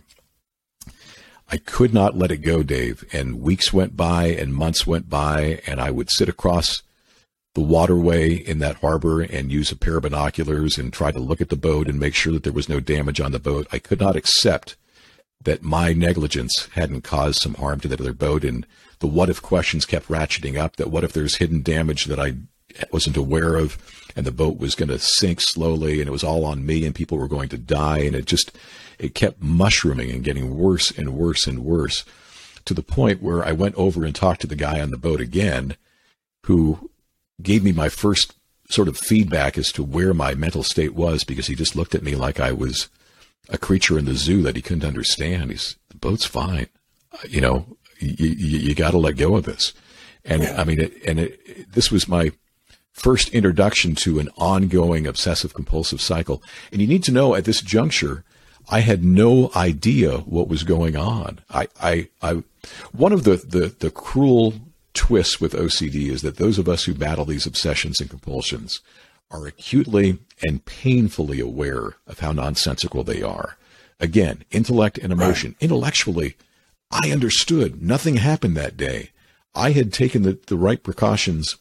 I 1.49 1.57
could 1.57 1.93
not 1.93 2.17
let 2.17 2.31
it 2.31 2.37
go, 2.37 2.63
Dave. 2.63 3.03
And 3.13 3.41
weeks 3.41 3.71
went 3.71 3.95
by 3.95 4.25
and 4.27 4.53
months 4.53 4.87
went 4.87 5.09
by, 5.09 5.61
and 5.67 5.79
I 5.79 5.91
would 5.91 6.09
sit 6.09 6.29
across 6.29 6.81
the 7.55 7.61
waterway 7.61 8.33
in 8.33 8.59
that 8.59 8.75
harbor 8.75 9.21
and 9.21 9.51
use 9.51 9.71
a 9.71 9.77
pair 9.77 9.95
of 9.95 10.03
binoculars 10.03 10.77
and 10.77 10.91
try 10.91 11.09
to 11.09 11.19
look 11.19 11.39
at 11.39 11.47
the 11.49 11.55
boat 11.55 11.87
and 11.87 11.97
make 11.97 12.13
sure 12.13 12.33
that 12.33 12.43
there 12.43 12.53
was 12.53 12.69
no 12.69 12.81
damage 12.81 13.21
on 13.21 13.31
the 13.31 13.39
boat. 13.39 13.65
I 13.71 13.79
could 13.79 13.99
not 13.99 14.17
accept 14.17 14.75
that 15.41 15.63
my 15.63 15.93
negligence 15.93 16.67
hadn't 16.73 17.01
caused 17.01 17.41
some 17.41 17.53
harm 17.53 17.79
to 17.79 17.87
that 17.87 18.01
other 18.01 18.13
boat. 18.13 18.43
And 18.43 18.67
the 18.99 19.07
what 19.07 19.29
if 19.29 19.41
questions 19.41 19.85
kept 19.85 20.09
ratcheting 20.09 20.57
up 20.59 20.75
that 20.75 20.91
what 20.91 21.05
if 21.05 21.13
there's 21.13 21.37
hidden 21.37 21.61
damage 21.61 22.05
that 22.05 22.19
I 22.19 22.33
wasn't 22.91 23.15
aware 23.15 23.55
of 23.55 23.77
and 24.17 24.25
the 24.25 24.31
boat 24.33 24.57
was 24.57 24.75
going 24.75 24.89
to 24.89 24.99
sink 24.99 25.39
slowly 25.39 26.01
and 26.01 26.09
it 26.09 26.11
was 26.11 26.25
all 26.25 26.43
on 26.43 26.65
me 26.65 26.85
and 26.85 26.93
people 26.93 27.17
were 27.17 27.29
going 27.29 27.47
to 27.49 27.57
die. 27.57 27.99
And 27.99 28.17
it 28.17 28.25
just, 28.25 28.51
it 28.99 29.15
kept 29.15 29.41
mushrooming 29.41 30.11
and 30.11 30.25
getting 30.25 30.57
worse 30.57 30.91
and 30.91 31.13
worse 31.13 31.47
and 31.47 31.59
worse 31.63 32.03
to 32.65 32.73
the 32.73 32.83
point 32.83 33.21
where 33.21 33.45
I 33.45 33.53
went 33.53 33.75
over 33.75 34.03
and 34.03 34.13
talked 34.13 34.41
to 34.41 34.47
the 34.47 34.57
guy 34.57 34.81
on 34.81 34.91
the 34.91 34.97
boat 34.97 35.21
again 35.21 35.77
who 36.43 36.89
gave 37.41 37.63
me 37.63 37.71
my 37.71 37.89
first 37.89 38.35
sort 38.69 38.87
of 38.87 38.97
feedback 38.97 39.57
as 39.57 39.71
to 39.73 39.83
where 39.83 40.13
my 40.13 40.33
mental 40.33 40.63
state 40.63 40.95
was 40.95 41.23
because 41.23 41.47
he 41.47 41.55
just 41.55 41.75
looked 41.75 41.95
at 41.95 42.03
me 42.03 42.15
like 42.15 42.39
I 42.39 42.51
was 42.51 42.89
a 43.49 43.57
creature 43.57 43.97
in 43.97 44.05
the 44.05 44.15
zoo 44.15 44.41
that 44.41 44.55
he 44.55 44.61
couldn't 44.61 44.85
understand. 44.85 45.51
He's 45.51 45.75
the 45.89 45.97
boat's 45.97 46.25
fine. 46.25 46.67
You 47.29 47.41
know, 47.41 47.77
you, 47.99 48.27
you, 48.29 48.57
you 48.59 48.75
got 48.75 48.91
to 48.91 48.97
let 48.97 49.17
go 49.17 49.35
of 49.35 49.45
this. 49.45 49.73
And 50.23 50.43
I 50.43 50.63
mean, 50.63 50.81
it, 50.81 50.93
and 51.05 51.19
it, 51.19 51.71
this 51.71 51.91
was 51.91 52.07
my 52.07 52.31
first 52.91 53.29
introduction 53.29 53.93
to 53.93 54.19
an 54.19 54.29
ongoing 54.37 55.05
obsessive 55.05 55.53
compulsive 55.53 56.01
cycle. 56.01 56.41
And 56.71 56.81
you 56.81 56.87
need 56.87 57.03
to 57.03 57.11
know 57.11 57.35
at 57.35 57.45
this 57.45 57.61
juncture, 57.61 58.23
I 58.69 58.79
had 58.79 59.03
no 59.03 59.51
idea 59.55 60.19
what 60.19 60.47
was 60.47 60.63
going 60.63 60.95
on. 60.95 61.39
I, 61.49 61.67
I, 61.79 62.09
I 62.21 62.43
one 62.91 63.13
of 63.13 63.23
the, 63.23 63.35
the, 63.35 63.67
the 63.79 63.91
cruel 63.91 64.53
twists 64.95 65.39
with 65.39 65.53
OCD 65.53 66.09
is 66.09 66.21
that 66.23 66.37
those 66.37 66.57
of 66.57 66.67
us 66.67 66.85
who 66.85 66.93
battle 66.93 67.25
these 67.25 67.45
obsessions 67.45 67.99
and 67.99 68.09
compulsions 68.09 68.81
are 69.29 69.45
acutely 69.47 70.19
and 70.47 70.65
painfully 70.65 71.39
aware 71.39 71.95
of 72.07 72.19
how 72.19 72.31
nonsensical 72.31 73.03
they 73.03 73.21
are. 73.21 73.57
Again, 73.99 74.43
intellect 74.51 74.97
and 74.97 75.11
emotion. 75.11 75.51
Right. 75.51 75.63
Intellectually, 75.63 76.35
I 76.91 77.11
understood 77.11 77.81
nothing 77.81 78.15
happened 78.15 78.57
that 78.57 78.77
day. 78.77 79.11
I 79.53 79.71
had 79.71 79.93
taken 79.93 80.23
the, 80.23 80.39
the 80.47 80.57
right 80.57 80.81
precautions 80.81 81.57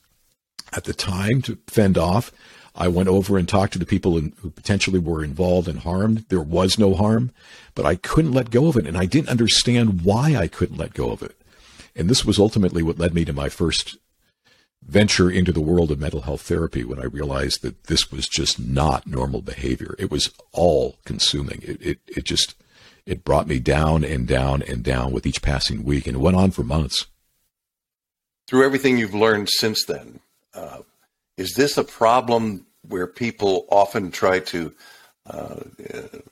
at 0.72 0.84
the 0.84 0.94
time 0.94 1.42
to 1.42 1.58
fend 1.66 1.96
off. 1.96 2.32
I 2.74 2.88
went 2.88 3.08
over 3.08 3.38
and 3.38 3.48
talked 3.48 3.72
to 3.74 3.78
the 3.78 3.86
people 3.86 4.18
in, 4.18 4.32
who 4.40 4.50
potentially 4.50 4.98
were 4.98 5.22
involved 5.22 5.68
and 5.68 5.78
harmed. 5.78 6.24
There 6.28 6.40
was 6.40 6.76
no 6.76 6.94
harm, 6.94 7.30
but 7.74 7.86
I 7.86 7.94
couldn't 7.94 8.32
let 8.32 8.50
go 8.50 8.66
of 8.66 8.76
it, 8.76 8.86
and 8.86 8.98
I 8.98 9.06
didn't 9.06 9.28
understand 9.28 10.02
why 10.02 10.34
I 10.34 10.48
couldn't 10.48 10.76
let 10.76 10.92
go 10.92 11.12
of 11.12 11.22
it. 11.22 11.36
And 11.96 12.08
this 12.08 12.24
was 12.24 12.38
ultimately 12.38 12.82
what 12.82 12.98
led 12.98 13.14
me 13.14 13.24
to 13.24 13.32
my 13.32 13.48
first 13.48 13.96
venture 14.86 15.30
into 15.30 15.52
the 15.52 15.60
world 15.60 15.90
of 15.90 15.98
mental 15.98 16.22
health 16.22 16.42
therapy 16.42 16.84
when 16.84 16.98
I 16.98 17.04
realized 17.04 17.62
that 17.62 17.84
this 17.84 18.10
was 18.12 18.28
just 18.28 18.60
not 18.60 19.06
normal 19.06 19.40
behavior. 19.40 19.94
It 19.98 20.10
was 20.10 20.32
all 20.52 20.98
consuming. 21.04 21.60
It, 21.62 21.80
it, 21.80 21.98
it 22.06 22.24
just, 22.24 22.54
it 23.06 23.24
brought 23.24 23.46
me 23.46 23.58
down 23.58 24.04
and 24.04 24.26
down 24.26 24.62
and 24.62 24.82
down 24.82 25.12
with 25.12 25.26
each 25.26 25.42
passing 25.42 25.84
week 25.84 26.06
and 26.06 26.16
it 26.16 26.20
went 26.20 26.36
on 26.36 26.50
for 26.50 26.62
months. 26.62 27.06
Through 28.46 28.64
everything 28.66 28.98
you've 28.98 29.14
learned 29.14 29.48
since 29.48 29.84
then, 29.86 30.20
uh, 30.52 30.80
is 31.36 31.54
this 31.54 31.78
a 31.78 31.84
problem 31.84 32.66
where 32.88 33.06
people 33.06 33.66
often 33.70 34.10
try 34.10 34.38
to, 34.40 34.72
uh, 35.26 35.56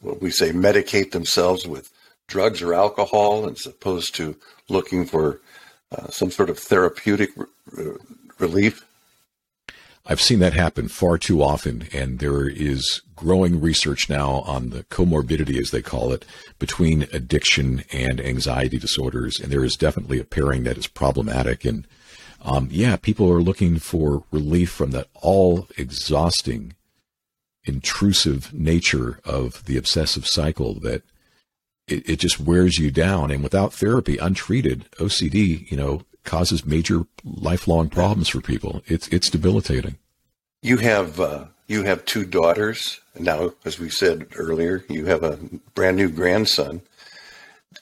what 0.00 0.20
we 0.20 0.30
say, 0.30 0.52
medicate 0.52 1.12
themselves 1.12 1.66
with 1.66 1.90
drugs 2.26 2.60
or 2.60 2.74
alcohol 2.74 3.48
as 3.48 3.66
opposed 3.66 4.14
to 4.16 4.36
looking 4.68 5.06
for 5.06 5.40
uh, 5.92 6.08
some 6.08 6.30
sort 6.30 6.50
of 6.50 6.58
therapeutic 6.58 7.30
re- 7.36 7.96
relief? 8.38 8.84
I've 10.04 10.20
seen 10.20 10.40
that 10.40 10.52
happen 10.52 10.88
far 10.88 11.16
too 11.16 11.42
often, 11.42 11.86
and 11.92 12.18
there 12.18 12.48
is 12.48 13.02
growing 13.14 13.60
research 13.60 14.08
now 14.08 14.40
on 14.40 14.70
the 14.70 14.82
comorbidity, 14.84 15.60
as 15.60 15.70
they 15.70 15.82
call 15.82 16.12
it, 16.12 16.24
between 16.58 17.06
addiction 17.12 17.84
and 17.92 18.20
anxiety 18.20 18.78
disorders, 18.78 19.38
and 19.38 19.52
there 19.52 19.64
is 19.64 19.76
definitely 19.76 20.18
a 20.18 20.24
pairing 20.24 20.64
that 20.64 20.76
is 20.76 20.88
problematic. 20.88 21.64
And 21.64 21.86
um, 22.44 22.68
yeah, 22.72 22.96
people 22.96 23.30
are 23.30 23.40
looking 23.42 23.78
for 23.78 24.24
relief 24.32 24.70
from 24.70 24.90
that 24.90 25.06
all 25.14 25.68
exhausting, 25.78 26.74
intrusive 27.64 28.52
nature 28.52 29.20
of 29.24 29.64
the 29.66 29.76
obsessive 29.76 30.26
cycle 30.26 30.74
that 30.80 31.02
it, 31.88 32.08
it 32.08 32.16
just 32.18 32.40
wears 32.40 32.78
you 32.78 32.90
down. 32.90 33.30
And 33.30 33.42
without 33.42 33.72
therapy, 33.72 34.18
untreated, 34.18 34.90
OCD, 34.92 35.70
you 35.70 35.76
know, 35.76 36.02
causes 36.24 36.64
major 36.64 37.04
lifelong 37.24 37.88
problems 37.88 38.28
for 38.28 38.40
people. 38.40 38.82
It's 38.86 39.08
it's 39.08 39.30
debilitating. 39.30 39.98
You 40.62 40.78
have 40.78 41.20
uh, 41.20 41.46
you 41.66 41.84
have 41.84 42.04
two 42.04 42.24
daughters 42.24 43.00
now, 43.18 43.52
as 43.64 43.78
we 43.78 43.88
said 43.88 44.28
earlier. 44.36 44.84
You 44.88 45.06
have 45.06 45.22
a 45.22 45.38
brand 45.74 45.96
new 45.96 46.08
grandson. 46.08 46.82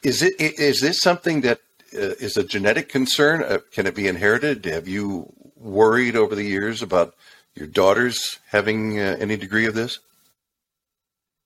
Is 0.02 0.22
it 0.22 0.40
is 0.40 0.80
this 0.80 1.00
something 1.00 1.42
that 1.42 1.60
uh, 1.94 2.16
is 2.20 2.36
a 2.36 2.44
genetic 2.44 2.88
concern? 2.88 3.42
Uh, 3.42 3.58
can 3.72 3.86
it 3.86 3.94
be 3.94 4.08
inherited? 4.08 4.64
Have 4.64 4.88
you 4.88 5.32
worried 5.56 6.16
over 6.16 6.34
the 6.34 6.44
years 6.44 6.82
about 6.82 7.14
your 7.54 7.66
daughters 7.66 8.38
having 8.48 8.98
uh, 8.98 9.16
any 9.20 9.36
degree 9.36 9.66
of 9.66 9.74
this? 9.74 9.98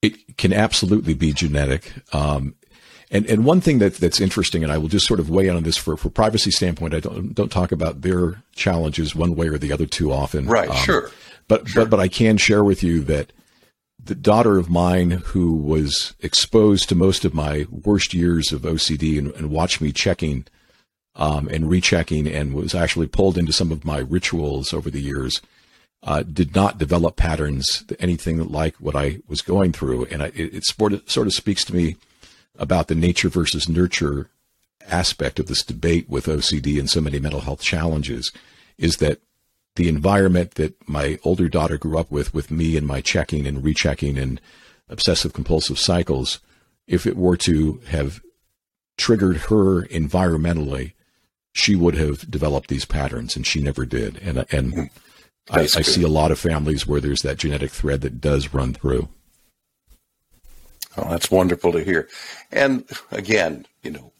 It 0.05 0.37
can 0.37 0.53
absolutely 0.53 1.15
be 1.15 1.33
genetic. 1.33 1.93
Um, 2.13 2.55
and 3.11 3.27
and 3.27 3.45
one 3.45 3.61
thing 3.61 3.79
that 3.79 3.95
that's 3.95 4.21
interesting, 4.21 4.63
and 4.63 4.73
I 4.73 4.79
will 4.79 4.89
just 4.89 5.07
sort 5.07 5.21
of 5.21 5.31
weigh 5.31 5.49
in 5.49 5.57
on 5.57 5.63
this 5.63 5.77
for 5.77 5.97
for 5.97 6.11
privacy 6.11 6.51
standpoint. 6.51 6.95
I 6.95 7.01
don't 7.01 7.35
don't 7.35 7.53
talk 7.53 7.73
about 7.73 8.03
their 8.03 8.43
challenges 8.55 9.15
one 9.15 9.35
way 9.35 9.49
or 9.49 9.59
the 9.59 9.73
other 9.73 9.87
too 9.87 10.13
often. 10.13 10.47
Right. 10.47 10.69
Um, 10.69 10.77
sure. 10.77 11.11
But 11.49 11.69
sure. 11.69 11.85
but 11.85 11.91
but 11.91 12.01
I 12.01 12.09
can 12.09 12.37
share 12.37 12.65
with 12.65 12.83
you 12.83 13.01
that 13.05 13.33
the 14.03 14.15
daughter 14.15 14.59
of 14.59 14.69
mine 14.69 15.11
who 15.11 15.55
was 15.55 16.15
exposed 16.21 16.89
to 16.89 16.95
most 16.95 17.25
of 17.25 17.35
my 17.35 17.67
worst 17.71 18.13
years 18.13 18.53
of 18.53 18.63
OCD 18.63 19.19
and, 19.19 19.31
and 19.33 19.51
watched 19.51 19.81
me 19.81 19.93
checking 19.93 20.47
um, 21.17 21.49
and 21.49 21.71
rechecking 21.71 22.27
and 22.27 22.55
was 22.55 22.75
actually 22.75 23.07
pulled 23.07 23.39
into 23.39 23.53
some 23.53 23.71
of 23.71 23.85
my 23.85 23.99
rituals 23.99 24.73
over 24.75 24.91
the 24.91 25.01
years, 25.01 25.41
uh, 26.05 26.23
did 26.23 26.55
not 26.55 26.79
develop 26.79 27.17
patterns, 27.17 27.83
anything 27.99 28.47
like 28.49 28.77
what 28.77 28.95
I 28.95 29.21
was 29.27 29.41
going 29.41 29.73
through. 29.73 30.05
And 30.07 30.23
I, 30.23 30.27
it, 30.27 30.55
it 30.55 30.65
sort, 30.65 30.93
of, 30.93 31.11
sort 31.11 31.27
of 31.27 31.33
speaks 31.33 31.65
to 31.65 31.75
me 31.75 31.97
about 32.59 32.89
the 32.89 32.95
nature 32.95 33.31
versus 33.31 33.69
nurture 33.69 34.29
aspect 34.87 35.41
of 35.41 35.47
this 35.47 35.63
debate 35.63 36.09
with 36.09 36.27
OCD 36.27 36.79
and 36.79 36.91
so 36.91 37.01
many 37.01 37.19
mental 37.19 37.41
health 37.41 37.63
challenges 37.63 38.31
is 38.77 38.99
that 38.99 39.21
the 39.77 39.89
environment 39.89 40.53
that 40.53 40.75
my 40.87 41.19
older 41.25 41.49
daughter 41.49 41.79
grew 41.79 41.99
up 41.99 42.11
with, 42.11 42.35
with 42.35 42.51
me 42.51 42.77
and 42.77 42.87
my 42.87 43.01
checking 43.01 43.47
and 43.47 43.65
rechecking 43.65 44.19
and 44.19 44.41
obsessive 44.89 45.33
compulsive 45.33 45.79
cycles, 45.79 46.39
if 46.87 47.07
it 47.07 47.17
were 47.17 47.37
to 47.39 47.81
have 47.89 48.21
triggered 48.97 49.39
her 49.39 49.85
environmentally, 49.87 50.93
she 51.53 51.75
would 51.75 51.95
have 51.95 52.31
developed 52.31 52.69
these 52.69 52.85
patterns, 52.85 53.37
and 53.37 53.47
she 53.47 53.61
never 53.61 53.87
did. 53.87 54.19
And 54.19 54.45
and 54.51 54.91
I, 55.51 55.61
I, 55.61 55.67
see 55.67 56.03
a 56.03 56.09
lot 56.09 56.31
of 56.31 56.39
families 56.39 56.87
where 56.87 57.01
there's 57.01 57.23
that 57.23 57.37
genetic 57.37 57.71
thread 57.71 58.01
that 58.01 58.21
does 58.21 58.55
run 58.55 58.73
through. 58.73 59.09
Oh, 60.97 61.11
that's 61.11 61.31
wonderful 61.31 61.73
to 61.73 61.85
hear. 61.85 62.09
And 62.51 62.89
again, 63.11 63.67
you 63.83 63.91
know, 63.91 64.13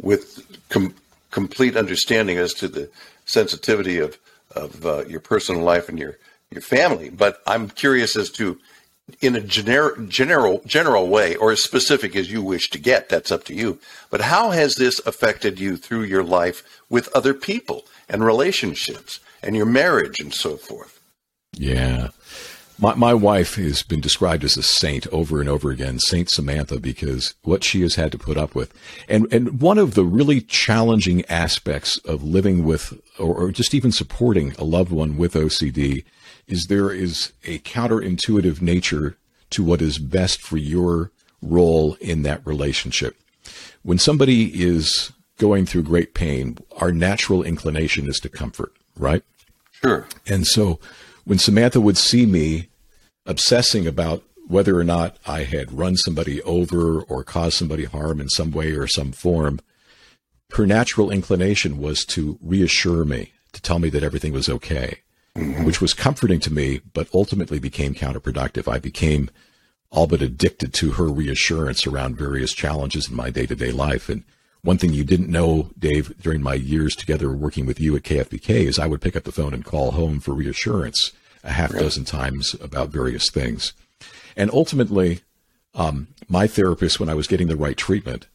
with 0.00 0.44
com- 0.68 0.94
complete 1.30 1.76
understanding 1.76 2.36
as 2.36 2.52
to 2.54 2.68
the 2.68 2.90
sensitivity 3.24 3.98
of 3.98 4.18
of 4.56 4.84
uh, 4.84 5.04
your 5.06 5.20
personal 5.20 5.62
life 5.62 5.88
and 5.88 5.98
your 5.98 6.18
your 6.50 6.62
family. 6.62 7.10
But 7.10 7.40
I'm 7.46 7.68
curious 7.68 8.16
as 8.16 8.28
to, 8.30 8.58
in 9.20 9.36
a 9.36 9.40
gener- 9.40 10.08
general 10.08 10.62
general 10.66 11.08
way, 11.08 11.36
or 11.36 11.52
as 11.52 11.62
specific 11.62 12.16
as 12.16 12.30
you 12.30 12.42
wish 12.42 12.70
to 12.70 12.78
get. 12.78 13.08
That's 13.08 13.30
up 13.30 13.44
to 13.44 13.54
you. 13.54 13.78
But 14.10 14.22
how 14.22 14.50
has 14.50 14.74
this 14.74 15.00
affected 15.06 15.60
you 15.60 15.76
through 15.76 16.02
your 16.02 16.24
life 16.24 16.62
with 16.88 17.08
other 17.14 17.34
people 17.34 17.86
and 18.08 18.24
relationships 18.24 19.20
and 19.42 19.56
your 19.56 19.66
marriage 19.66 20.20
and 20.20 20.32
so 20.32 20.56
forth? 20.56 21.00
Yeah. 21.52 22.08
My, 22.78 22.94
my 22.94 23.12
wife 23.12 23.56
has 23.56 23.82
been 23.82 24.00
described 24.00 24.42
as 24.42 24.56
a 24.56 24.62
saint 24.62 25.06
over 25.08 25.40
and 25.40 25.50
over 25.50 25.70
again, 25.70 25.98
Saint 25.98 26.30
Samantha, 26.30 26.80
because 26.80 27.34
what 27.42 27.62
she 27.62 27.82
has 27.82 27.96
had 27.96 28.10
to 28.12 28.18
put 28.18 28.38
up 28.38 28.54
with. 28.54 28.72
And, 29.06 29.30
and 29.30 29.60
one 29.60 29.76
of 29.76 29.94
the 29.94 30.04
really 30.04 30.40
challenging 30.40 31.22
aspects 31.26 31.98
of 31.98 32.22
living 32.22 32.64
with, 32.64 32.94
or, 33.18 33.34
or 33.34 33.50
just 33.50 33.74
even 33.74 33.92
supporting 33.92 34.54
a 34.58 34.64
loved 34.64 34.92
one 34.92 35.18
with 35.18 35.34
OCD 35.34 36.04
is 36.46 36.66
there 36.66 36.90
is 36.90 37.32
a 37.44 37.58
counterintuitive 37.58 38.62
nature 38.62 39.18
to 39.50 39.62
what 39.62 39.82
is 39.82 39.98
best 39.98 40.40
for 40.40 40.56
your 40.56 41.10
role 41.42 41.94
in 42.00 42.22
that 42.22 42.46
relationship. 42.46 43.16
When 43.82 43.98
somebody 43.98 44.62
is 44.62 45.12
going 45.38 45.66
through 45.66 45.82
great 45.82 46.14
pain, 46.14 46.56
our 46.78 46.92
natural 46.92 47.42
inclination 47.42 48.08
is 48.08 48.18
to 48.20 48.28
comfort, 48.28 48.72
right? 48.96 49.22
Sure. 49.72 50.06
And 50.26 50.46
so 50.46 50.78
when 51.24 51.38
Samantha 51.38 51.80
would 51.80 51.96
see 51.96 52.26
me 52.26 52.68
obsessing 53.26 53.86
about 53.86 54.22
whether 54.46 54.76
or 54.78 54.84
not 54.84 55.16
I 55.26 55.44
had 55.44 55.72
run 55.72 55.96
somebody 55.96 56.42
over 56.42 57.02
or 57.02 57.22
caused 57.22 57.56
somebody 57.56 57.84
harm 57.84 58.20
in 58.20 58.28
some 58.28 58.50
way 58.50 58.72
or 58.72 58.86
some 58.86 59.12
form, 59.12 59.60
her 60.52 60.66
natural 60.66 61.10
inclination 61.10 61.78
was 61.78 62.04
to 62.06 62.38
reassure 62.42 63.04
me, 63.04 63.32
to 63.52 63.62
tell 63.62 63.78
me 63.78 63.88
that 63.90 64.02
everything 64.02 64.32
was 64.32 64.48
okay, 64.48 64.98
mm-hmm. 65.36 65.64
which 65.64 65.80
was 65.80 65.94
comforting 65.94 66.40
to 66.40 66.52
me, 66.52 66.80
but 66.92 67.08
ultimately 67.14 67.60
became 67.60 67.94
counterproductive. 67.94 68.70
I 68.70 68.78
became 68.78 69.30
all 69.90 70.06
but 70.06 70.22
addicted 70.22 70.72
to 70.74 70.92
her 70.92 71.06
reassurance 71.06 71.86
around 71.86 72.16
various 72.16 72.52
challenges 72.52 73.08
in 73.08 73.16
my 73.16 73.30
day 73.30 73.46
to 73.46 73.54
day 73.54 73.72
life. 73.72 74.08
And 74.08 74.24
one 74.62 74.78
thing 74.78 74.92
you 74.92 75.04
didn't 75.04 75.28
know, 75.28 75.70
Dave, 75.78 76.14
during 76.20 76.42
my 76.42 76.54
years 76.54 76.94
together 76.94 77.32
working 77.32 77.66
with 77.66 77.80
you 77.80 77.96
at 77.96 78.02
KFBK 78.02 78.66
is 78.66 78.78
I 78.78 78.86
would 78.86 79.00
pick 79.00 79.16
up 79.16 79.24
the 79.24 79.32
phone 79.32 79.54
and 79.54 79.64
call 79.64 79.92
home 79.92 80.20
for 80.20 80.32
reassurance 80.32 81.12
a 81.42 81.52
half 81.52 81.72
right. 81.72 81.82
dozen 81.82 82.04
times 82.04 82.54
about 82.60 82.90
various 82.90 83.30
things. 83.30 83.72
And 84.36 84.50
ultimately, 84.52 85.20
um, 85.74 86.08
my 86.28 86.46
therapist, 86.46 87.00
when 87.00 87.08
I 87.08 87.14
was 87.14 87.26
getting 87.26 87.48
the 87.48 87.56
right 87.56 87.76
treatment, 87.76 88.26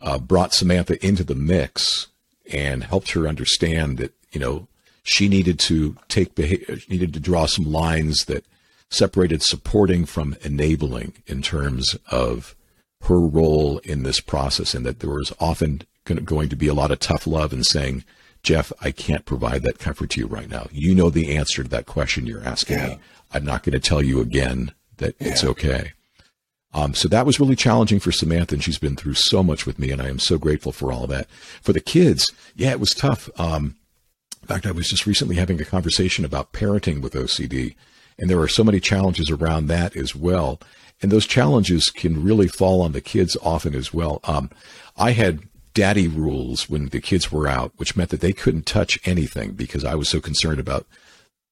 uh, 0.00 0.18
brought 0.18 0.54
Samantha 0.54 1.04
into 1.04 1.22
the 1.22 1.34
mix 1.34 2.08
and 2.52 2.84
helped 2.84 3.12
her 3.12 3.28
understand 3.28 3.98
that, 3.98 4.12
you 4.32 4.40
know, 4.40 4.66
she 5.02 5.28
needed 5.28 5.58
to 5.60 5.96
take, 6.08 6.34
behavior, 6.34 6.78
needed 6.88 7.14
to 7.14 7.20
draw 7.20 7.46
some 7.46 7.70
lines 7.70 8.24
that 8.26 8.44
separated 8.90 9.42
supporting 9.42 10.04
from 10.04 10.36
enabling 10.42 11.14
in 11.26 11.42
terms 11.42 11.96
of 12.10 12.54
her 13.02 13.20
role 13.20 13.78
in 13.78 14.02
this 14.02 14.20
process 14.20 14.74
and 14.74 14.84
that 14.86 15.00
there 15.00 15.10
was 15.10 15.32
often 15.40 15.82
going 16.24 16.48
to 16.48 16.56
be 16.56 16.66
a 16.68 16.74
lot 16.74 16.90
of 16.90 16.98
tough 16.98 17.26
love 17.26 17.52
and 17.52 17.64
saying, 17.64 18.04
Jeff, 18.42 18.72
I 18.80 18.90
can't 18.90 19.24
provide 19.26 19.62
that 19.62 19.78
comfort 19.78 20.10
to 20.10 20.20
you 20.20 20.26
right 20.26 20.48
now. 20.48 20.66
You 20.72 20.94
know 20.94 21.10
the 21.10 21.36
answer 21.36 21.62
to 21.62 21.68
that 21.70 21.86
question 21.86 22.26
you're 22.26 22.42
asking 22.44 22.78
Yeah. 22.78 22.86
me. 22.88 22.98
I'm 23.32 23.44
not 23.44 23.62
going 23.62 23.72
to 23.74 23.80
tell 23.80 24.02
you 24.02 24.20
again 24.20 24.72
that 24.96 25.14
it's 25.20 25.44
okay. 25.44 25.92
Um, 26.72 26.94
so 26.94 27.08
that 27.08 27.26
was 27.26 27.40
really 27.40 27.56
challenging 27.56 27.98
for 28.00 28.12
Samantha, 28.12 28.54
and 28.54 28.62
she's 28.62 28.78
been 28.78 28.96
through 28.96 29.14
so 29.14 29.42
much 29.42 29.66
with 29.66 29.78
me, 29.78 29.90
and 29.90 30.00
I 30.00 30.08
am 30.08 30.18
so 30.20 30.38
grateful 30.38 30.72
for 30.72 30.92
all 30.92 31.04
of 31.04 31.10
that. 31.10 31.28
For 31.62 31.72
the 31.72 31.80
kids, 31.80 32.30
yeah, 32.54 32.70
it 32.70 32.80
was 32.80 32.94
tough. 32.94 33.28
Um, 33.40 33.76
in 34.42 34.46
fact, 34.48 34.66
I 34.66 34.70
was 34.72 34.88
just 34.88 35.06
recently 35.06 35.36
having 35.36 35.60
a 35.60 35.64
conversation 35.64 36.24
about 36.24 36.52
parenting 36.52 37.02
with 37.02 37.14
OCD, 37.14 37.74
and 38.20 38.30
there 38.30 38.38
are 38.38 38.48
so 38.48 38.62
many 38.62 38.78
challenges 38.78 39.30
around 39.30 39.66
that 39.66 39.96
as 39.96 40.14
well. 40.14 40.60
And 41.02 41.10
those 41.10 41.26
challenges 41.26 41.88
can 41.88 42.22
really 42.22 42.46
fall 42.46 42.82
on 42.82 42.92
the 42.92 43.00
kids 43.00 43.36
often 43.42 43.74
as 43.74 43.92
well. 43.92 44.20
Um, 44.24 44.50
I 44.98 45.12
had 45.12 45.40
daddy 45.72 46.06
rules 46.06 46.68
when 46.68 46.90
the 46.90 47.00
kids 47.00 47.32
were 47.32 47.48
out, 47.48 47.72
which 47.76 47.96
meant 47.96 48.10
that 48.10 48.20
they 48.20 48.34
couldn't 48.34 48.66
touch 48.66 48.98
anything 49.06 49.52
because 49.52 49.84
I 49.84 49.94
was 49.94 50.10
so 50.10 50.20
concerned 50.20 50.60
about 50.60 50.86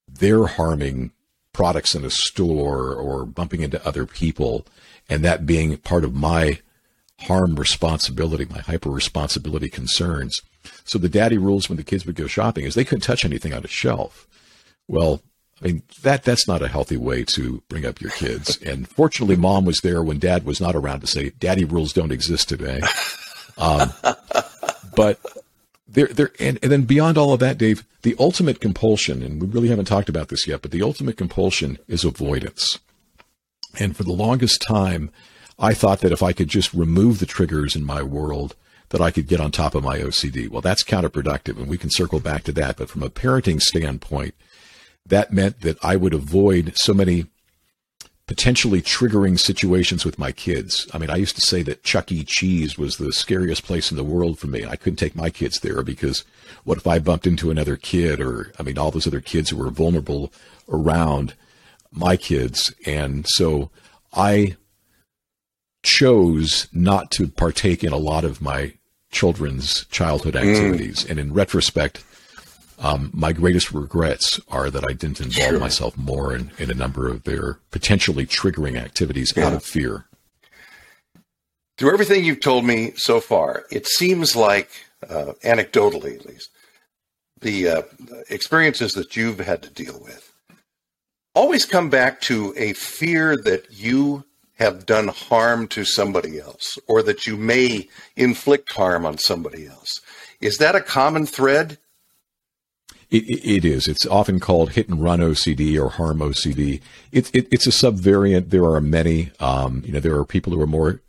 their 0.06 0.46
harming 0.46 1.12
products 1.52 1.94
in 1.94 2.04
a 2.04 2.10
store 2.10 2.94
or 2.94 3.24
bumping 3.24 3.62
into 3.62 3.84
other 3.86 4.04
people, 4.04 4.66
and 5.08 5.24
that 5.24 5.46
being 5.46 5.76
part 5.78 6.04
of 6.04 6.14
my 6.14 6.60
harm 7.20 7.56
responsibility, 7.56 8.44
my 8.44 8.60
hyper 8.60 8.90
responsibility 8.90 9.68
concerns. 9.68 10.40
So 10.84 10.98
the 10.98 11.08
daddy 11.08 11.38
rules 11.38 11.68
when 11.68 11.76
the 11.76 11.84
kids 11.84 12.06
would 12.06 12.14
go 12.14 12.26
shopping 12.26 12.64
is 12.64 12.74
they 12.74 12.84
couldn't 12.84 13.02
touch 13.02 13.24
anything 13.24 13.54
on 13.54 13.64
a 13.64 13.68
shelf. 13.68 14.28
Well, 14.86 15.22
I 15.60 15.66
mean 15.66 15.82
that 16.02 16.22
that's 16.22 16.46
not 16.46 16.62
a 16.62 16.68
healthy 16.68 16.96
way 16.96 17.24
to 17.24 17.62
bring 17.68 17.84
up 17.84 18.00
your 18.00 18.10
kids. 18.12 18.58
And 18.68 18.88
fortunately, 18.88 19.36
mom 19.36 19.64
was 19.64 19.80
there 19.80 20.02
when 20.02 20.18
dad 20.18 20.44
was 20.44 20.60
not 20.60 20.76
around 20.76 21.00
to 21.00 21.06
say 21.06 21.30
daddy 21.30 21.64
rules 21.64 21.92
don't 21.92 22.12
exist 22.12 22.48
today. 22.48 22.80
Um, 23.56 23.92
but 24.94 25.18
there, 25.88 26.06
there, 26.08 26.30
and, 26.38 26.58
and 26.62 26.70
then 26.70 26.82
beyond 26.82 27.18
all 27.18 27.32
of 27.32 27.40
that, 27.40 27.58
Dave, 27.58 27.84
the 28.02 28.14
ultimate 28.18 28.60
compulsion, 28.60 29.22
and 29.22 29.40
we 29.40 29.48
really 29.48 29.68
haven't 29.68 29.86
talked 29.86 30.08
about 30.08 30.28
this 30.28 30.46
yet, 30.46 30.62
but 30.62 30.70
the 30.70 30.82
ultimate 30.82 31.16
compulsion 31.16 31.78
is 31.88 32.04
avoidance. 32.04 32.78
And 33.78 33.96
for 33.96 34.04
the 34.04 34.12
longest 34.12 34.62
time, 34.62 35.10
I 35.58 35.74
thought 35.74 36.00
that 36.00 36.12
if 36.12 36.22
I 36.22 36.32
could 36.32 36.48
just 36.48 36.72
remove 36.72 37.18
the 37.18 37.26
triggers 37.26 37.74
in 37.74 37.84
my 37.84 38.02
world, 38.02 38.54
that 38.90 39.00
I 39.00 39.10
could 39.10 39.26
get 39.26 39.40
on 39.40 39.50
top 39.50 39.74
of 39.74 39.84
my 39.84 39.98
OCD. 39.98 40.48
Well, 40.48 40.62
that's 40.62 40.84
counterproductive, 40.84 41.58
and 41.58 41.68
we 41.68 41.78
can 41.78 41.90
circle 41.90 42.20
back 42.20 42.44
to 42.44 42.52
that. 42.52 42.76
But 42.76 42.88
from 42.88 43.02
a 43.02 43.10
parenting 43.10 43.60
standpoint, 43.60 44.34
that 45.08 45.32
meant 45.32 45.60
that 45.62 45.78
I 45.82 45.96
would 45.96 46.14
avoid 46.14 46.72
so 46.76 46.94
many 46.94 47.26
potentially 48.26 48.82
triggering 48.82 49.40
situations 49.40 50.04
with 50.04 50.18
my 50.18 50.30
kids. 50.30 50.86
I 50.92 50.98
mean, 50.98 51.08
I 51.08 51.16
used 51.16 51.34
to 51.36 51.40
say 51.46 51.62
that 51.62 51.82
Chuck 51.82 52.12
E. 52.12 52.24
Cheese 52.24 52.76
was 52.76 52.98
the 52.98 53.12
scariest 53.12 53.64
place 53.64 53.90
in 53.90 53.96
the 53.96 54.04
world 54.04 54.38
for 54.38 54.48
me. 54.48 54.66
I 54.66 54.76
couldn't 54.76 54.98
take 54.98 55.16
my 55.16 55.30
kids 55.30 55.60
there 55.60 55.82
because 55.82 56.24
what 56.64 56.76
if 56.76 56.86
I 56.86 56.98
bumped 56.98 57.26
into 57.26 57.50
another 57.50 57.76
kid 57.76 58.20
or, 58.20 58.52
I 58.58 58.62
mean, 58.62 58.76
all 58.76 58.90
those 58.90 59.06
other 59.06 59.22
kids 59.22 59.48
who 59.48 59.56
were 59.56 59.70
vulnerable 59.70 60.30
around 60.68 61.34
my 61.90 62.18
kids. 62.18 62.74
And 62.84 63.26
so 63.26 63.70
I 64.12 64.56
chose 65.82 66.68
not 66.70 67.10
to 67.12 67.28
partake 67.28 67.82
in 67.82 67.94
a 67.94 67.96
lot 67.96 68.24
of 68.24 68.42
my 68.42 68.74
children's 69.10 69.86
childhood 69.86 70.34
mm. 70.34 70.40
activities. 70.40 71.02
And 71.02 71.18
in 71.18 71.32
retrospect, 71.32 72.04
um, 72.78 73.10
my 73.12 73.32
greatest 73.32 73.72
regrets 73.72 74.40
are 74.48 74.70
that 74.70 74.84
I 74.88 74.92
didn't 74.92 75.20
involve 75.20 75.50
Sure. 75.50 75.58
myself 75.58 75.96
more 75.96 76.34
in, 76.34 76.50
in 76.58 76.70
a 76.70 76.74
number 76.74 77.08
of 77.08 77.24
their 77.24 77.58
potentially 77.70 78.26
triggering 78.26 78.76
activities 78.76 79.36
out 79.36 79.52
of 79.52 79.64
fear. 79.64 80.04
Through 81.76 81.92
everything 81.92 82.24
you've 82.24 82.40
told 82.40 82.64
me 82.64 82.92
so 82.96 83.20
far, 83.20 83.64
it 83.70 83.86
seems 83.86 84.34
like, 84.34 84.70
uh, 85.08 85.32
anecdotally 85.44 86.16
at 86.16 86.26
least, 86.26 86.50
the 87.40 87.68
uh, 87.68 87.82
experiences 88.30 88.92
that 88.94 89.16
you've 89.16 89.38
had 89.38 89.62
to 89.62 89.70
deal 89.70 90.00
with 90.02 90.32
always 91.34 91.64
come 91.64 91.88
back 91.88 92.20
to 92.22 92.52
a 92.56 92.72
fear 92.72 93.36
that 93.36 93.64
you 93.70 94.24
have 94.58 94.86
done 94.86 95.06
harm 95.06 95.68
to 95.68 95.84
somebody 95.84 96.40
else 96.40 96.76
or 96.88 97.00
that 97.00 97.28
you 97.28 97.36
may 97.36 97.88
inflict 98.16 98.72
harm 98.72 99.06
on 99.06 99.16
somebody 99.18 99.66
else. 99.66 100.00
Is 100.40 100.58
that 100.58 100.74
a 100.74 100.80
common 100.80 101.26
thread? 101.26 101.78
It, 103.10 103.24
it, 103.28 103.64
is. 103.64 103.88
It's 103.88 104.04
often 104.04 104.38
called 104.38 104.72
hit 104.72 104.88
and 104.88 105.02
run 105.02 105.20
OCD 105.20 105.82
or 105.82 105.88
harm 105.88 106.18
OCD. 106.18 106.82
It, 107.10 107.34
it, 107.34 107.48
it's 107.50 107.66
a 107.66 107.70
subvariant. 107.70 108.50
There 108.50 108.66
are 108.66 108.82
many. 108.82 109.30
Um, 109.40 109.82
you 109.86 109.92
know, 109.92 110.00
there 110.00 110.16
are 110.16 110.26
people 110.26 110.52
who 110.52 110.60
are 110.60 110.66
more 110.66 111.00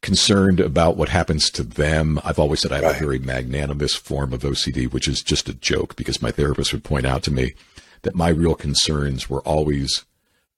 concerned 0.00 0.60
about 0.60 0.96
what 0.96 1.08
happens 1.08 1.50
to 1.50 1.64
them. 1.64 2.20
I've 2.24 2.38
always 2.38 2.60
said 2.60 2.70
I 2.72 2.76
have 2.76 2.84
Right. 2.84 2.96
a 2.96 3.04
very 3.04 3.18
magnanimous 3.18 3.94
form 3.96 4.32
of 4.32 4.42
OCD, 4.42 4.92
which 4.92 5.08
is 5.08 5.22
just 5.22 5.48
a 5.48 5.54
joke 5.54 5.96
because 5.96 6.22
my 6.22 6.30
therapist 6.30 6.72
would 6.72 6.84
point 6.84 7.06
out 7.06 7.22
to 7.24 7.32
me 7.32 7.54
that 8.02 8.14
my 8.14 8.28
real 8.28 8.54
concerns 8.54 9.28
were 9.30 9.40
always 9.40 10.04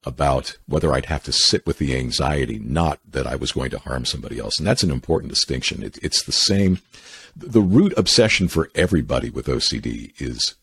about 0.04 0.56
whether 0.66 0.92
I'd 0.92 1.06
have 1.06 1.24
to 1.24 1.32
sit 1.32 1.64
with 1.66 1.78
the 1.78 1.96
anxiety, 1.96 2.58
not 2.58 3.00
that 3.08 3.26
I 3.26 3.34
was 3.36 3.52
going 3.52 3.70
to 3.70 3.78
harm 3.78 4.04
somebody 4.04 4.38
else. 4.38 4.58
And 4.58 4.66
that's 4.66 4.82
an 4.82 4.90
important 4.90 5.32
distinction. 5.32 5.82
It, 5.82 5.98
it's 6.02 6.22
the 6.22 6.32
same. 6.32 6.80
The 7.34 7.60
root 7.60 7.92
obsession 7.96 8.48
for 8.48 8.70
everybody 8.74 9.30
with 9.30 9.46
OCD 9.46 10.12
is 10.20 10.54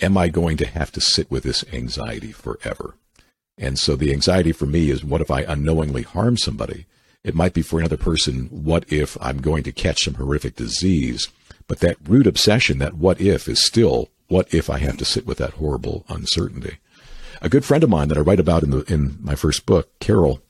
am 0.00 0.16
I 0.16 0.28
going 0.28 0.56
to 0.58 0.66
have 0.66 0.90
to 0.92 1.00
sit 1.00 1.30
with 1.30 1.44
this 1.44 1.64
anxiety 1.72 2.32
forever? 2.32 2.96
And 3.56 3.78
so 3.78 3.96
the 3.96 4.12
anxiety 4.12 4.52
for 4.52 4.66
me 4.66 4.90
is 4.90 5.04
what 5.04 5.20
if 5.20 5.30
I 5.30 5.42
unknowingly 5.42 6.02
harm 6.02 6.36
somebody? 6.36 6.86
It 7.22 7.34
might 7.34 7.54
be 7.54 7.62
for 7.62 7.78
another 7.78 7.96
person, 7.96 8.48
what 8.50 8.84
if 8.92 9.16
I'm 9.20 9.40
going 9.40 9.62
to 9.64 9.72
catch 9.72 10.04
some 10.04 10.14
horrific 10.14 10.56
disease? 10.56 11.28
But 11.66 11.80
that 11.80 11.96
root 12.06 12.26
obsession, 12.26 12.78
that 12.78 12.94
what 12.94 13.20
if, 13.20 13.48
is 13.48 13.64
still 13.64 14.10
what 14.28 14.52
if 14.52 14.68
I 14.68 14.78
have 14.78 14.96
to 14.98 15.04
sit 15.04 15.26
with 15.26 15.38
that 15.38 15.54
horrible 15.54 16.04
uncertainty? 16.08 16.78
A 17.40 17.48
good 17.48 17.64
friend 17.64 17.84
of 17.84 17.90
mine 17.90 18.08
that 18.08 18.18
I 18.18 18.22
write 18.22 18.40
about 18.40 18.62
in 18.62 18.70
the 18.70 18.80
in 18.92 19.18
my 19.20 19.34
first 19.34 19.66
book, 19.66 19.98
Carol, 20.00 20.40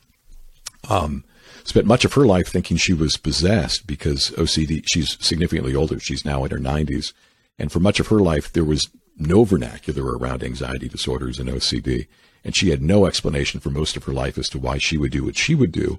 um, 0.88 1.24
spent 1.64 1.86
much 1.86 2.04
of 2.04 2.12
her 2.14 2.24
life 2.24 2.48
thinking 2.48 2.76
she 2.76 2.92
was 2.92 3.16
possessed 3.16 3.86
because 3.86 4.30
OCD. 4.32 4.84
She's 4.92 5.16
significantly 5.20 5.74
older; 5.74 5.98
she's 5.98 6.24
now 6.24 6.44
in 6.44 6.50
her 6.50 6.58
90s, 6.58 7.12
and 7.58 7.72
for 7.72 7.80
much 7.80 8.00
of 8.00 8.08
her 8.08 8.20
life 8.20 8.52
there 8.52 8.64
was 8.64 8.88
no 9.16 9.44
vernacular 9.44 10.16
around 10.16 10.42
anxiety 10.42 10.88
disorders 10.88 11.38
and 11.38 11.48
OCD, 11.48 12.06
and 12.44 12.56
she 12.56 12.70
had 12.70 12.82
no 12.82 13.06
explanation 13.06 13.60
for 13.60 13.70
most 13.70 13.96
of 13.96 14.04
her 14.04 14.12
life 14.12 14.36
as 14.38 14.48
to 14.50 14.58
why 14.58 14.78
she 14.78 14.96
would 14.96 15.12
do 15.12 15.24
what 15.24 15.36
she 15.36 15.54
would 15.54 15.72
do. 15.72 15.98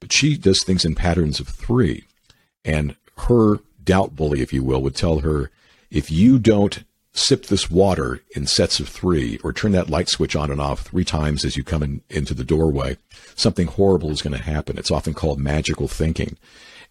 But 0.00 0.12
she 0.12 0.36
does 0.36 0.62
things 0.62 0.84
in 0.84 0.94
patterns 0.94 1.40
of 1.40 1.48
three, 1.48 2.04
and 2.64 2.96
her 3.28 3.60
doubt 3.82 4.16
bully, 4.16 4.40
if 4.40 4.52
you 4.52 4.62
will, 4.62 4.82
would 4.82 4.96
tell 4.96 5.20
her 5.20 5.50
if 5.90 6.10
you 6.10 6.38
don't 6.38 6.84
sip 7.14 7.46
this 7.46 7.70
water 7.70 8.22
in 8.34 8.46
sets 8.46 8.80
of 8.80 8.88
three 8.88 9.38
or 9.44 9.52
turn 9.52 9.72
that 9.72 9.90
light 9.90 10.08
switch 10.08 10.34
on 10.34 10.50
and 10.50 10.60
off 10.60 10.80
three 10.80 11.04
times 11.04 11.44
as 11.44 11.56
you 11.56 11.62
come 11.62 11.82
in, 11.82 12.00
into 12.08 12.32
the 12.32 12.44
doorway, 12.44 12.96
something 13.34 13.66
horrible 13.66 14.10
is 14.10 14.22
going 14.22 14.36
to 14.36 14.42
happen. 14.42 14.78
It's 14.78 14.90
often 14.90 15.12
called 15.12 15.38
magical 15.38 15.88
thinking. 15.88 16.38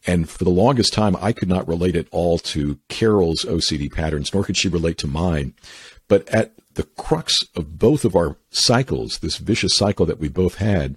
And 0.07 0.29
for 0.29 0.43
the 0.43 0.49
longest 0.49 0.93
time, 0.93 1.15
I 1.19 1.31
could 1.31 1.49
not 1.49 1.67
relate 1.67 1.95
it 1.95 2.07
all 2.11 2.39
to 2.39 2.79
Carol's 2.87 3.45
OCD 3.45 3.91
patterns, 3.91 4.33
nor 4.33 4.43
could 4.43 4.57
she 4.57 4.67
relate 4.67 4.97
to 4.99 5.07
mine. 5.07 5.53
But 6.07 6.27
at 6.29 6.53
the 6.73 6.83
crux 6.83 7.33
of 7.55 7.77
both 7.77 8.03
of 8.05 8.15
our 8.15 8.37
cycles, 8.49 9.19
this 9.19 9.37
vicious 9.37 9.75
cycle 9.75 10.05
that 10.07 10.19
we 10.19 10.27
both 10.27 10.55
had, 10.55 10.95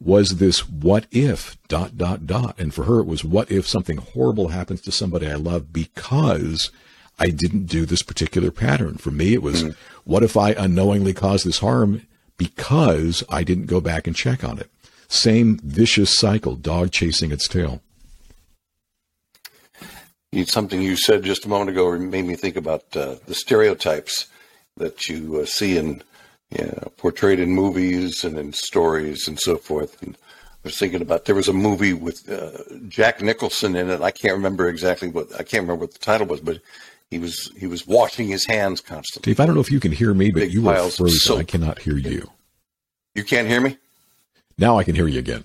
was 0.00 0.38
this 0.38 0.68
what 0.68 1.06
if 1.10 1.56
dot 1.68 1.96
dot 1.96 2.26
dot. 2.26 2.58
And 2.58 2.74
for 2.74 2.84
her 2.84 3.00
it 3.00 3.06
was 3.06 3.24
what 3.24 3.50
if 3.50 3.68
something 3.68 3.98
horrible 3.98 4.48
happens 4.48 4.80
to 4.82 4.92
somebody 4.92 5.28
i 5.28 5.34
love 5.34 5.72
because 5.72 6.70
i 7.18 7.30
didn't 7.30 7.66
do 7.66 7.86
this 7.86 8.02
particular 8.02 8.50
pattern. 8.50 8.96
For 8.96 9.10
me 9.10 9.32
it 9.34 9.42
was 9.42 9.62
hmm. 9.62 9.70
what 10.04 10.24
if 10.24 10.36
i 10.36 10.50
unknowingly 10.52 11.14
caused 11.14 11.46
this 11.46 11.60
harm 11.60 12.06
because 12.36 13.22
i 13.28 13.44
didn't 13.44 13.66
go 13.66 13.80
back 13.80 14.06
and 14.06 14.16
check 14.16 14.42
on 14.42 14.58
it? 14.58 14.70
Same 15.08 15.58
vicious 15.62 16.18
cycle 16.18 16.56
dog 16.56 16.90
chasing 16.90 17.30
its 17.30 17.46
tail 17.46 17.80
Something 20.46 20.80
you 20.80 20.96
said 20.96 21.24
just 21.24 21.44
a 21.44 21.48
moment 21.48 21.70
ago 21.70 21.96
made 21.98 22.24
me 22.24 22.36
think 22.36 22.56
about 22.56 22.84
uh, 22.96 23.16
the 23.26 23.34
stereotypes 23.34 24.26
that 24.78 25.06
you 25.08 25.40
uh, 25.40 25.44
see 25.44 25.76
in 25.76 26.02
you 26.50 26.64
know, 26.64 26.92
portrayed 26.96 27.38
in 27.38 27.50
movies 27.50 28.24
and 28.24 28.38
in 28.38 28.52
stories 28.54 29.28
and 29.28 29.38
so 29.38 29.56
forth. 29.56 30.02
And 30.02 30.16
I 30.16 30.58
was 30.64 30.78
thinking 30.78 31.02
about 31.02 31.26
there 31.26 31.34
was 31.34 31.48
a 31.48 31.52
movie 31.52 31.92
with 31.92 32.28
uh, 32.30 32.50
Jack 32.88 33.20
Nicholson 33.20 33.76
in 33.76 33.90
it. 33.90 34.00
I 34.00 34.10
can't 34.10 34.34
remember 34.34 34.68
exactly 34.68 35.08
what 35.08 35.28
I 35.34 35.42
can't 35.42 35.62
remember 35.62 35.82
what 35.84 35.92
the 35.92 35.98
title 35.98 36.26
was, 36.26 36.40
but 36.40 36.60
he 37.10 37.18
was 37.18 37.50
he 37.58 37.66
was 37.66 37.86
washing 37.86 38.26
his 38.28 38.46
hands 38.46 38.80
constantly. 38.80 39.30
dave 39.34 39.38
i 39.38 39.44
don't 39.44 39.54
know 39.54 39.60
if 39.60 39.70
you 39.70 39.80
can 39.80 39.92
hear 39.92 40.14
me 40.14 40.30
but 40.30 40.40
Big 40.40 40.54
you 40.54 40.62
were 40.62 40.72
piles 40.72 40.96
frozen 40.96 41.38
i 41.38 41.42
cannot 41.42 41.78
hear 41.78 41.98
you 41.98 42.30
You 43.14 43.22
can't 43.22 43.46
hear 43.46 43.60
me? 43.60 43.76
now 44.56 44.78
i 44.78 44.82
can 44.84 44.94
hear 44.94 45.06
you 45.06 45.18
again 45.18 45.44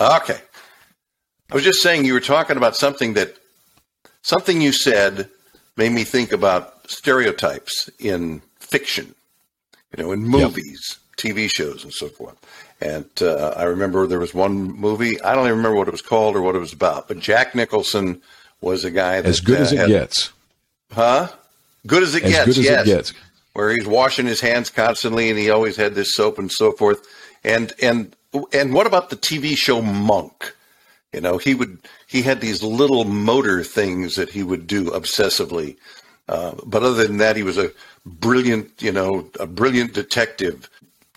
Okay. 0.00 0.40
I 1.52 1.54
was 1.54 1.62
just 1.62 1.80
saying 1.82 2.04
you 2.04 2.14
were 2.14 2.20
talking 2.20 2.56
about 2.56 2.74
something 2.74 3.14
that 3.14 3.36
something 4.24 4.60
you 4.60 4.72
said 4.72 5.28
made 5.76 5.92
me 5.92 6.02
think 6.04 6.32
about 6.32 6.90
stereotypes 6.90 7.88
in 8.00 8.42
fiction, 8.58 9.14
you 9.96 10.02
know, 10.02 10.10
in 10.12 10.20
movies, 10.24 10.98
TV 11.16 11.48
shows, 11.54 11.84
and 11.84 11.92
so 11.92 12.08
forth. 12.08 12.36
And 12.80 13.08
uh, 13.22 13.54
I 13.56 13.62
remember 13.64 14.06
there 14.06 14.18
was 14.18 14.34
one 14.34 14.54
movie, 14.72 15.20
I 15.22 15.34
don't 15.34 15.46
even 15.46 15.58
remember 15.58 15.78
what 15.78 15.88
it 15.88 15.92
was 15.92 16.02
called 16.02 16.34
or 16.36 16.42
what 16.42 16.56
it 16.56 16.58
was 16.58 16.72
about, 16.72 17.06
but 17.08 17.18
Jack 17.20 17.54
Nicholson 17.54 18.20
was 18.60 18.84
a 18.84 18.90
guy 18.90 19.20
that. 19.20 19.28
as 19.28 19.40
good 19.40 19.58
uh, 19.60 19.62
as 19.62 19.72
it 19.72 19.78
had- 19.78 19.88
gets 19.88 20.32
Huh? 20.92 21.28
Good 21.86 22.02
as 22.02 22.14
it 22.14 22.22
as 22.24 22.30
gets. 22.32 22.44
good 22.46 22.58
as 22.58 22.64
yes. 22.64 22.82
it 22.82 22.90
gets. 22.90 23.12
Where 23.52 23.70
he's 23.70 23.86
washing 23.86 24.26
his 24.26 24.40
hands 24.40 24.70
constantly, 24.70 25.28
and 25.30 25.38
he 25.38 25.50
always 25.50 25.76
had 25.76 25.94
this 25.94 26.14
soap 26.14 26.38
and 26.38 26.50
so 26.50 26.72
forth. 26.72 27.06
And 27.44 27.72
and 27.82 28.14
and 28.52 28.72
what 28.72 28.86
about 28.86 29.10
the 29.10 29.16
TV 29.16 29.56
show 29.56 29.82
Monk? 29.82 30.54
You 31.14 31.20
know, 31.20 31.38
he 31.38 31.54
would 31.54 31.78
he 32.08 32.22
had 32.22 32.40
these 32.40 32.62
little 32.62 33.04
motor 33.04 33.62
things 33.62 34.16
that 34.16 34.30
he 34.30 34.42
would 34.42 34.66
do 34.66 34.86
obsessively. 34.90 35.76
Uh, 36.28 36.54
but 36.66 36.82
other 36.82 37.06
than 37.06 37.18
that, 37.18 37.36
he 37.36 37.44
was 37.44 37.56
a 37.56 37.70
brilliant, 38.04 38.82
you 38.82 38.90
know, 38.90 39.30
a 39.38 39.46
brilliant 39.46 39.94
detective. 39.94 40.68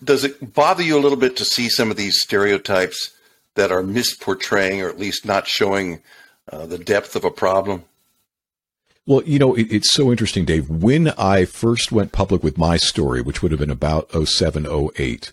Does 0.04 0.24
it 0.24 0.54
bother 0.54 0.84
you 0.84 0.98
a 0.98 1.02
little 1.02 1.18
bit 1.18 1.36
to 1.38 1.45
see 1.45 1.68
some 1.68 1.89
of 1.89 1.98
these 1.98 2.22
stereotypes 2.22 3.12
that 3.56 3.72
are 3.72 3.82
misportraying 3.82 4.84
or 4.84 4.89
at 4.89 5.00
least 5.00 5.26
not 5.26 5.48
showing 5.48 6.02
uh, 6.52 6.68
the 6.68 6.78
depth 6.78 7.16
of 7.16 7.26
a 7.26 7.32
problem? 7.32 7.84
Well, 9.08 9.24
you 9.24 9.39
know, 9.39 9.56
it, 9.56 9.72
it's 9.72 9.91
so 9.91 10.12
interesting, 10.12 10.45
Dave. 10.45 10.70
When 10.70 11.08
I 11.18 11.45
first 11.45 11.91
went 11.91 12.12
public 12.12 12.43
with 12.43 12.58
my 12.58 12.78
story, 12.78 13.22
which 13.22 13.41
would 13.41 13.52
have 13.52 13.60
been 13.60 13.72
about 13.72 14.12
07, 14.12 14.68
08, 14.95 15.32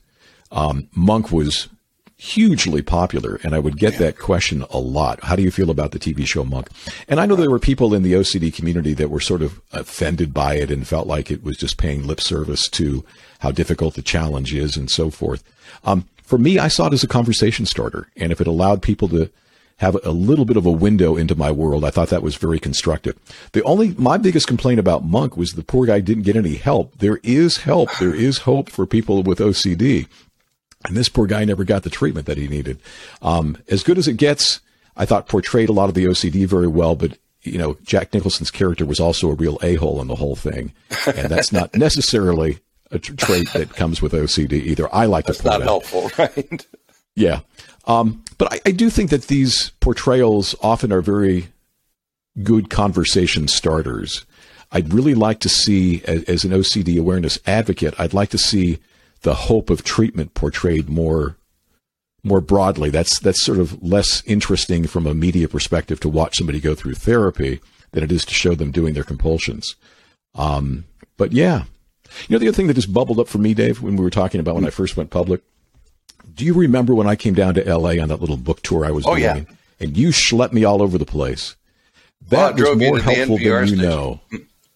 um, 0.53 0.89
Monk 0.95 1.31
was 1.31 1.69
hugely 2.17 2.83
popular, 2.83 3.41
and 3.43 3.55
I 3.55 3.59
would 3.59 3.77
get 3.77 3.99
that 3.99 4.19
question 4.19 4.65
a 4.71 4.79
lot. 4.79 5.23
How 5.25 5.37
do 5.37 5.43
you 5.43 5.51
feel 5.51 5.71
about 5.71 5.91
the 5.91 5.99
TV 5.99 6.27
show 6.27 6.45
Monk? 6.45 6.69
And 7.09 7.21
I 7.21 7.27
know 7.27 7.37
there 7.37 7.51
were 7.51 7.59
people 7.59 7.95
in 7.95 8.03
the 8.03 8.12
OCD 8.12 8.55
community 8.55 8.95
that 8.95 9.11
were 9.11 9.21
sort 9.21 9.43
of 9.43 9.61
offended 9.73 10.33
by 10.33 10.55
it 10.55 10.71
and 10.71 10.87
felt 10.87 11.07
like 11.07 11.31
it 11.31 11.43
was 11.43 11.57
just 11.57 11.77
paying 11.77 12.07
lip 12.07 12.21
service 12.21 12.69
to 12.71 13.05
how 13.41 13.51
difficult 13.51 13.95
the 13.95 14.03
challenge 14.03 14.55
is 14.55 14.77
and 14.77 14.91
so 14.91 15.11
forth. 15.11 15.43
Um, 15.85 16.09
for 16.23 16.39
me, 16.39 16.59
I 16.59 16.69
saw 16.69 16.87
it 16.87 16.93
as 16.93 17.05
a 17.05 17.09
conversation 17.09 17.67
starter, 17.67 18.09
and 18.17 18.33
if 18.33 18.41
it 18.41 18.47
allowed 18.47 18.83
people 18.83 19.09
to 19.09 19.31
have 19.79 19.97
a 20.05 20.11
little 20.11 20.45
bit 20.45 20.57
of 20.57 20.67
a 20.67 20.71
window 20.71 21.17
into 21.17 21.35
my 21.35 21.51
world. 21.51 21.85
I 21.85 21.91
thought 21.91 22.09
that 22.11 22.23
was 22.23 22.37
very 22.37 22.59
constructive. 22.61 23.19
The 23.53 23.62
only, 23.65 23.93
my 23.95 24.19
biggest 24.19 24.47
complaint 24.47 24.79
about 24.79 25.05
Monk 25.05 25.37
was 25.37 25.53
the 25.53 25.65
poor 25.65 25.87
guy 25.87 26.01
didn't 26.01 26.23
get 26.23 26.37
any 26.37 26.55
help. 26.55 26.97
There 26.99 27.19
is 27.23 27.59
help. 27.59 27.91
There 27.99 28.15
is 28.15 28.39
hope 28.39 28.71
for 28.71 28.87
people 28.87 29.23
with 29.23 29.41
OCD. 29.41 30.07
And 30.87 30.97
this 30.97 31.09
poor 31.09 31.26
guy 31.26 31.45
never 31.45 31.64
got 31.64 31.82
the 31.82 31.91
treatment 31.91 32.26
that 32.26 32.37
he 32.37 32.49
needed. 32.49 32.78
Um, 33.22 33.57
as 33.68 33.82
good 33.82 33.99
as 33.99 34.07
it 34.07 34.16
gets, 34.16 34.61
I 34.97 35.07
thought 35.07 35.28
portrayed 35.28 35.68
a 35.68 35.72
lot 35.72 35.89
of 35.89 35.95
the 35.95 36.05
OCD 36.05 36.47
very 36.47 36.66
well, 36.66 36.95
but 36.95 37.18
you 37.43 37.59
know, 37.59 37.76
Jack 37.85 38.12
Nicholson's 38.12 38.51
character 38.51 38.87
was 38.87 39.01
also 39.01 39.30
a 39.30 39.35
real 39.35 39.59
a-hole 39.62 40.01
in 40.01 40.09
the 40.09 40.14
whole 40.14 40.37
thing. 40.37 40.72
And 41.07 41.30
that's 41.30 41.53
not 41.53 41.74
necessarily 41.76 42.59
a 42.91 42.99
trait 42.99 43.53
that 43.53 43.74
comes 43.74 44.01
with 44.01 44.12
OCD 44.12 44.53
either. 44.53 44.93
I 44.95 45.07
like 45.07 45.26
that's 45.26 45.39
to 45.39 45.45
point 45.45 45.61
not 45.61 45.62
helpful, 45.62 46.11
right? 46.18 46.66
Yeah. 47.14 47.41
Um, 47.87 48.24
but 48.39 48.53
I, 48.53 48.61
I, 48.66 48.70
do 48.70 48.89
think 48.89 49.11
that 49.11 49.24
these 49.24 49.70
portrayals 49.80 50.55
often 50.62 50.91
are 50.91 51.03
very 51.03 51.49
good 52.43 52.70
conversation 52.70 53.47
starters. 53.47 54.24
I'd 54.72 54.95
really 54.95 55.14
like 55.14 55.41
to 55.41 55.51
see, 55.51 56.03
as, 56.05 56.24
as, 56.24 56.45
an 56.45 56.53
OCD 56.53 56.99
awareness 56.99 57.39
advocate, 57.47 57.95
I'd 57.99 58.14
like 58.14 58.30
to 58.30 58.39
see 58.39 58.78
the 59.25 59.35
hope 59.35 59.68
of 59.68 59.85
treatment 59.85 60.33
portrayed 60.35 60.89
more 60.89 61.37
more 62.22 62.41
broadly. 62.41 62.89
That's 62.89 63.18
that's 63.18 63.45
sort 63.45 63.59
of 63.59 63.83
less 63.83 64.22
interesting 64.27 64.87
from 64.87 65.07
a 65.07 65.12
media 65.12 65.49
perspective 65.49 66.01
to 66.01 66.09
watch 66.09 66.37
somebody 66.37 66.61
go 66.61 66.75
through 66.75 66.95
therapy 66.95 67.61
than 67.91 68.03
it 68.03 68.12
is 68.12 68.25
to 68.25 68.35
show 68.35 68.55
them 68.55 68.70
doing 68.70 68.95
their 68.95 69.05
compulsions. 69.05 69.77
Um, 70.35 70.85
but 71.16 71.33
yeah, 71.33 71.64
you 72.29 72.35
know 72.35 72.39
the 72.39 72.49
other 72.49 72.57
thing 72.57 72.68
that 72.68 72.75
just 72.75 72.95
bubbled 72.95 73.20
up 73.20 73.29
for 73.29 73.39
me, 73.39 73.53
Dave, 73.53 73.83
when 73.83 73.97
we 73.97 74.05
were 74.05 74.11
talking 74.11 74.41
about 74.41 74.55
when 74.55 74.66
I 74.66 74.70
first 74.70 74.97
went 74.97 75.11
public 75.11 75.43
do 76.35 76.45
you 76.45 76.55
remember 76.55 76.95
when 76.95 77.07
I 77.07 77.16
came 77.16 77.35
down 77.35 77.55
to 77.55 77.66
L.A. 77.66 77.99
on 77.99 78.09
that 78.09 78.20
little 78.20 78.37
book 78.37 78.62
tour 78.62 78.85
I 78.85 78.91
was 78.91 79.05
oh, 79.07 79.14
doing? 79.14 79.22
Yeah. 79.22 79.55
And 79.81 79.97
you 79.97 80.09
schlepped 80.09 80.53
me 80.53 80.64
all 80.64 80.83
over 80.83 80.99
the 80.99 81.05
place. 81.05 81.57
That 82.29 82.57
well, 82.57 82.77
was 82.77 82.79
more 82.79 82.99
helpful 82.99 83.37
than 83.37 83.45
you 83.45 83.66
station. 83.66 83.79
know. 83.79 84.20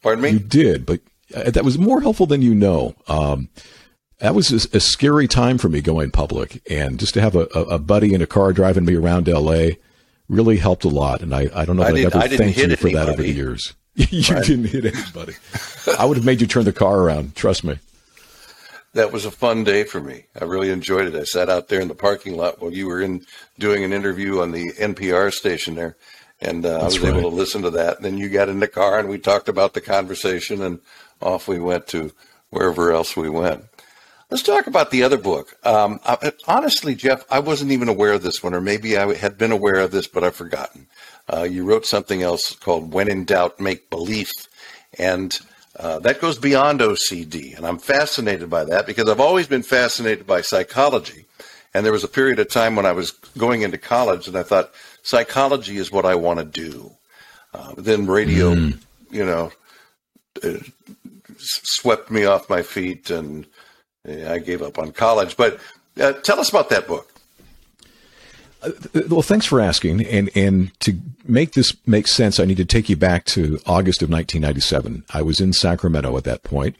Pardon 0.02 0.22
me? 0.22 0.30
You 0.30 0.38
did, 0.38 0.86
but 0.86 1.00
uh, 1.34 1.50
that 1.50 1.64
was 1.64 1.78
more 1.78 2.00
helpful 2.00 2.26
than 2.26 2.42
you 2.42 2.54
know. 2.54 2.94
Um, 3.08 3.48
that 4.18 4.34
was 4.34 4.50
a, 4.74 4.80
scary 4.80 5.28
time 5.28 5.58
for 5.58 5.68
me 5.68 5.80
going 5.80 6.10
public, 6.10 6.62
and 6.70 6.98
just 6.98 7.14
to 7.14 7.20
have 7.20 7.34
a, 7.34 7.44
a, 7.44 7.78
buddy 7.78 8.14
in 8.14 8.22
a 8.22 8.26
car 8.26 8.52
driving 8.52 8.84
me 8.84 8.94
around 8.94 9.28
L.A. 9.28 9.78
really 10.28 10.56
helped 10.56 10.84
a 10.84 10.88
lot. 10.88 11.22
And 11.22 11.34
I, 11.34 11.48
I 11.54 11.64
don't 11.64 11.76
know 11.76 11.84
that 11.84 11.94
I 11.94 12.00
have 12.00 12.32
ever 12.32 12.36
thanked 12.36 12.58
you 12.58 12.76
for 12.76 12.90
that 12.90 13.08
over 13.08 13.22
the 13.22 13.32
years. 13.32 13.74
you 13.94 14.34
right. 14.34 14.44
didn't 14.44 14.66
hit 14.66 14.84
anybody. 14.86 15.34
I 15.98 16.04
would 16.04 16.16
have 16.16 16.26
made 16.26 16.40
you 16.40 16.46
turn 16.46 16.64
the 16.64 16.72
car 16.72 17.00
around. 17.00 17.36
Trust 17.36 17.64
me 17.64 17.78
that 18.94 19.12
was 19.12 19.24
a 19.24 19.30
fun 19.30 19.64
day 19.64 19.84
for 19.84 20.00
me. 20.00 20.24
I 20.40 20.44
really 20.44 20.70
enjoyed 20.70 21.06
it. 21.06 21.14
I 21.14 21.24
sat 21.24 21.48
out 21.48 21.68
there 21.68 21.80
in 21.80 21.88
the 21.88 21.94
parking 21.94 22.36
lot 22.36 22.60
while 22.60 22.72
you 22.72 22.86
were 22.86 23.00
in 23.00 23.24
doing 23.58 23.84
an 23.84 23.92
interview 23.92 24.40
on 24.40 24.52
the 24.52 24.72
NPR 24.72 25.32
station 25.32 25.74
there, 25.74 25.96
and 26.40 26.64
uh, 26.64 26.80
I 26.80 26.84
was 26.84 26.98
right. 26.98 27.14
able 27.14 27.30
to 27.30 27.36
listen 27.36 27.62
to 27.62 27.70
that. 27.70 27.96
And 27.96 28.04
then 28.04 28.18
you 28.18 28.28
got 28.28 28.48
in 28.48 28.60
the 28.60 28.68
car 28.68 28.98
and 28.98 29.08
we 29.08 29.18
talked 29.18 29.48
about 29.48 29.74
the 29.74 29.80
conversation, 29.80 30.62
and 30.62 30.80
off 31.20 31.48
we 31.48 31.58
went 31.58 31.86
to 31.88 32.12
wherever 32.50 32.92
else 32.92 33.16
we 33.16 33.28
went. 33.28 33.64
Let's 34.30 34.42
talk 34.42 34.66
about 34.66 34.90
the 34.90 35.04
other 35.04 35.16
book. 35.16 35.56
Um, 35.64 36.00
I, 36.04 36.32
honestly, 36.46 36.94
Jeff, 36.94 37.24
I 37.30 37.38
wasn't 37.38 37.72
even 37.72 37.88
aware 37.88 38.12
of 38.12 38.22
this 38.22 38.42
one, 38.42 38.52
or 38.52 38.60
maybe 38.60 38.98
I 38.98 39.14
had 39.14 39.38
been 39.38 39.52
aware 39.52 39.76
of 39.76 39.90
this, 39.90 40.06
but 40.06 40.22
I've 40.22 40.36
forgotten. 40.36 40.86
Uh, 41.32 41.44
you 41.44 41.64
wrote 41.64 41.86
something 41.86 42.22
else 42.22 42.54
called 42.54 42.92
"When 42.92 43.08
in 43.08 43.24
Doubt, 43.24 43.58
Make 43.58 43.88
Belief," 43.88 44.30
and 44.98 45.38
uh, 45.78 45.98
that 46.00 46.20
goes 46.20 46.38
beyond 46.38 46.80
OCD, 46.80 47.56
and 47.56 47.66
I'm 47.66 47.78
fascinated 47.78 48.50
by 48.50 48.64
that 48.64 48.86
because 48.86 49.08
I've 49.08 49.20
always 49.20 49.46
been 49.46 49.62
fascinated 49.62 50.26
by 50.26 50.42
psychology. 50.42 51.24
And 51.72 51.84
there 51.84 51.92
was 51.92 52.04
a 52.04 52.08
period 52.08 52.38
of 52.38 52.50
time 52.50 52.76
when 52.76 52.86
I 52.86 52.92
was 52.92 53.12
going 53.38 53.62
into 53.62 53.78
college, 53.78 54.26
and 54.28 54.36
I 54.36 54.42
thought 54.42 54.72
psychology 55.02 55.76
is 55.78 55.92
what 55.92 56.04
I 56.04 56.16
want 56.16 56.38
to 56.38 56.44
do. 56.44 56.92
Uh, 57.54 57.74
then 57.78 58.06
radio, 58.06 58.54
mm. 58.54 58.78
you 59.10 59.24
know, 59.24 59.52
uh, 60.42 60.58
swept 61.38 62.10
me 62.10 62.24
off 62.24 62.50
my 62.50 62.62
feet, 62.62 63.10
and 63.10 63.46
I 64.08 64.38
gave 64.38 64.62
up 64.62 64.78
on 64.78 64.92
college. 64.92 65.36
But 65.36 65.60
uh, 66.00 66.12
tell 66.12 66.40
us 66.40 66.48
about 66.48 66.70
that 66.70 66.86
book. 66.86 67.12
Uh, 68.62 68.70
well, 69.08 69.22
thanks 69.22 69.46
for 69.46 69.60
asking. 69.60 70.04
And 70.06 70.30
and 70.34 70.78
to 70.80 70.98
make 71.26 71.52
this 71.52 71.76
make 71.86 72.08
sense, 72.08 72.40
I 72.40 72.44
need 72.44 72.56
to 72.56 72.64
take 72.64 72.88
you 72.88 72.96
back 72.96 73.24
to 73.26 73.60
August 73.66 74.02
of 74.02 74.10
1997. 74.10 75.04
I 75.10 75.22
was 75.22 75.40
in 75.40 75.52
Sacramento 75.52 76.16
at 76.16 76.24
that 76.24 76.42
point, 76.42 76.76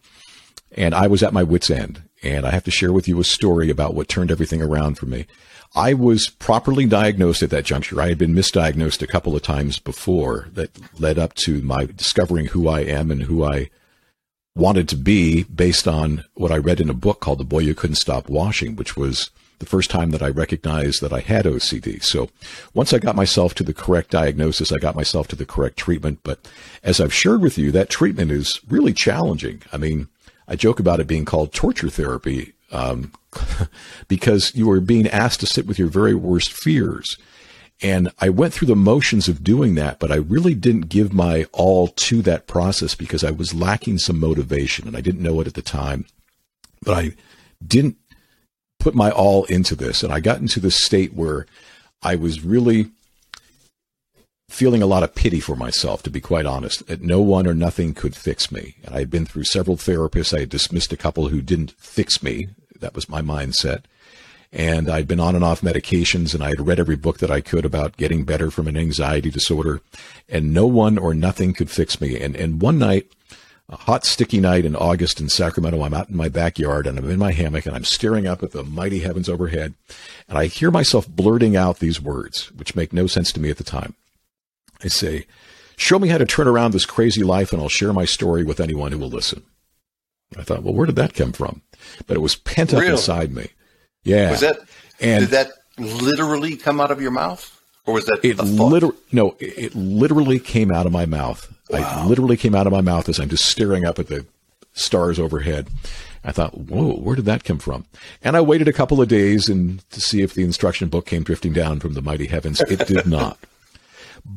and 0.73 0.95
I 0.95 1.07
was 1.07 1.23
at 1.23 1.33
my 1.33 1.43
wits' 1.43 1.71
end. 1.71 2.03
And 2.21 2.45
I 2.45 2.51
have 2.51 2.65
to 2.65 2.73
share 2.73 2.93
with 2.93 3.07
you 3.07 3.21
a 3.21 3.25
story 3.25 3.71
about 3.71 3.95
what 3.95 4.09
turned 4.09 4.33
everything 4.33 4.61
around 4.61 4.99
for 4.99 5.07
me. 5.07 5.27
I 5.77 5.95
was 5.95 6.29
properly 6.29 6.87
diagnosed 6.87 7.43
at 7.45 7.51
that 7.51 7.65
juncture. 7.65 8.01
I 8.01 8.09
had 8.09 8.19
been 8.19 8.35
misdiagnosed 8.35 9.03
a 9.03 9.07
couple 9.07 9.37
of 9.37 9.43
times 9.43 9.79
before 9.79 10.49
that 10.55 10.71
led 10.99 11.19
up 11.19 11.35
to 11.45 11.61
my 11.63 11.85
discovering 11.85 12.47
who 12.47 12.67
I 12.67 12.81
am 12.81 13.13
and 13.13 13.23
who 13.23 13.45
I 13.45 13.71
wanted 14.59 14.89
to 14.89 14.97
be 14.97 15.45
based 15.45 15.87
on 15.87 16.25
what 16.35 16.51
I 16.51 16.57
read 16.57 16.81
in 16.81 16.91
a 16.91 16.95
book 16.95 17.21
called 17.21 17.39
The 17.39 17.45
Boy 17.45 17.65
Who 17.65 17.75
Couldn't 17.75 17.97
Stop 17.97 18.29
Washing, 18.29 18.75
which 18.75 18.97
was 18.97 19.31
the 19.61 19.67
first 19.67 19.89
time 19.89 20.11
that 20.11 20.23
I 20.23 20.29
recognized 20.29 21.01
that 21.01 21.13
I 21.13 21.21
had 21.21 21.45
OCD. 21.45 22.03
So 22.03 22.29
once 22.75 22.93
I 22.93 22.99
got 22.99 23.17
myself 23.17 23.55
to 23.55 23.65
the 23.65 23.73
correct 23.75 24.11
diagnosis, 24.11 24.73
I 24.73 24.79
got 24.79 24.97
myself 24.97 25.29
to 25.29 25.37
the 25.37 25.47
correct 25.47 25.77
treatment. 25.77 26.21
But 26.23 26.49
as 26.83 27.01
I've 27.01 27.15
shared 27.15 27.41
with 27.41 27.57
you, 27.57 27.71
that 27.73 27.89
treatment 27.89 28.31
is 28.31 28.61
really 28.69 28.93
challenging. 28.93 29.63
I 29.73 29.77
mean, 29.77 30.09
I 30.49 30.57
joke 30.57 30.81
about 30.81 31.01
it 31.01 31.07
being 31.07 31.25
called 31.25 31.53
torture 31.53 31.91
therapy 31.91 32.53
um, 32.73 33.13
because 34.09 34.55
you 34.55 34.71
are 34.71 34.81
being 34.81 35.09
asked 35.09 35.41
to 35.41 35.47
sit 35.47 35.67
with 35.67 35.79
your 35.79 35.89
very 35.89 36.15
worst 36.15 36.53
fears. 36.53 37.17
And 37.81 38.11
I 38.19 38.29
went 38.29 38.53
through 38.53 38.67
the 38.67 38.77
motions 38.77 39.29
of 39.29 39.45
doing 39.45 39.77
that, 39.77 40.01
but 40.01 40.11
I 40.11 40.17
really 40.17 40.55
didn't 40.55 40.89
give 40.89 41.13
my 41.13 41.47
all 41.53 41.89
to 41.89 42.23
that 42.23 42.49
process 42.49 42.95
because 42.95 43.23
I 43.23 43.31
was 43.31 43.55
lacking 43.55 43.99
some 43.99 44.19
motivation 44.19 44.89
and 44.89 44.97
I 44.97 45.01
didn't 45.01 45.23
know 45.23 45.41
it 45.41 45.47
at 45.47 45.55
the 45.55 45.63
time. 45.63 46.07
But 46.83 46.99
I 46.99 47.13
didn't 47.65 47.97
put 48.81 48.95
my 48.95 49.11
all 49.11 49.45
into 49.45 49.77
this. 49.77 50.03
And 50.03 50.13
I 50.13 50.21
got 50.21 50.41
into 50.41 50.61
this 50.61 50.85
state 50.85 51.15
where 51.15 51.47
I 52.03 52.17
was 52.17 52.45
really 52.45 52.91
feeling 54.49 54.83
a 54.83 54.87
lot 54.87 55.03
of 55.03 55.15
pity 55.15 55.41
for 55.41 55.55
myself, 55.55 56.03
to 56.03 56.11
be 56.11 56.21
quite 56.21 56.47
honest, 56.47 56.87
that 56.87 57.03
no 57.03 57.21
one 57.21 57.47
or 57.47 57.55
nothing 57.55 57.95
could 57.95 58.17
fix 58.17 58.51
me. 58.51 58.77
And 58.85 58.95
I 58.95 59.01
had 59.01 59.11
been 59.11 59.27
through 59.27 59.45
several 59.45 59.77
therapists. 59.77 60.35
I 60.35 60.41
had 60.41 60.49
dismissed 60.49 60.93
a 60.93 60.97
couple 60.97 61.29
who 61.29 61.43
didn't 61.43 61.73
fix 61.73 62.23
me. 62.23 62.49
That 62.81 62.95
was 62.95 63.09
my 63.09 63.21
mindset. 63.21 63.85
And 64.51 64.89
I'd 64.89 65.07
been 65.07 65.21
on 65.21 65.35
and 65.35 65.45
off 65.45 65.61
medications 65.61 66.35
and 66.35 66.43
I 66.43 66.49
had 66.49 66.67
read 66.67 66.81
every 66.81 66.97
book 66.97 67.19
that 67.19 67.31
I 67.31 67.43
could 67.43 67.67
about 67.67 67.99
getting 67.99 68.25
better 68.25 68.51
from 68.51 68.67
an 68.67 68.79
anxiety 68.79 69.31
disorder 69.31 69.83
and 70.29 70.55
no 70.55 70.67
one 70.67 70.97
or 70.97 71.13
nothing 71.13 71.53
could 71.53 71.71
fix 71.71 72.01
me. 72.01 72.19
And, 72.19 72.35
and 72.35 72.63
one 72.63 72.79
night 72.79 73.11
a 73.71 73.77
hot, 73.77 74.07
sticky 74.07 74.41
night 74.41 74.65
in 74.65 74.75
August 74.75 75.21
in 75.21 75.29
Sacramento. 75.29 75.83
I'm 75.83 75.93
out 75.93 76.09
in 76.09 76.17
my 76.17 76.29
backyard 76.29 76.87
and 76.87 76.99
I'm 76.99 77.11
in 77.11 77.19
my 77.19 77.33
hammock 77.33 77.67
and 77.67 77.77
I'm 77.77 77.85
staring 77.85 78.27
up 78.27 78.43
at 78.43 78.53
the 78.53 78.65
mighty 78.65 79.01
heavens 79.01 79.29
overhead. 79.29 79.75
And 80.27 80.39
I 80.39 80.47
hear 80.47 80.71
myself 80.71 81.07
blurting 81.07 81.55
out 81.55 81.79
these 81.79 82.01
words, 82.01 82.51
which 82.53 82.75
make 82.75 82.93
no 82.93 83.07
sense 83.07 83.31
to 83.33 83.41
me 83.41 83.51
at 83.51 83.59
the 83.59 83.65
time. 83.65 83.95
I 84.83 84.89
say, 84.89 85.27
Show 85.77 85.99
me 85.99 86.09
how 86.09 86.19
to 86.19 86.27
turn 86.27 86.49
around 86.49 86.73
this 86.73 86.87
crazy 86.87 87.23
life 87.23 87.53
and 87.53 87.63
I'll 87.63 87.69
share 87.69 87.93
my 87.93 88.05
story 88.05 88.43
with 88.43 88.59
anyone 88.59 88.91
who 88.91 88.99
will 88.99 89.11
listen. 89.11 89.45
I 90.37 90.43
thought, 90.43 90.65
well, 90.65 90.75
where 90.75 90.87
did 90.87 90.97
that 90.97 91.15
come 91.15 91.33
from? 91.33 91.63
But 92.07 92.17
it 92.17 92.21
was 92.21 92.35
pent 92.35 92.75
up 92.75 92.81
really? 92.81 92.93
inside 92.93 93.33
me. 93.33 93.51
Yeah. 94.05 94.31
Was 94.31 94.41
that, 94.41 94.59
and 95.01 95.25
did 95.25 95.31
that 95.31 95.51
literally 95.79 96.57
come 96.57 96.81
out 96.81 96.91
of 96.91 97.01
your 97.01 97.11
mouth? 97.11 97.55
Or 97.87 97.95
was 97.95 98.07
that 98.07 98.21
it 98.23 98.39
literally 98.39 98.97
no? 99.13 99.35
It 99.41 99.75
literally 99.75 100.39
came 100.39 100.71
out 100.71 100.85
of 100.87 100.93
my 100.93 101.07
mouth. 101.07 101.51
Wow. 101.71 101.81
I 101.81 102.07
literally 102.07 102.37
came 102.37 102.55
out 102.55 102.67
of 102.67 102.73
my 102.73 102.83
mouth 102.83 103.09
as 103.09 103.19
I'm 103.19 103.31
just 103.31 103.47
staring 103.47 103.87
up 103.87 103.99
at 103.99 104.09
the 104.09 104.27
stars 104.75 105.19
overhead. 105.19 105.69
I 106.25 106.33
thought, 106.33 106.57
whoa, 106.57 106.95
where 106.95 107.17
did 107.17 107.25
that 107.27 107.45
come 107.45 107.59
from? 107.59 107.87
And 108.23 108.37
I 108.37 108.41
waited 108.41 108.69
a 108.69 108.73
couple 108.73 109.01
of 109.01 109.09
days 109.09 109.49
and 109.49 109.89
to 109.91 110.01
see 110.01 110.21
if 110.21 110.35
the 110.35 110.43
instruction 110.45 110.89
book 110.89 111.07
came 111.07 111.23
drifting 111.23 111.53
down 111.53 111.81
from 111.81 111.95
the 111.95 112.03
mighty 112.03 112.27
heavens. 112.27 112.61
It 112.61 112.87
did 112.87 113.07
not. 113.07 113.39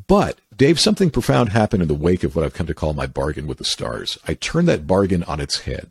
But 0.07 0.39
Dave, 0.55 0.79
something 0.79 1.09
profound 1.09 1.49
happened 1.49 1.81
in 1.81 1.87
the 1.87 1.93
wake 1.95 2.23
of 2.23 2.35
what 2.35 2.45
I've 2.45 2.53
come 2.53 2.67
to 2.67 2.73
call 2.73 2.93
my 2.93 3.07
bargain 3.07 3.47
with 3.47 3.57
the 3.57 3.65
stars. 3.65 4.17
I 4.27 4.35
turned 4.35 4.67
that 4.67 4.87
bargain 4.87 5.23
on 5.23 5.39
its 5.41 5.61
head. 5.61 5.89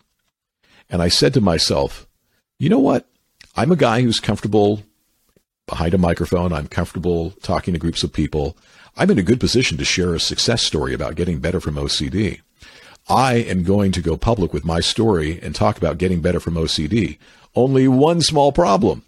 And 0.89 1.03
I 1.03 1.09
said 1.09 1.35
to 1.35 1.41
myself, 1.41 2.07
you 2.59 2.69
know 2.69 2.79
what? 2.79 3.07
I'm 3.57 3.73
a 3.73 3.77
guy 3.77 4.03
who's 4.03 4.21
comfortable 4.21 4.83
behind 5.67 5.95
a 5.95 5.99
microphone. 5.99 6.53
I'm 6.53 6.69
comfortable 6.69 7.31
talking 7.43 7.75
to 7.75 7.81
groups 7.81 8.03
of 8.03 8.13
people. 8.13 8.57
I'm 8.97 9.11
in 9.11 9.19
a 9.19 9.23
good 9.23 9.41
position 9.41 9.79
to 9.79 9.85
share 9.85 10.15
a 10.15 10.21
success 10.21 10.63
story 10.63 10.95
about 10.95 11.15
getting 11.15 11.39
better 11.41 11.61
from 11.61 11.77
OCD. 11.77 12.41
I 13.09 13.35
am 13.35 13.65
going 13.65 13.93
to 13.93 14.03
go 14.03 14.17
public 14.17 14.53
with 14.53 14.65
my 14.65 14.81
story 14.81 15.41
and 15.43 15.55
talk 15.55 15.77
about 15.77 15.99
getting 15.99 16.21
better 16.21 16.41
from 16.41 16.55
OCD. 16.55 17.19
Only 17.55 17.89
one 17.89 18.21
small 18.21 18.53
problem. 18.53 19.05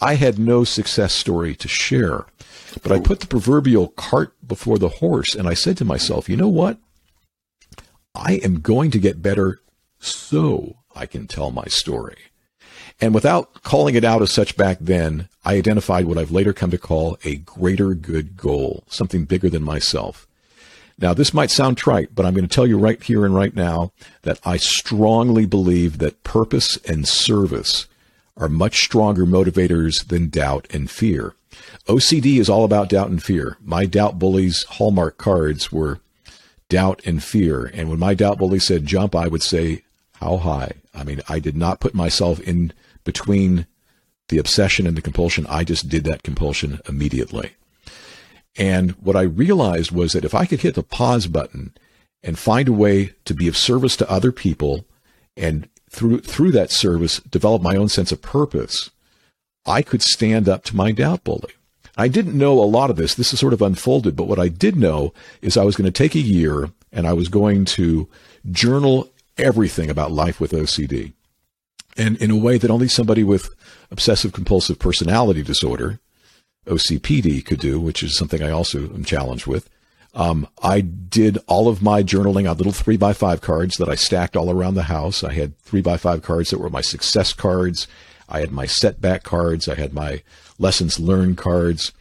I 0.00 0.14
had 0.14 0.38
no 0.38 0.64
success 0.64 1.14
story 1.14 1.54
to 1.56 1.68
share. 1.68 2.26
But 2.82 2.92
I 2.92 3.00
put 3.00 3.20
the 3.20 3.26
proverbial 3.26 3.88
cart 3.88 4.34
before 4.46 4.78
the 4.78 4.88
horse 4.88 5.34
and 5.34 5.46
I 5.46 5.54
said 5.54 5.76
to 5.78 5.84
myself, 5.84 6.28
you 6.28 6.36
know 6.36 6.48
what? 6.48 6.78
I 8.14 8.34
am 8.42 8.60
going 8.60 8.90
to 8.92 8.98
get 8.98 9.22
better 9.22 9.60
so 9.98 10.76
I 10.94 11.06
can 11.06 11.26
tell 11.26 11.50
my 11.50 11.66
story. 11.66 12.16
And 13.02 13.12
without 13.12 13.64
calling 13.64 13.96
it 13.96 14.04
out 14.04 14.22
as 14.22 14.30
such 14.30 14.56
back 14.56 14.78
then, 14.80 15.28
I 15.44 15.56
identified 15.56 16.06
what 16.06 16.18
I've 16.18 16.30
later 16.30 16.52
come 16.52 16.70
to 16.70 16.78
call 16.78 17.18
a 17.24 17.34
greater 17.34 17.94
good 17.94 18.36
goal, 18.36 18.84
something 18.86 19.24
bigger 19.24 19.50
than 19.50 19.64
myself. 19.64 20.28
Now, 21.00 21.12
this 21.12 21.34
might 21.34 21.50
sound 21.50 21.76
trite, 21.76 22.14
but 22.14 22.24
I'm 22.24 22.32
going 22.32 22.46
to 22.46 22.54
tell 22.54 22.66
you 22.66 22.78
right 22.78 23.02
here 23.02 23.26
and 23.26 23.34
right 23.34 23.56
now 23.56 23.90
that 24.22 24.38
I 24.44 24.56
strongly 24.56 25.46
believe 25.46 25.98
that 25.98 26.22
purpose 26.22 26.76
and 26.88 27.08
service 27.08 27.88
are 28.36 28.48
much 28.48 28.84
stronger 28.84 29.26
motivators 29.26 30.06
than 30.06 30.28
doubt 30.28 30.68
and 30.72 30.88
fear. 30.88 31.34
OCD 31.88 32.38
is 32.38 32.48
all 32.48 32.62
about 32.62 32.88
doubt 32.88 33.10
and 33.10 33.20
fear. 33.20 33.56
My 33.60 33.84
doubt 33.84 34.20
bullies 34.20 34.62
hallmark 34.64 35.18
cards 35.18 35.72
were 35.72 35.98
doubt 36.68 37.02
and 37.04 37.20
fear. 37.20 37.64
And 37.74 37.90
when 37.90 37.98
my 37.98 38.14
doubt 38.14 38.38
bully 38.38 38.60
said 38.60 38.86
jump, 38.86 39.16
I 39.16 39.26
would 39.26 39.42
say, 39.42 39.82
how 40.20 40.36
high? 40.36 40.74
I 40.94 41.02
mean, 41.02 41.20
I 41.28 41.40
did 41.40 41.56
not 41.56 41.80
put 41.80 41.94
myself 41.94 42.38
in 42.38 42.72
between 43.04 43.66
the 44.28 44.38
obsession 44.38 44.86
and 44.86 44.96
the 44.96 45.02
compulsion. 45.02 45.46
I 45.48 45.64
just 45.64 45.88
did 45.88 46.04
that 46.04 46.22
compulsion 46.22 46.80
immediately. 46.88 47.52
And 48.56 48.92
what 48.92 49.16
I 49.16 49.22
realized 49.22 49.92
was 49.92 50.12
that 50.12 50.24
if 50.24 50.34
I 50.34 50.46
could 50.46 50.60
hit 50.60 50.74
the 50.74 50.82
pause 50.82 51.26
button 51.26 51.72
and 52.22 52.38
find 52.38 52.68
a 52.68 52.72
way 52.72 53.14
to 53.24 53.34
be 53.34 53.48
of 53.48 53.56
service 53.56 53.96
to 53.96 54.10
other 54.10 54.32
people 54.32 54.84
and 55.36 55.68
through 55.90 56.20
through 56.20 56.52
that 56.52 56.70
service 56.70 57.20
develop 57.20 57.62
my 57.62 57.76
own 57.76 57.88
sense 57.88 58.12
of 58.12 58.22
purpose, 58.22 58.90
I 59.66 59.82
could 59.82 60.02
stand 60.02 60.48
up 60.48 60.64
to 60.64 60.76
my 60.76 60.92
doubt 60.92 61.24
bully. 61.24 61.52
I 61.96 62.08
didn't 62.08 62.38
know 62.38 62.58
a 62.58 62.64
lot 62.64 62.90
of 62.90 62.96
this. 62.96 63.14
This 63.14 63.32
is 63.32 63.40
sort 63.40 63.52
of 63.52 63.60
unfolded, 63.60 64.16
but 64.16 64.26
what 64.26 64.38
I 64.38 64.48
did 64.48 64.76
know 64.76 65.12
is 65.42 65.56
I 65.56 65.64
was 65.64 65.76
going 65.76 65.90
to 65.90 65.90
take 65.90 66.14
a 66.14 66.20
year 66.20 66.70
and 66.90 67.06
I 67.06 67.12
was 67.12 67.28
going 67.28 67.64
to 67.66 68.08
journal 68.50 69.10
everything 69.36 69.90
about 69.90 70.10
life 70.10 70.40
with 70.40 70.52
OCD. 70.52 71.12
And 71.96 72.16
in 72.18 72.30
a 72.30 72.36
way 72.36 72.58
that 72.58 72.70
only 72.70 72.88
somebody 72.88 73.22
with 73.22 73.50
obsessive 73.90 74.32
compulsive 74.32 74.78
personality 74.78 75.42
disorder, 75.42 76.00
OCPD, 76.66 77.44
could 77.44 77.60
do, 77.60 77.80
which 77.80 78.02
is 78.02 78.16
something 78.16 78.42
I 78.42 78.50
also 78.50 78.78
am 78.78 79.04
challenged 79.04 79.46
with. 79.46 79.68
Um, 80.14 80.46
I 80.62 80.80
did 80.80 81.38
all 81.46 81.68
of 81.68 81.82
my 81.82 82.02
journaling 82.02 82.50
on 82.50 82.56
little 82.56 82.72
three 82.72 82.96
by 82.96 83.12
five 83.12 83.40
cards 83.40 83.76
that 83.76 83.88
I 83.88 83.94
stacked 83.94 84.36
all 84.36 84.50
around 84.50 84.74
the 84.74 84.84
house. 84.84 85.24
I 85.24 85.32
had 85.32 85.58
three 85.58 85.80
by 85.80 85.96
five 85.96 86.22
cards 86.22 86.50
that 86.50 86.60
were 86.60 86.70
my 86.70 86.82
success 86.82 87.32
cards. 87.32 87.88
I 88.28 88.40
had 88.40 88.52
my 88.52 88.66
setback 88.66 89.22
cards. 89.22 89.68
I 89.68 89.74
had 89.74 89.94
my 89.94 90.22
lessons 90.58 91.00
learned 91.00 91.38
cards. 91.38 91.92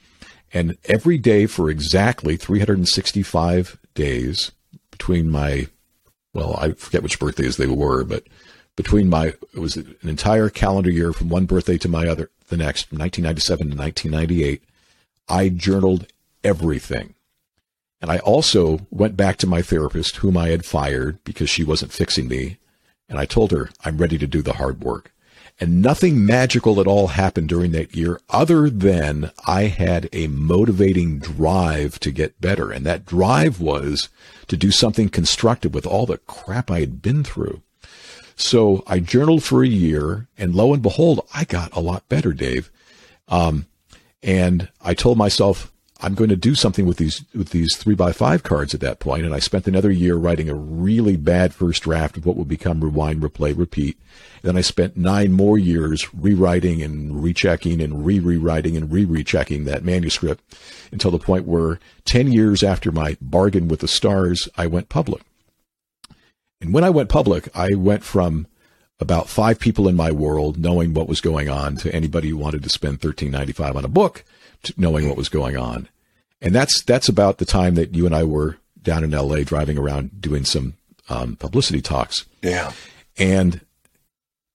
And 0.54 0.78
every 0.86 1.18
day 1.18 1.46
for 1.46 1.70
exactly 1.70 2.36
365 2.36 3.78
days 3.94 4.52
between 4.92 5.30
my, 5.30 5.68
well, 6.34 6.56
I 6.58 6.74
forget 6.74 7.04
which 7.04 7.20
birthdays 7.20 7.56
they 7.56 7.68
were, 7.68 8.04
but 8.04 8.24
between 8.76 9.10
my, 9.10 9.28
it 9.28 9.60
was 9.60 9.78
an 9.78 9.98
entire 10.04 10.50
calendar 10.50 10.90
year 10.90 11.14
from 11.14 11.30
one 11.30 11.46
birthday 11.46 11.78
to 11.78 11.90
my 11.90 12.08
other, 12.08 12.30
the 12.48 12.58
next, 12.58 12.84
from 12.84 13.00
1997 13.00 13.72
to 13.72 13.78
1998, 13.78 14.64
I 15.28 15.50
journaled 15.50 16.08
everything. 16.44 17.16
And 18.02 18.10
I 18.10 18.18
also 18.20 18.88
went 18.90 19.16
back 19.16 19.38
to 19.38 19.48
my 19.48 19.62
therapist, 19.62 20.18
whom 20.18 20.36
I 20.36 20.50
had 20.50 20.66
fired 20.66 21.24
because 21.24 21.50
she 21.50 21.64
wasn't 21.64 21.94
fixing 21.94 22.28
me. 22.28 22.58
And 23.08 23.20
I 23.20 23.26
told 23.26 23.52
her, 23.52 23.70
I'm 23.86 23.98
ready 23.98 24.18
to 24.18 24.28
do 24.28 24.42
the 24.42 24.54
hard 24.54 24.82
work. 24.84 25.14
And 25.60 25.82
nothing 25.82 26.26
magical 26.26 26.82
at 26.82 26.88
all 26.88 27.08
happened 27.08 27.50
during 27.50 27.72
that 27.74 27.96
year 27.96 28.20
other 28.30 28.70
than 28.70 29.32
I 29.46 29.64
had 29.64 30.10
a 30.12 30.28
motivating 30.28 31.20
drive 31.20 32.00
to 32.00 32.12
get 32.12 32.42
better. 32.42 32.72
And 32.72 32.84
that 32.86 33.06
drive 33.06 33.60
was 33.60 34.10
to 34.48 34.58
do 34.58 34.72
something 34.72 35.10
constructive 35.10 35.74
with 35.74 35.86
all 35.86 36.08
the 36.08 36.18
crap 36.18 36.72
I 36.72 36.80
had 36.80 37.02
been 37.04 37.24
through. 37.24 37.62
So 38.36 38.84
I 38.88 39.00
journaled 39.00 39.44
for 39.44 39.64
a 39.64 39.68
year 39.68 40.28
and 40.38 40.56
lo 40.56 40.74
and 40.74 40.82
behold, 40.82 41.26
I 41.34 41.44
got 41.44 41.76
a 41.76 41.80
lot 41.80 42.08
better, 42.10 42.34
Dave. 42.34 42.72
Um, 43.28 43.66
and 44.24 44.70
I 44.82 44.94
told 44.94 45.18
myself, 45.18 45.72
I'm 46.04 46.16
going 46.16 46.32
to 46.32 46.36
do 46.36 46.56
something 46.56 46.88
with 46.88 46.98
these 46.98 47.24
with 47.36 47.50
these 47.50 47.76
three 47.78 47.94
by 47.94 48.12
five 48.12 48.42
cards 48.42 48.74
at 48.74 48.82
that 48.82 49.00
point, 49.00 49.24
and 49.24 49.36
I 49.36 49.40
spent 49.40 49.68
another 49.68 49.92
year 49.92 50.16
writing 50.16 50.50
a 50.50 50.56
really 50.56 51.16
bad 51.16 51.54
first 51.54 51.84
draft 51.84 52.18
of 52.18 52.26
what 52.26 52.36
would 52.38 52.48
become 52.48 52.84
Rewind, 52.84 53.22
Replay, 53.22 53.56
Repeat. 53.56 53.98
And 54.42 54.50
then 54.50 54.58
I 54.58 54.62
spent 54.62 54.98
nine 54.98 55.32
more 55.32 55.60
years 55.60 56.12
rewriting 56.12 56.82
and 56.82 57.24
rechecking 57.24 57.82
and 57.82 58.04
re-rewriting 58.04 58.76
and 58.76 58.92
re-rechecking 58.92 59.66
that 59.66 59.84
manuscript 59.84 60.44
until 60.92 61.12
the 61.12 61.20
point 61.20 61.46
where 61.46 61.80
ten 62.04 62.32
years 62.32 62.64
after 62.64 62.92
my 62.92 63.16
bargain 63.22 63.68
with 63.68 63.82
the 63.82 63.88
stars, 63.88 64.50
I 64.58 64.66
went 64.66 64.90
public. 64.90 65.22
And 66.62 66.74
when 66.74 66.84
I 66.84 66.90
went 66.90 67.10
public, 67.10 67.50
I 67.56 67.74
went 67.76 68.04
from 68.04 68.48
about 69.00 69.28
five 69.28 69.60
people 69.60 69.88
in 69.88 69.96
my 69.96 70.12
world 70.12 70.60
knowing 70.60 70.94
what 70.94 71.08
was 71.08 71.20
going 71.20 71.50
on 71.50 71.76
to 71.78 71.94
anybody 71.94 72.30
who 72.30 72.38
wanted 72.38 72.62
to 72.64 72.70
spend 72.70 73.02
thirteen 73.02 73.32
ninety 73.32 73.52
five 73.52 73.76
on 73.76 73.84
a 73.84 73.90
book 73.90 74.24
knowing 74.78 75.08
what 75.08 75.18
was 75.18 75.30
going 75.30 75.58
on. 75.58 75.90
And 76.42 76.54
that's 76.54 76.84
that's 76.84 77.10
about 77.10 77.40
the 77.40 77.46
time 77.46 77.76
that 77.76 77.96
you 77.96 78.06
and 78.06 78.16
I 78.16 78.24
were 78.24 78.58
down 78.82 79.04
in 79.04 79.12
LA 79.12 79.44
driving 79.44 79.78
around 79.78 80.22
doing 80.22 80.46
some 80.46 80.74
um, 81.10 81.36
publicity 81.36 81.82
talks. 81.82 82.26
Yeah. 82.42 82.72
And 83.18 83.62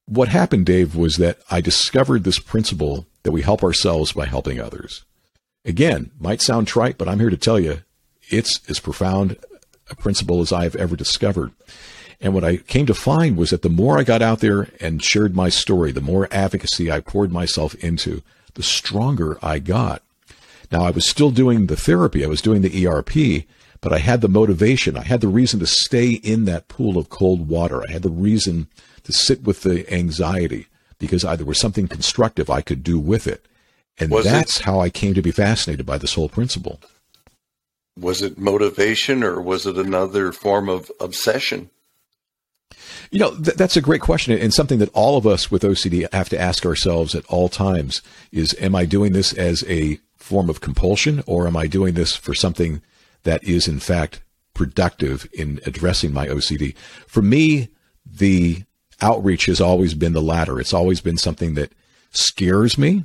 what 0.07 0.29
happened, 0.29 0.67
Dave, 0.67 0.95
was 0.97 1.17
that 1.17 1.39
I 1.51 1.61
discovered 1.61 2.25
this 2.25 2.39
principle 2.39 3.07
that 3.25 3.33
we 3.33 3.43
help 3.43 3.63
ourselves 3.63 4.13
by 4.13 4.27
helping 4.27 4.61
others. 4.61 5.05
Again, 5.65 6.13
might 6.21 6.41
sound 6.41 6.69
trite, 6.69 6.97
but 6.97 7.09
I'm 7.09 7.19
here 7.19 7.31
to 7.31 7.37
tell 7.37 7.59
you 7.59 7.83
it's 8.29 8.61
as 8.69 8.79
profound 8.79 9.37
a 9.91 9.97
principle 9.97 10.41
as 10.41 10.53
I 10.53 10.65
have 10.65 10.77
ever 10.77 10.97
discovered. 10.97 11.53
And 12.21 12.33
what 12.33 12.45
I 12.45 12.57
came 12.57 12.87
to 12.87 12.95
find 12.95 13.37
was 13.37 13.51
that 13.51 13.63
the 13.63 13.69
more 13.69 13.99
I 13.99 14.03
got 14.03 14.23
out 14.23 14.41
there 14.41 14.69
and 14.81 15.03
shared 15.03 15.37
my 15.37 15.49
story, 15.49 15.93
the 15.93 16.01
more 16.01 16.29
advocacy 16.31 16.91
I 16.91 17.01
poured 17.01 17.31
myself 17.31 17.75
into, 17.77 18.23
the 18.55 18.63
stronger 18.63 19.39
I 19.43 19.59
got. 19.59 20.03
Now, 20.73 20.85
I 20.85 20.91
was 20.91 21.09
still 21.09 21.31
doing 21.31 21.67
the 21.67 21.77
therapy, 21.77 22.25
I 22.25 22.29
was 22.29 22.41
doing 22.41 22.63
the 22.63 22.87
ERP, 22.87 23.45
but 23.81 23.93
I 23.93 23.99
had 23.99 24.21
the 24.21 24.29
motivation, 24.29 24.97
I 24.97 25.03
had 25.03 25.21
the 25.21 25.29
reason 25.29 25.61
to 25.61 25.67
stay 25.67 26.13
in 26.13 26.45
that 26.47 26.69
pool 26.69 26.99
of 26.99 27.11
cold 27.11 27.49
water. 27.49 27.83
I 27.87 27.93
had 27.93 28.03
the 28.03 28.11
reason 28.11 28.67
to 29.05 29.13
sit 29.13 29.45
with 29.45 29.63
the 29.63 29.93
anxiety 29.93 30.67
because 30.99 31.25
either 31.25 31.45
was 31.45 31.61
something 31.61 31.87
constructive 31.87 32.51
I 32.51 32.63
could 32.63 32.83
do 32.83 32.99
with 32.99 33.27
it. 33.27 33.47
And 33.99 34.11
was 34.11 34.25
that's 34.25 34.59
it, 34.59 34.65
how 34.65 34.81
I 34.81 34.91
came 34.91 35.15
to 35.15 35.23
be 35.23 35.31
fascinated 35.31 35.87
by 35.87 35.99
this 35.99 36.15
whole 36.15 36.29
principle. 36.29 36.81
Was 37.99 38.23
it 38.23 38.39
motivation 38.39 39.23
or 39.23 39.41
was 39.41 39.67
it 39.67 39.79
another 39.79 40.33
form 40.33 40.69
of 40.69 40.91
obsession? 41.01 41.71
You 43.17 43.23
know, 43.23 43.35
th- 43.35 43.57
that's 43.57 43.79
a 43.79 43.81
great 43.81 44.03
question 44.03 44.39
and 44.39 44.53
something 44.53 44.79
that 44.79 44.91
all 44.93 45.17
of 45.17 45.27
us 45.27 45.51
with 45.51 45.63
OCD 45.63 46.07
have 46.13 46.29
to 46.29 46.39
ask 46.39 46.67
ourselves 46.67 47.15
at 47.15 47.25
all 47.29 47.49
times 47.49 48.03
is 48.31 48.55
am 48.61 48.75
I 48.75 48.85
doing 48.85 49.15
this 49.15 49.33
as 49.33 49.65
a 49.67 49.99
form 50.19 50.51
of 50.51 50.61
compulsion 50.61 51.23
or 51.27 51.47
am 51.47 51.57
I 51.57 51.67
doing 51.67 51.95
this 51.95 52.15
for 52.15 52.35
something 52.35 52.83
that 53.23 53.43
is 53.43 53.69
in 53.69 53.81
fact 53.81 54.21
productive 54.53 55.27
in 55.33 55.61
addressing 55.65 56.13
my 56.13 56.27
OCD? 56.27 56.77
For 57.07 57.23
me, 57.23 57.69
the 58.05 58.65
outreach 59.01 59.47
has 59.47 59.63
always 59.63 59.95
been 59.95 60.13
the 60.13 60.21
latter. 60.21 60.61
It's 60.61 60.75
always 60.75 61.01
been 61.01 61.17
something 61.17 61.55
that 61.55 61.73
scares 62.11 62.77
me, 62.77 63.05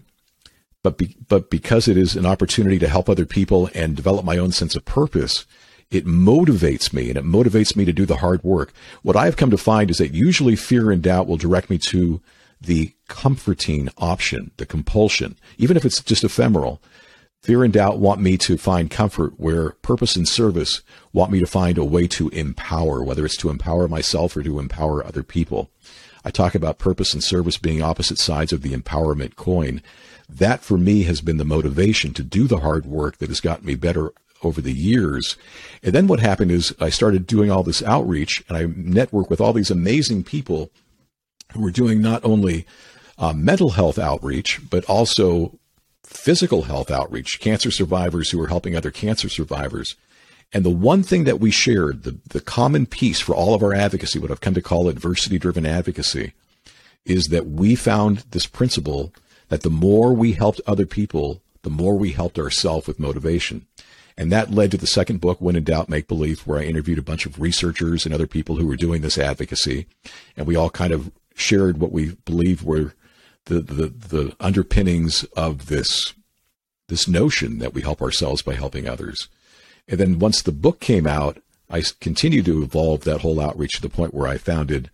but 0.83 0.97
be, 0.97 1.15
but 1.29 1.49
because 1.49 1.87
it 1.87 1.95
is 1.95 2.17
an 2.17 2.25
opportunity 2.25 2.79
to 2.79 2.89
help 2.89 3.07
other 3.07 3.25
people 3.25 3.69
and 3.73 3.95
develop 3.95 4.25
my 4.25 4.37
own 4.37 4.51
sense 4.51 4.75
of 4.75 4.83
purpose, 4.83 5.45
it 5.91 6.05
motivates 6.05 6.93
me 6.93 7.09
and 7.09 7.17
it 7.17 7.25
motivates 7.25 7.75
me 7.75 7.85
to 7.85 7.93
do 7.93 8.05
the 8.05 8.17
hard 8.17 8.43
work. 8.43 8.73
What 9.03 9.17
I've 9.17 9.37
come 9.37 9.51
to 9.51 9.57
find 9.57 9.91
is 9.91 9.97
that 9.97 10.13
usually 10.13 10.55
fear 10.55 10.89
and 10.89 11.03
doubt 11.03 11.27
will 11.27 11.37
direct 11.37 11.69
me 11.69 11.77
to 11.79 12.21
the 12.61 12.93
comforting 13.07 13.89
option, 13.97 14.51
the 14.57 14.65
compulsion, 14.65 15.35
even 15.57 15.75
if 15.75 15.83
it's 15.83 16.01
just 16.01 16.23
ephemeral. 16.23 16.81
Fear 17.41 17.63
and 17.63 17.73
doubt 17.73 17.97
want 17.97 18.21
me 18.21 18.37
to 18.37 18.55
find 18.55 18.89
comfort 18.89 19.33
where 19.37 19.71
purpose 19.81 20.15
and 20.15 20.27
service 20.27 20.81
want 21.11 21.31
me 21.31 21.39
to 21.39 21.47
find 21.47 21.77
a 21.77 21.83
way 21.83 22.07
to 22.07 22.29
empower, 22.29 23.03
whether 23.03 23.25
it's 23.25 23.37
to 23.37 23.49
empower 23.49 23.87
myself 23.87 24.37
or 24.37 24.43
to 24.43 24.59
empower 24.59 25.05
other 25.05 25.23
people. 25.23 25.71
I 26.23 26.29
talk 26.29 26.53
about 26.53 26.77
purpose 26.77 27.13
and 27.13 27.23
service 27.23 27.57
being 27.57 27.81
opposite 27.81 28.19
sides 28.19 28.53
of 28.53 28.61
the 28.61 28.73
empowerment 28.73 29.35
coin. 29.35 29.81
That 30.29 30.61
for 30.61 30.77
me 30.77 31.03
has 31.03 31.19
been 31.19 31.37
the 31.37 31.43
motivation 31.43 32.13
to 32.13 32.23
do 32.23 32.45
the 32.47 32.59
hard 32.59 32.85
work 32.85 33.17
that 33.17 33.29
has 33.29 33.41
gotten 33.41 33.65
me 33.65 33.73
better 33.73 34.13
over 34.43 34.61
the 34.61 34.73
years. 34.73 35.37
And 35.83 35.93
then 35.93 36.07
what 36.07 36.19
happened 36.19 36.51
is 36.51 36.75
I 36.79 36.89
started 36.89 37.27
doing 37.27 37.51
all 37.51 37.63
this 37.63 37.83
outreach 37.83 38.43
and 38.47 38.57
I 38.57 38.65
network 38.75 39.29
with 39.29 39.41
all 39.41 39.53
these 39.53 39.71
amazing 39.71 40.23
people 40.23 40.71
who 41.53 41.61
were 41.61 41.71
doing 41.71 42.01
not 42.01 42.23
only 42.23 42.65
uh, 43.17 43.33
mental 43.33 43.71
health 43.71 43.99
outreach, 43.99 44.59
but 44.69 44.85
also 44.85 45.57
physical 46.03 46.63
health 46.63 46.91
outreach, 46.91 47.39
cancer 47.39 47.71
survivors 47.71 48.29
who 48.29 48.37
were 48.37 48.47
helping 48.47 48.75
other 48.75 48.91
cancer 48.91 49.29
survivors. 49.29 49.95
And 50.53 50.65
the 50.65 50.69
one 50.69 51.03
thing 51.03 51.23
that 51.23 51.39
we 51.39 51.51
shared, 51.51 52.03
the, 52.03 52.17
the 52.29 52.41
common 52.41 52.85
piece 52.85 53.19
for 53.19 53.33
all 53.33 53.53
of 53.53 53.63
our 53.63 53.73
advocacy, 53.73 54.19
what 54.19 54.31
I've 54.31 54.41
come 54.41 54.53
to 54.53 54.61
call 54.61 54.89
adversity 54.89 55.39
driven 55.39 55.65
advocacy, 55.65 56.33
is 57.05 57.27
that 57.27 57.47
we 57.47 57.75
found 57.75 58.19
this 58.31 58.45
principle 58.45 59.13
that 59.49 59.61
the 59.61 59.69
more 59.69 60.13
we 60.13 60.33
helped 60.33 60.61
other 60.67 60.85
people, 60.85 61.41
the 61.61 61.69
more 61.69 61.97
we 61.97 62.11
helped 62.11 62.37
ourselves 62.37 62.87
with 62.87 62.99
motivation. 62.99 63.65
And 64.17 64.31
that 64.31 64.51
led 64.51 64.71
to 64.71 64.77
the 64.77 64.87
second 64.87 65.21
book, 65.21 65.39
When 65.39 65.55
in 65.55 65.63
Doubt, 65.63 65.89
Make 65.89 66.07
Belief, 66.07 66.45
where 66.45 66.59
I 66.59 66.63
interviewed 66.63 66.99
a 66.99 67.03
bunch 67.03 67.25
of 67.25 67.39
researchers 67.39 68.05
and 68.05 68.13
other 68.13 68.27
people 68.27 68.55
who 68.55 68.67
were 68.67 68.75
doing 68.75 69.01
this 69.01 69.17
advocacy. 69.17 69.87
And 70.35 70.45
we 70.45 70.55
all 70.55 70.69
kind 70.69 70.93
of 70.93 71.11
shared 71.35 71.79
what 71.79 71.91
we 71.91 72.15
believe 72.25 72.63
were 72.63 72.93
the, 73.45 73.61
the, 73.61 73.87
the 73.87 74.35
underpinnings 74.39 75.23
of 75.35 75.67
this, 75.67 76.13
this 76.87 77.07
notion 77.07 77.59
that 77.59 77.73
we 77.73 77.81
help 77.81 78.01
ourselves 78.01 78.41
by 78.41 78.53
helping 78.53 78.87
others. 78.87 79.29
And 79.87 79.99
then 79.99 80.19
once 80.19 80.41
the 80.41 80.51
book 80.51 80.79
came 80.79 81.07
out, 81.07 81.41
I 81.69 81.83
continued 81.99 82.45
to 82.45 82.63
evolve 82.63 83.03
that 83.05 83.21
whole 83.21 83.39
outreach 83.39 83.75
to 83.75 83.81
the 83.81 83.89
point 83.89 84.13
where 84.13 84.27
I 84.27 84.37
founded 84.37 84.89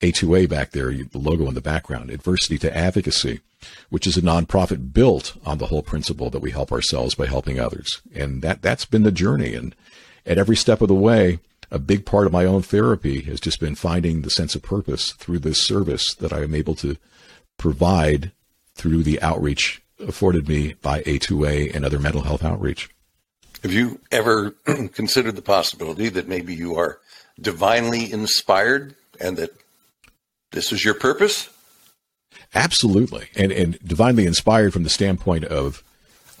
A2A 0.00 0.48
back 0.48 0.72
there, 0.72 0.92
the 0.92 1.18
logo 1.18 1.48
in 1.48 1.54
the 1.54 1.60
background, 1.60 2.10
Adversity 2.10 2.58
to 2.58 2.76
Advocacy, 2.76 3.40
which 3.88 4.06
is 4.06 4.16
a 4.16 4.22
nonprofit 4.22 4.92
built 4.92 5.36
on 5.44 5.58
the 5.58 5.66
whole 5.66 5.82
principle 5.82 6.28
that 6.30 6.42
we 6.42 6.50
help 6.50 6.70
ourselves 6.70 7.14
by 7.14 7.26
helping 7.26 7.58
others. 7.58 8.02
And 8.14 8.42
that, 8.42 8.62
that's 8.62 8.84
been 8.84 9.04
the 9.04 9.12
journey. 9.12 9.54
And 9.54 9.74
at 10.26 10.38
every 10.38 10.56
step 10.56 10.82
of 10.82 10.88
the 10.88 10.94
way, 10.94 11.38
a 11.70 11.78
big 11.78 12.04
part 12.04 12.26
of 12.26 12.32
my 12.32 12.44
own 12.44 12.62
therapy 12.62 13.22
has 13.22 13.40
just 13.40 13.58
been 13.58 13.74
finding 13.74 14.22
the 14.22 14.30
sense 14.30 14.54
of 14.54 14.62
purpose 14.62 15.12
through 15.12 15.40
this 15.40 15.62
service 15.62 16.14
that 16.16 16.32
I 16.32 16.42
am 16.42 16.54
able 16.54 16.74
to 16.76 16.96
provide 17.56 18.32
through 18.74 19.02
the 19.02 19.20
outreach 19.22 19.82
afforded 19.98 20.46
me 20.46 20.74
by 20.82 21.02
A2A 21.02 21.74
and 21.74 21.84
other 21.84 21.98
mental 21.98 22.22
health 22.22 22.44
outreach. 22.44 22.90
Have 23.62 23.72
you 23.72 23.98
ever 24.12 24.50
considered 24.92 25.36
the 25.36 25.42
possibility 25.42 26.08
that 26.10 26.28
maybe 26.28 26.54
you 26.54 26.76
are 26.76 27.00
divinely 27.40 28.12
inspired 28.12 28.94
and 29.18 29.36
that 29.38 29.50
this 30.56 30.72
is 30.72 30.84
your 30.84 30.94
purpose? 30.94 31.50
Absolutely. 32.54 33.28
And, 33.36 33.52
and 33.52 33.78
divinely 33.80 34.24
inspired 34.24 34.72
from 34.72 34.84
the 34.84 34.88
standpoint 34.88 35.44
of, 35.44 35.84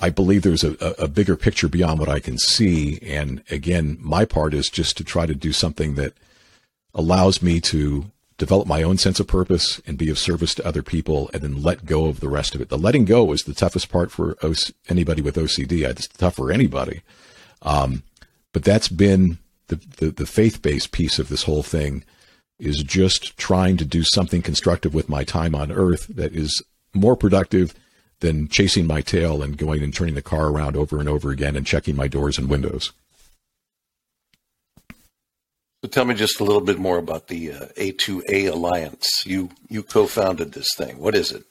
I 0.00 0.08
believe 0.08 0.42
there's 0.42 0.64
a, 0.64 0.72
a 0.98 1.06
bigger 1.06 1.36
picture 1.36 1.68
beyond 1.68 2.00
what 2.00 2.08
I 2.08 2.18
can 2.18 2.38
see. 2.38 2.98
And 3.02 3.42
again, 3.50 3.98
my 4.00 4.24
part 4.24 4.54
is 4.54 4.68
just 4.70 4.96
to 4.96 5.04
try 5.04 5.26
to 5.26 5.34
do 5.34 5.52
something 5.52 5.96
that 5.96 6.14
allows 6.94 7.42
me 7.42 7.60
to 7.60 8.10
develop 8.38 8.66
my 8.66 8.82
own 8.82 8.96
sense 8.96 9.20
of 9.20 9.26
purpose 9.26 9.80
and 9.86 9.98
be 9.98 10.08
of 10.08 10.18
service 10.18 10.54
to 10.54 10.66
other 10.66 10.82
people 10.82 11.30
and 11.34 11.42
then 11.42 11.62
let 11.62 11.84
go 11.84 12.06
of 12.06 12.20
the 12.20 12.28
rest 12.28 12.54
of 12.54 12.62
it. 12.62 12.70
The 12.70 12.78
letting 12.78 13.04
go 13.04 13.32
is 13.32 13.42
the 13.42 13.54
toughest 13.54 13.90
part 13.90 14.10
for 14.10 14.36
anybody 14.88 15.20
with 15.20 15.36
OCD. 15.36 15.86
It's 15.86 16.08
tough 16.08 16.36
for 16.36 16.50
anybody. 16.50 17.02
Um, 17.60 18.02
but 18.54 18.64
that's 18.64 18.88
been 18.88 19.38
the, 19.68 19.76
the, 19.98 20.10
the 20.10 20.26
faith-based 20.26 20.92
piece 20.92 21.18
of 21.18 21.28
this 21.28 21.42
whole 21.42 21.62
thing 21.62 22.02
is 22.58 22.82
just 22.82 23.36
trying 23.36 23.76
to 23.76 23.84
do 23.84 24.02
something 24.02 24.42
constructive 24.42 24.94
with 24.94 25.08
my 25.08 25.24
time 25.24 25.54
on 25.54 25.70
earth 25.70 26.06
that 26.08 26.34
is 26.34 26.62
more 26.94 27.16
productive 27.16 27.74
than 28.20 28.48
chasing 28.48 28.86
my 28.86 29.00
tail 29.00 29.42
and 29.42 29.58
going 29.58 29.82
and 29.82 29.94
turning 29.94 30.14
the 30.14 30.22
car 30.22 30.48
around 30.48 30.76
over 30.76 30.98
and 30.98 31.08
over 31.08 31.30
again 31.30 31.54
and 31.54 31.66
checking 31.66 31.94
my 31.94 32.08
doors 32.08 32.38
and 32.38 32.48
windows. 32.48 32.92
So 35.84 35.90
tell 35.90 36.06
me 36.06 36.14
just 36.14 36.40
a 36.40 36.44
little 36.44 36.62
bit 36.62 36.78
more 36.78 36.98
about 36.98 37.28
the 37.28 37.52
uh, 37.52 37.66
A2A 37.76 38.50
Alliance. 38.50 39.24
You 39.26 39.50
you 39.68 39.82
co-founded 39.82 40.52
this 40.52 40.68
thing. 40.76 40.98
What 40.98 41.14
is 41.14 41.30
it? 41.30 41.44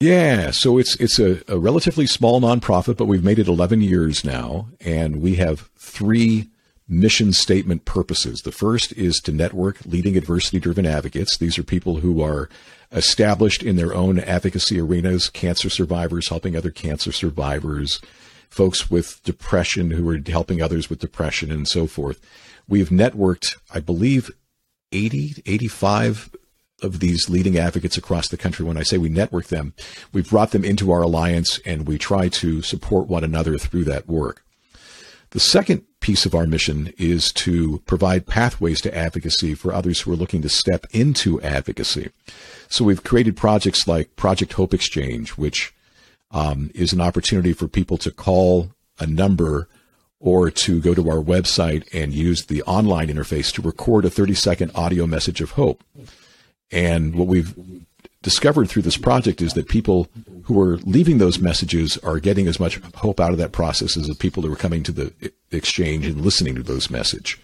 Yeah, 0.00 0.50
so 0.50 0.78
it's 0.78 0.96
it's 0.96 1.18
a, 1.18 1.42
a 1.46 1.58
relatively 1.58 2.06
small 2.06 2.40
nonprofit, 2.40 2.96
but 2.96 3.04
we've 3.04 3.22
made 3.22 3.38
it 3.38 3.46
11 3.46 3.80
years 3.82 4.24
now, 4.24 4.68
and 4.80 5.22
we 5.22 5.36
have 5.36 5.68
three 5.78 6.48
mission 6.86 7.32
statement 7.32 7.84
purposes. 7.84 8.42
The 8.42 8.52
first 8.52 8.92
is 8.92 9.16
to 9.20 9.32
network 9.32 9.78
leading 9.86 10.16
adversity 10.16 10.60
driven 10.60 10.86
advocates. 10.86 11.38
These 11.38 11.58
are 11.58 11.62
people 11.62 11.96
who 11.96 12.22
are 12.22 12.48
established 12.92 13.62
in 13.62 13.76
their 13.76 13.94
own 13.94 14.18
advocacy 14.18 14.78
arenas, 14.80 15.30
cancer 15.30 15.70
survivors 15.70 16.28
helping 16.28 16.56
other 16.56 16.70
cancer 16.70 17.12
survivors, 17.12 18.00
folks 18.50 18.90
with 18.90 19.22
depression 19.24 19.90
who 19.90 20.08
are 20.08 20.20
helping 20.26 20.62
others 20.62 20.90
with 20.90 21.00
depression, 21.00 21.50
and 21.50 21.66
so 21.66 21.86
forth. 21.86 22.20
We've 22.68 22.90
networked, 22.90 23.56
I 23.72 23.80
believe, 23.80 24.30
80, 24.92 25.42
85 25.46 26.36
of 26.82 27.00
these 27.00 27.28
leading 27.30 27.58
advocates 27.58 27.96
across 27.96 28.28
the 28.28 28.36
country. 28.36 28.64
When 28.64 28.76
I 28.76 28.82
say 28.82 28.98
we 28.98 29.08
network 29.08 29.46
them, 29.46 29.74
we've 30.12 30.28
brought 30.28 30.50
them 30.50 30.64
into 30.64 30.92
our 30.92 31.02
alliance 31.02 31.58
and 31.64 31.88
we 31.88 31.98
try 31.98 32.28
to 32.28 32.62
support 32.62 33.08
one 33.08 33.24
another 33.24 33.58
through 33.58 33.84
that 33.84 34.06
work. 34.06 34.44
The 35.30 35.40
second 35.40 35.84
piece 36.04 36.26
of 36.26 36.34
our 36.34 36.46
mission 36.46 36.92
is 36.98 37.32
to 37.32 37.78
provide 37.86 38.26
pathways 38.26 38.78
to 38.82 38.94
advocacy 38.94 39.54
for 39.54 39.72
others 39.72 40.02
who 40.02 40.12
are 40.12 40.16
looking 40.16 40.42
to 40.42 40.50
step 40.50 40.84
into 40.90 41.40
advocacy. 41.40 42.10
So 42.68 42.84
we've 42.84 43.02
created 43.02 43.38
projects 43.38 43.88
like 43.88 44.14
Project 44.14 44.52
Hope 44.52 44.74
Exchange, 44.74 45.30
which 45.30 45.72
um, 46.30 46.70
is 46.74 46.92
an 46.92 47.00
opportunity 47.00 47.54
for 47.54 47.68
people 47.68 47.96
to 47.96 48.10
call 48.10 48.68
a 48.98 49.06
number 49.06 49.66
or 50.20 50.50
to 50.50 50.78
go 50.78 50.92
to 50.92 51.08
our 51.08 51.22
website 51.24 51.88
and 51.94 52.12
use 52.12 52.44
the 52.44 52.62
online 52.64 53.08
interface 53.08 53.50
to 53.54 53.62
record 53.62 54.04
a 54.04 54.10
30 54.10 54.34
second 54.34 54.72
audio 54.74 55.06
message 55.06 55.40
of 55.40 55.52
hope. 55.52 55.82
And 56.70 57.14
what 57.14 57.28
we've 57.28 57.54
discovered 58.24 58.68
through 58.68 58.82
this 58.82 58.96
project 58.96 59.40
is 59.40 59.52
that 59.52 59.68
people 59.68 60.08
who 60.44 60.60
are 60.60 60.78
leaving 60.78 61.18
those 61.18 61.38
messages 61.38 61.96
are 61.98 62.18
getting 62.18 62.48
as 62.48 62.58
much 62.58 62.80
hope 62.96 63.20
out 63.20 63.30
of 63.30 63.38
that 63.38 63.52
process 63.52 63.96
as 63.96 64.08
the 64.08 64.14
people 64.14 64.42
who 64.42 64.52
are 64.52 64.56
coming 64.56 64.82
to 64.82 64.92
the 64.92 65.12
exchange 65.52 66.06
and 66.06 66.22
listening 66.22 66.56
to 66.56 66.62
those 66.62 66.90
message 66.90 67.38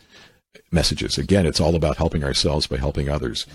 messages. 0.72 1.18
Again, 1.18 1.46
it's 1.46 1.60
all 1.60 1.76
about 1.76 1.96
helping 1.96 2.24
ourselves 2.24 2.66
by 2.66 2.78
helping 2.78 3.08
others. 3.08 3.46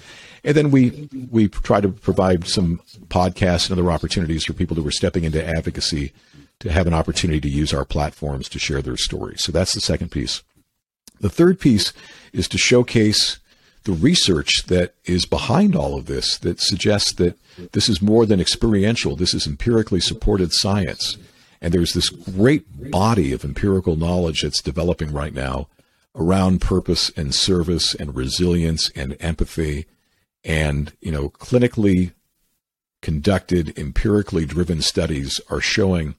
And 0.44 0.56
then 0.56 0.70
we 0.70 1.10
we 1.32 1.48
try 1.48 1.82
to 1.82 1.90
provide 1.90 2.48
some 2.48 2.80
podcasts 3.08 3.70
and 3.70 3.80
other 3.80 3.92
opportunities 3.92 4.46
for 4.46 4.54
people 4.54 4.76
who 4.78 4.88
are 4.88 4.92
stepping 4.92 5.24
into 5.24 5.46
advocacy 5.46 6.14
to 6.60 6.72
have 6.72 6.88
an 6.88 6.94
opportunity 6.94 7.42
to 7.42 7.50
use 7.50 7.74
our 7.74 7.86
platforms 7.86 8.48
to 8.50 8.60
share 8.60 8.82
their 8.82 8.98
stories. 8.98 9.44
So 9.44 9.52
that's 9.52 9.74
the 9.74 9.82
second 9.82 10.12
piece. 10.12 10.44
The 11.20 11.30
third 11.30 11.60
piece 11.60 11.92
is 12.34 12.48
to 12.50 12.58
showcase 12.58 13.40
the 13.86 13.94
research 13.94 14.66
that 14.68 14.96
is 15.06 15.26
behind 15.26 15.76
all 15.76 15.98
of 15.98 16.08
this 16.08 16.38
that 16.40 16.60
suggests 16.60 17.14
that 17.14 17.38
this 17.72 17.88
is 17.88 18.02
more 18.02 18.26
than 18.26 18.42
experiential. 18.42 19.16
This 19.16 19.34
is 19.34 19.48
empirically 19.48 20.02
supported 20.02 20.52
science. 20.52 21.18
And 21.62 21.74
there's 21.74 21.94
this 21.94 22.10
great 22.10 22.92
body 22.92 23.32
of 23.32 23.46
empirical 23.46 23.96
knowledge 23.96 24.42
that's 24.42 24.62
developing 24.62 25.14
right 25.14 25.34
now 25.34 25.68
around 26.16 26.62
purpose 26.62 27.12
and 27.16 27.34
service 27.34 27.94
and 27.96 28.16
resilience 28.16 28.90
and 28.96 29.16
empathy 29.20 29.86
and, 30.44 30.94
you 31.02 31.12
know, 31.12 31.30
clinically 31.30 32.12
conducted, 33.02 33.78
empirically 33.78 34.46
driven 34.46 34.82
studies 34.82 35.40
are 35.50 35.62
showing 35.62 36.16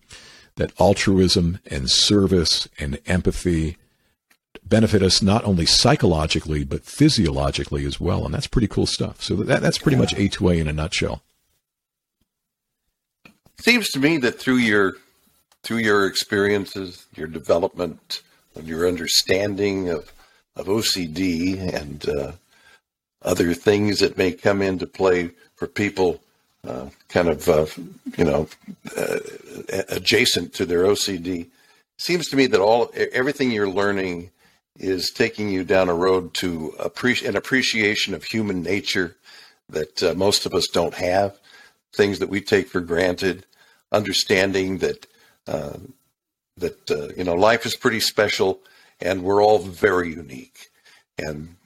that 0.57 0.73
altruism 0.81 1.59
and 1.71 1.91
service 1.91 2.69
and 2.79 2.99
empathy 3.07 3.77
benefit 4.69 5.03
us 5.03 5.23
not 5.23 5.45
only 5.45 5.67
psychologically 5.67 6.65
but 6.65 6.85
physiologically 6.85 7.85
as 7.85 8.01
well, 8.01 8.25
and 8.25 8.35
that's 8.35 8.47
pretty 8.47 8.69
cool 8.69 8.87
stuff. 8.87 9.23
So 9.23 9.37
that, 9.37 9.63
that's 9.63 9.79
pretty 9.79 9.97
yeah. 9.97 10.03
much 10.03 10.15
A2A 10.15 10.61
in 10.61 10.69
a 10.69 10.73
nutshell. 10.73 11.23
Seems 13.59 13.89
to 13.91 13.99
me 13.99 14.19
that 14.19 14.39
through 14.39 14.59
your 14.59 14.95
through 15.63 15.79
your 15.79 16.07
experiences, 16.07 17.07
your 17.17 17.27
development, 17.27 18.23
and 18.55 18.67
your 18.67 18.87
understanding 18.87 19.89
of 19.89 20.13
of 20.55 20.67
OCD 20.67 21.75
and 21.75 22.09
uh, 22.09 22.33
other 23.23 23.55
things 23.55 24.01
that 24.01 24.17
may 24.17 24.33
come 24.33 24.63
into 24.63 24.87
play 24.87 25.31
for 25.57 25.67
people 25.67 26.21
uh, 26.67 26.89
kind 27.09 27.29
of, 27.29 27.49
uh, 27.49 27.67
you 28.17 28.25
know, 28.25 28.49
uh, 28.97 29.19
adjacent 29.89 30.53
to 30.55 30.67
their 30.67 30.85
OCD. 30.85 31.47
Seems 31.99 32.29
to 32.29 32.37
me 32.37 32.47
that 32.47 32.61
all 32.61 32.91
everything 32.95 33.51
you're 33.51 33.69
learning 33.69 34.31
is 34.79 35.11
taking 35.11 35.49
you 35.49 35.65
down 35.65 35.89
a 35.89 35.95
road 35.95 36.35
to 36.35 36.75
appreciate 36.79 37.29
an 37.29 37.37
appreciation 37.37 38.15
of 38.15 38.25
human 38.25 38.63
nature 38.63 39.17
that 39.69 40.03
uh, 40.03 40.15
most 40.15 40.47
of 40.47 40.55
us 40.55 40.69
don't 40.69 40.95
have. 40.95 41.39
Things 41.95 42.19
that 42.19 42.29
we 42.29 42.41
take 42.41 42.69
for 42.69 42.81
granted, 42.81 43.47
understanding 43.91 44.79
that 44.79 45.07
uh, 45.47 45.79
that 46.59 46.91
uh, 46.91 47.09
you 47.17 47.25
know 47.25 47.35
life 47.35 47.65
is 47.65 47.75
pretty 47.75 48.01
special, 48.01 48.61
and 49.01 49.23
we're 49.23 49.43
all 49.43 49.59
very 49.59 50.11
unique, 50.11 50.71
and 51.19 51.57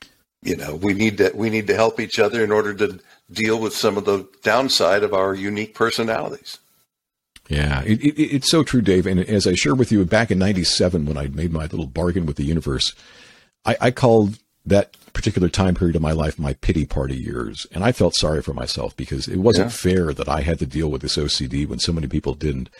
you 0.42 0.56
know 0.56 0.76
we 0.76 0.92
need 0.92 1.18
to 1.18 1.32
we 1.34 1.50
need 1.50 1.66
to 1.66 1.74
help 1.74 1.98
each 1.98 2.18
other 2.18 2.44
in 2.44 2.52
order 2.52 2.74
to 2.74 3.00
deal 3.30 3.58
with 3.58 3.74
some 3.74 3.96
of 3.96 4.04
the 4.04 4.28
downside 4.42 5.02
of 5.02 5.14
our 5.14 5.34
unique 5.34 5.74
personalities. 5.74 6.58
Yeah, 7.50 7.82
it, 7.82 8.00
it, 8.00 8.20
it's 8.20 8.50
so 8.50 8.62
true, 8.62 8.80
Dave. 8.80 9.06
And 9.06 9.20
as 9.20 9.46
I 9.46 9.54
shared 9.54 9.78
with 9.78 9.90
you 9.90 10.04
back 10.04 10.30
in 10.30 10.38
'97 10.38 11.04
when 11.04 11.18
I 11.18 11.26
made 11.26 11.52
my 11.52 11.62
little 11.62 11.86
bargain 11.86 12.24
with 12.24 12.36
the 12.36 12.44
universe, 12.44 12.94
I, 13.64 13.76
I 13.80 13.90
called 13.90 14.38
that 14.64 14.96
particular 15.12 15.48
time 15.48 15.74
period 15.74 15.96
of 15.96 16.02
my 16.02 16.12
life 16.12 16.38
my 16.38 16.54
pity 16.54 16.86
party 16.86 17.16
years. 17.16 17.66
And 17.72 17.82
I 17.82 17.92
felt 17.92 18.14
sorry 18.14 18.42
for 18.42 18.54
myself 18.54 18.96
because 18.96 19.26
it 19.26 19.38
wasn't 19.38 19.66
yeah. 19.66 19.70
fair 19.94 20.12
that 20.12 20.28
I 20.28 20.42
had 20.42 20.58
to 20.60 20.66
deal 20.66 20.88
with 20.88 21.02
this 21.02 21.16
OCD 21.16 21.66
when 21.66 21.80
so 21.80 21.92
many 21.92 22.06
people 22.06 22.34
didn't. 22.34 22.70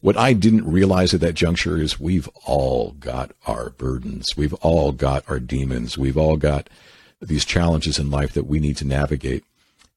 What 0.00 0.16
I 0.16 0.32
didn't 0.32 0.70
realize 0.70 1.12
at 1.14 1.20
that 1.22 1.34
juncture 1.34 1.78
is 1.78 1.98
we've 1.98 2.28
all 2.44 2.92
got 3.00 3.32
our 3.46 3.70
burdens. 3.70 4.36
We've 4.36 4.54
all 4.54 4.92
got 4.92 5.24
our 5.28 5.40
demons. 5.40 5.98
We've 5.98 6.18
all 6.18 6.36
got 6.36 6.68
these 7.20 7.44
challenges 7.44 7.98
in 7.98 8.10
life 8.10 8.32
that 8.34 8.46
we 8.46 8.60
need 8.60 8.76
to 8.76 8.86
navigate. 8.86 9.44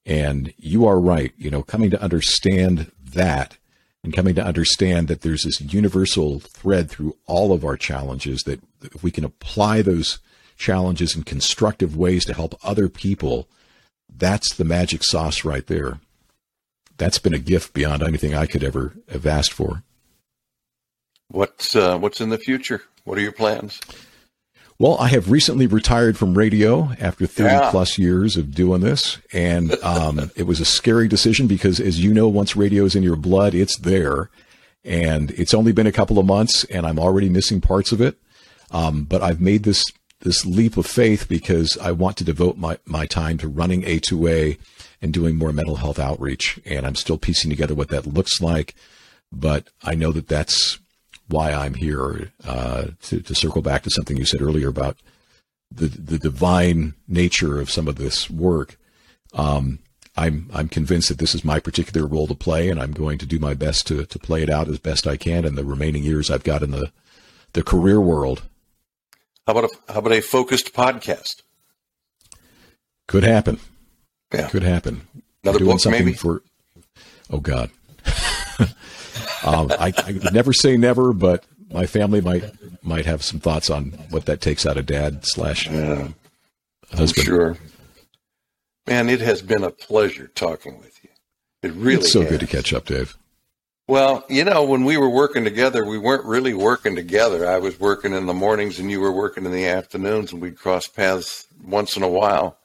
And 0.06 0.54
you 0.58 0.88
are 0.88 1.00
right. 1.00 1.34
You 1.38 1.52
know, 1.52 1.62
coming 1.62 1.92
to 1.92 2.02
understand 2.02 2.92
that 3.14 3.58
and 4.04 4.14
coming 4.14 4.36
to 4.36 4.44
understand 4.44 5.08
that 5.08 5.22
there's 5.22 5.44
this 5.44 5.62
universal 5.62 6.40
thread 6.40 6.90
through 6.90 7.16
all 7.28 7.54
of 7.54 7.64
our 7.64 7.78
challenges 7.78 8.42
that 8.44 8.62
if 8.82 9.04
we 9.04 9.12
can 9.12 9.24
apply 9.24 9.82
those 9.82 10.20
challenges 10.58 11.16
in 11.16 11.24
constructive 11.24 11.96
ways 11.96 12.26
to 12.26 12.34
help 12.34 12.56
other 12.64 12.90
people, 12.90 13.48
that's 14.10 14.54
the 14.56 14.66
magic 14.66 15.04
sauce 15.04 15.46
right 15.46 15.68
there. 15.68 16.00
That's 16.98 17.20
been 17.20 17.34
a 17.34 17.40
gift 17.40 17.74
beyond 17.74 18.04
anything 18.04 18.34
I 18.34 18.46
could 18.46 18.64
ever 18.64 18.94
have 19.10 19.26
asked 19.26 19.54
for. 19.54 19.84
What's 21.30 21.76
uh, 21.76 21.98
what's 21.98 22.22
in 22.22 22.30
the 22.30 22.38
future? 22.38 22.84
What 23.06 23.18
are 23.18 23.22
your 23.22 23.32
plans? 23.32 23.80
Well, 24.82 24.98
I 25.00 25.10
have 25.10 25.30
recently 25.30 25.68
retired 25.68 26.18
from 26.18 26.36
radio 26.36 26.90
after 27.00 27.28
30 27.28 27.50
yeah. 27.50 27.70
plus 27.70 28.00
years 28.00 28.36
of 28.36 28.56
doing 28.56 28.82
this. 28.82 29.20
And 29.32 29.76
um, 29.84 30.32
it 30.36 30.48
was 30.48 30.60
a 30.60 30.66
scary 30.66 31.08
decision 31.08 31.46
because, 31.46 31.80
as 31.80 32.04
you 32.04 32.12
know, 32.12 32.28
once 32.28 32.56
radio 32.56 32.84
is 32.86 32.96
in 32.96 33.04
your 33.04 33.16
blood, 33.16 33.54
it's 33.54 33.78
there. 33.78 34.32
And 34.84 35.30
it's 35.32 35.54
only 35.54 35.72
been 35.72 35.86
a 35.86 35.92
couple 35.92 36.18
of 36.18 36.26
months, 36.26 36.64
and 36.64 36.88
I'm 36.88 36.98
already 36.98 37.30
missing 37.30 37.62
parts 37.62 37.92
of 37.92 38.02
it. 38.02 38.18
Um, 38.72 39.04
but 39.04 39.22
I've 39.22 39.40
made 39.40 39.66
this 39.66 39.86
this 40.22 40.48
leap 40.48 40.78
of 40.78 40.88
faith 40.88 41.30
because 41.30 41.78
I 41.78 41.92
want 41.92 42.18
to 42.18 42.24
devote 42.24 42.58
my, 42.58 42.80
my 42.88 43.06
time 43.06 43.38
to 43.38 43.48
running 43.48 43.84
A2A 43.84 44.58
and 45.00 45.14
doing 45.14 45.36
more 45.36 45.54
mental 45.54 45.76
health 45.76 46.00
outreach. 46.00 46.60
And 46.66 46.88
I'm 46.88 46.96
still 46.96 47.20
piecing 47.20 47.52
together 47.52 47.76
what 47.76 47.90
that 47.90 48.08
looks 48.08 48.42
like. 48.42 48.74
But 49.32 49.68
I 49.84 49.94
know 49.94 50.12
that 50.12 50.28
that's 50.28 50.80
why 51.32 51.52
I'm 51.52 51.74
here 51.74 52.32
uh, 52.46 52.88
to, 53.04 53.22
to 53.22 53.36
circle 53.36 53.62
back 53.62 53.84
to 53.84 53.90
something 53.90 54.18
you 54.18 54.26
said 54.26 54.42
earlier 54.42 54.70
about 54.70 54.98
the, 55.72 55.88
the 55.88 56.20
divine 56.20 56.94
nature 57.08 57.60
of 57.60 57.70
some 57.70 57.88
of 57.88 57.96
this 57.96 58.30
work. 58.30 58.78
Um, 59.34 59.80
I'm 60.18 60.50
I'm 60.54 60.68
convinced 60.68 61.08
that 61.08 61.20
this 61.20 61.34
is 61.34 61.46
my 61.46 61.60
particular 61.60 62.06
role 62.06 62.28
to 62.28 62.36
play, 62.36 62.70
and 62.70 62.82
I'm 62.82 62.92
going 62.92 63.18
to 63.20 63.26
do 63.26 63.40
my 63.40 63.54
best 63.54 63.88
to 63.88 64.06
to 64.06 64.20
play 64.20 64.44
it 64.44 64.50
out 64.50 64.68
as 64.68 64.78
best 64.78 65.08
I 65.08 65.16
can 65.16 65.46
in 65.46 65.56
the 65.56 65.64
remaining 65.64 66.04
years 66.04 66.30
I've 66.30 66.44
got 66.44 66.64
in 66.64 66.72
the 66.72 66.92
the 67.54 67.64
career 67.64 68.02
world. 68.02 68.44
How 69.48 69.54
about 69.54 69.72
a, 69.72 69.94
how 69.94 70.00
about 70.00 70.14
a 70.14 70.22
focused 70.22 70.74
podcast? 70.74 71.44
Could 73.08 73.24
happen. 73.24 73.60
Yeah, 74.34 74.50
could 74.50 74.64
happen. 74.64 75.08
Another 75.44 75.66
book, 75.66 75.86
maybe? 75.86 76.14
for. 76.14 76.44
Oh 77.30 77.40
God. 77.40 77.72
um, 79.44 79.72
I, 79.72 79.94
I 79.98 80.12
never 80.32 80.54
say 80.54 80.78
never, 80.78 81.14
but 81.14 81.46
my 81.72 81.86
family 81.86 82.22
might 82.22 82.44
might 82.84 83.06
have 83.06 83.24
some 83.24 83.40
thoughts 83.40 83.70
on 83.70 83.92
what 84.10 84.26
that 84.26 84.42
takes 84.42 84.66
out 84.66 84.78
of 84.78 84.86
dad 84.86 85.26
slash 85.26 85.68
yeah, 85.68 86.10
husband. 86.92 87.26
sure. 87.26 87.58
Man, 88.88 89.10
it 89.10 89.22
has 89.22 89.42
been 89.42 89.64
a 89.64 89.70
pleasure 89.70 90.28
talking 90.28 90.80
with 90.80 91.04
you. 91.04 91.10
It 91.62 91.74
really 91.74 91.98
it's 91.98 92.12
so 92.12 92.22
has. 92.22 92.30
good 92.30 92.40
to 92.40 92.48
catch 92.48 92.74
up, 92.74 92.86
Dave. 92.86 93.16
Well, 93.88 94.26
you 94.30 94.44
know, 94.44 94.64
when 94.64 94.86
we 94.86 94.98
were 94.98 95.10
working 95.10 95.44
together, 95.44 95.86
we 95.86 95.98
weren't 95.98 96.26
really 96.26 96.54
working 96.54 96.96
together. 96.96 97.48
I 97.50 97.60
was 97.60 97.80
working 97.80 98.14
in 98.14 98.26
the 98.26 98.34
mornings 98.34 98.80
and 98.80 98.90
you 98.90 99.02
were 99.02 99.12
working 99.12 99.46
in 99.46 99.52
the 99.52 99.68
afternoons, 99.68 100.32
and 100.32 100.42
we'd 100.42 100.58
cross 100.58 100.88
paths 100.88 101.48
once 101.64 101.98
in 101.98 102.04
a 102.04 102.08
while. 102.08 102.58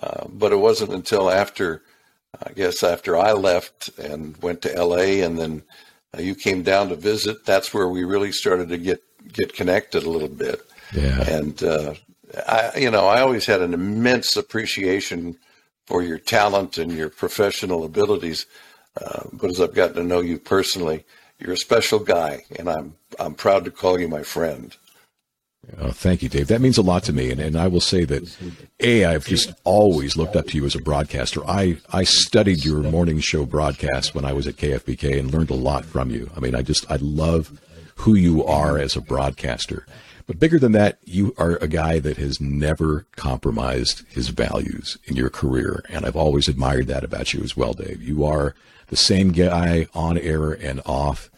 Uh, 0.00 0.26
but 0.28 0.52
it 0.52 0.56
wasn't 0.56 0.92
until 0.92 1.30
after, 1.30 1.82
I 2.46 2.52
guess, 2.52 2.82
after 2.82 3.16
I 3.16 3.32
left 3.32 3.90
and 3.98 4.36
went 4.38 4.62
to 4.62 4.84
LA, 4.84 5.24
and 5.24 5.38
then 5.38 5.62
uh, 6.16 6.20
you 6.20 6.34
came 6.34 6.62
down 6.62 6.88
to 6.88 6.96
visit. 6.96 7.44
That's 7.44 7.72
where 7.72 7.88
we 7.88 8.04
really 8.04 8.32
started 8.32 8.68
to 8.68 8.78
get 8.78 9.02
get 9.32 9.54
connected 9.54 10.04
a 10.04 10.10
little 10.10 10.28
bit. 10.28 10.60
Yeah. 10.92 11.22
And 11.22 11.62
uh, 11.62 11.94
I, 12.46 12.72
you 12.76 12.90
know, 12.90 13.06
I 13.06 13.20
always 13.20 13.46
had 13.46 13.60
an 13.60 13.74
immense 13.74 14.36
appreciation 14.36 15.36
for 15.86 16.02
your 16.02 16.18
talent 16.18 16.78
and 16.78 16.92
your 16.92 17.08
professional 17.08 17.84
abilities. 17.84 18.46
Uh, 19.00 19.22
but 19.32 19.50
as 19.50 19.60
I've 19.60 19.74
gotten 19.74 19.96
to 19.96 20.02
know 20.02 20.20
you 20.20 20.38
personally, 20.38 21.04
you're 21.38 21.52
a 21.52 21.56
special 21.56 21.98
guy, 21.98 22.44
and 22.58 22.68
I'm 22.68 22.94
I'm 23.18 23.34
proud 23.34 23.64
to 23.64 23.70
call 23.70 23.98
you 23.98 24.08
my 24.08 24.22
friend. 24.22 24.76
Oh, 25.78 25.92
thank 25.92 26.22
you, 26.22 26.28
Dave. 26.28 26.48
That 26.48 26.60
means 26.60 26.76
a 26.76 26.82
lot 26.82 27.04
to 27.04 27.12
me, 27.12 27.30
and, 27.30 27.40
and 27.40 27.56
I 27.56 27.68
will 27.68 27.80
say 27.80 28.04
that 28.04 28.36
a 28.80 29.04
I've 29.04 29.26
just 29.26 29.52
always 29.62 30.16
looked 30.16 30.34
up 30.34 30.48
to 30.48 30.56
you 30.56 30.64
as 30.64 30.74
a 30.74 30.80
broadcaster. 30.80 31.40
I 31.46 31.78
I 31.92 32.02
studied 32.02 32.64
your 32.64 32.82
morning 32.82 33.20
show 33.20 33.46
broadcast 33.46 34.12
when 34.14 34.24
I 34.24 34.32
was 34.32 34.48
at 34.48 34.56
KFBK 34.56 35.18
and 35.18 35.32
learned 35.32 35.50
a 35.50 35.54
lot 35.54 35.84
from 35.84 36.10
you. 36.10 36.30
I 36.36 36.40
mean, 36.40 36.56
I 36.56 36.62
just 36.62 36.90
I 36.90 36.96
love 36.96 37.60
who 37.96 38.14
you 38.14 38.44
are 38.44 38.76
as 38.76 38.96
a 38.96 39.00
broadcaster. 39.00 39.86
But 40.26 40.40
bigger 40.40 40.58
than 40.58 40.72
that, 40.72 40.98
you 41.04 41.34
are 41.38 41.56
a 41.56 41.68
guy 41.68 42.00
that 42.00 42.16
has 42.16 42.40
never 42.40 43.06
compromised 43.16 44.02
his 44.08 44.28
values 44.28 44.98
in 45.04 45.14
your 45.14 45.30
career, 45.30 45.84
and 45.88 46.04
I've 46.04 46.16
always 46.16 46.48
admired 46.48 46.88
that 46.88 47.04
about 47.04 47.32
you 47.34 47.42
as 47.42 47.56
well, 47.56 47.72
Dave. 47.72 48.02
You 48.02 48.24
are 48.24 48.54
the 48.88 48.96
same 48.96 49.30
guy 49.30 49.86
on 49.94 50.18
air 50.18 50.52
and 50.52 50.80
off. 50.84 51.30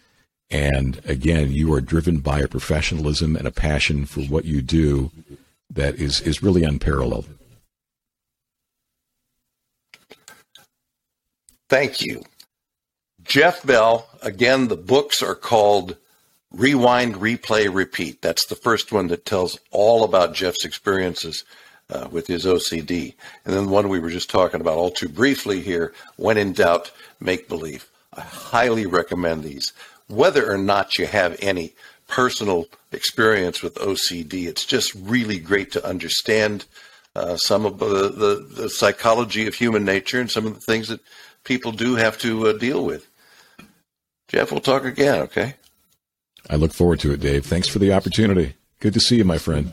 And 0.51 1.01
again, 1.05 1.53
you 1.53 1.73
are 1.75 1.81
driven 1.81 2.19
by 2.19 2.41
a 2.41 2.49
professionalism 2.49 3.37
and 3.37 3.47
a 3.47 3.53
passion 3.53 4.07
for 4.07 4.21
what 4.23 4.45
you 4.45 4.63
do 4.63 5.11
that 5.71 5.97
is, 5.97 6.21
is 6.21 6.43
really 6.43 6.63
unparalleled. 6.63 7.29
Thank 11.69 12.03
you. 12.03 12.23
Jeff 13.23 13.65
Bell, 13.67 14.07
again, 14.23 14.69
the 14.69 14.77
books 14.77 15.23
are 15.23 15.35
called 15.35 15.97
Rewind, 16.53 17.17
Replay, 17.17 17.75
Repeat. 17.75 18.21
That's 18.21 18.47
the 18.47 18.55
first 18.55 18.93
one 18.93 19.09
that 19.09 19.25
tells 19.25 19.59
all 19.71 20.05
about 20.05 20.35
Jeff's 20.35 20.65
experiences 20.65 21.45
uh, 21.91 22.07
with 22.11 22.27
his 22.27 22.45
OCD. 22.45 23.15
And 23.45 23.55
then 23.55 23.65
the 23.65 23.73
one 23.73 23.89
we 23.89 23.99
were 23.99 24.11
just 24.11 24.31
talking 24.31 24.61
about 24.61 24.77
all 24.77 24.91
too 24.91 25.09
briefly 25.09 25.61
here, 25.61 25.95
When 26.17 26.37
in 26.37 26.53
Doubt, 26.53 26.93
Make 27.19 27.49
Belief. 27.49 27.91
I 28.13 28.21
highly 28.21 28.87
recommend 28.87 29.43
these. 29.43 29.73
Whether 30.09 30.51
or 30.51 30.59
not 30.59 30.99
you 30.99 31.07
have 31.07 31.37
any 31.41 31.75
personal 32.09 32.67
experience 32.93 33.63
with 33.63 33.75
OCD, 33.77 34.47
it's 34.47 34.65
just 34.65 34.95
really 34.95 35.39
great 35.39 35.73
to 35.73 35.87
understand 35.87 36.67
uh, 37.17 37.37
some 37.37 37.65
of 37.65 37.79
the, 37.79 38.09
the, 38.09 38.63
the, 38.63 38.69
psychology 38.69 39.47
of 39.47 39.55
human 39.55 39.85
nature 39.85 40.21
and 40.21 40.31
some 40.31 40.47
of 40.47 40.55
the 40.55 40.61
things 40.61 40.89
that 40.89 41.01
people 41.45 41.71
do 41.71 41.95
have 41.95 42.19
to 42.19 42.49
uh, 42.49 42.53
deal 42.53 42.85
with. 42.85 43.09
Jeff, 44.29 44.51
we'll 44.51 44.61
talk 44.61 44.85
again, 44.85 45.21
okay? 45.21 45.55
I 46.51 46.57
look 46.57 46.73
forward 46.73 47.01
to 47.01 47.13
it, 47.13 47.21
Dave. 47.21 47.47
Thanks 47.47 47.69
for 47.69 47.79
the 47.79 47.93
opportunity. 47.93 48.55
Good 48.81 48.95
to 48.95 49.01
see 49.01 49.17
you, 49.17 49.25
my 49.25 49.39
friend. 49.39 49.73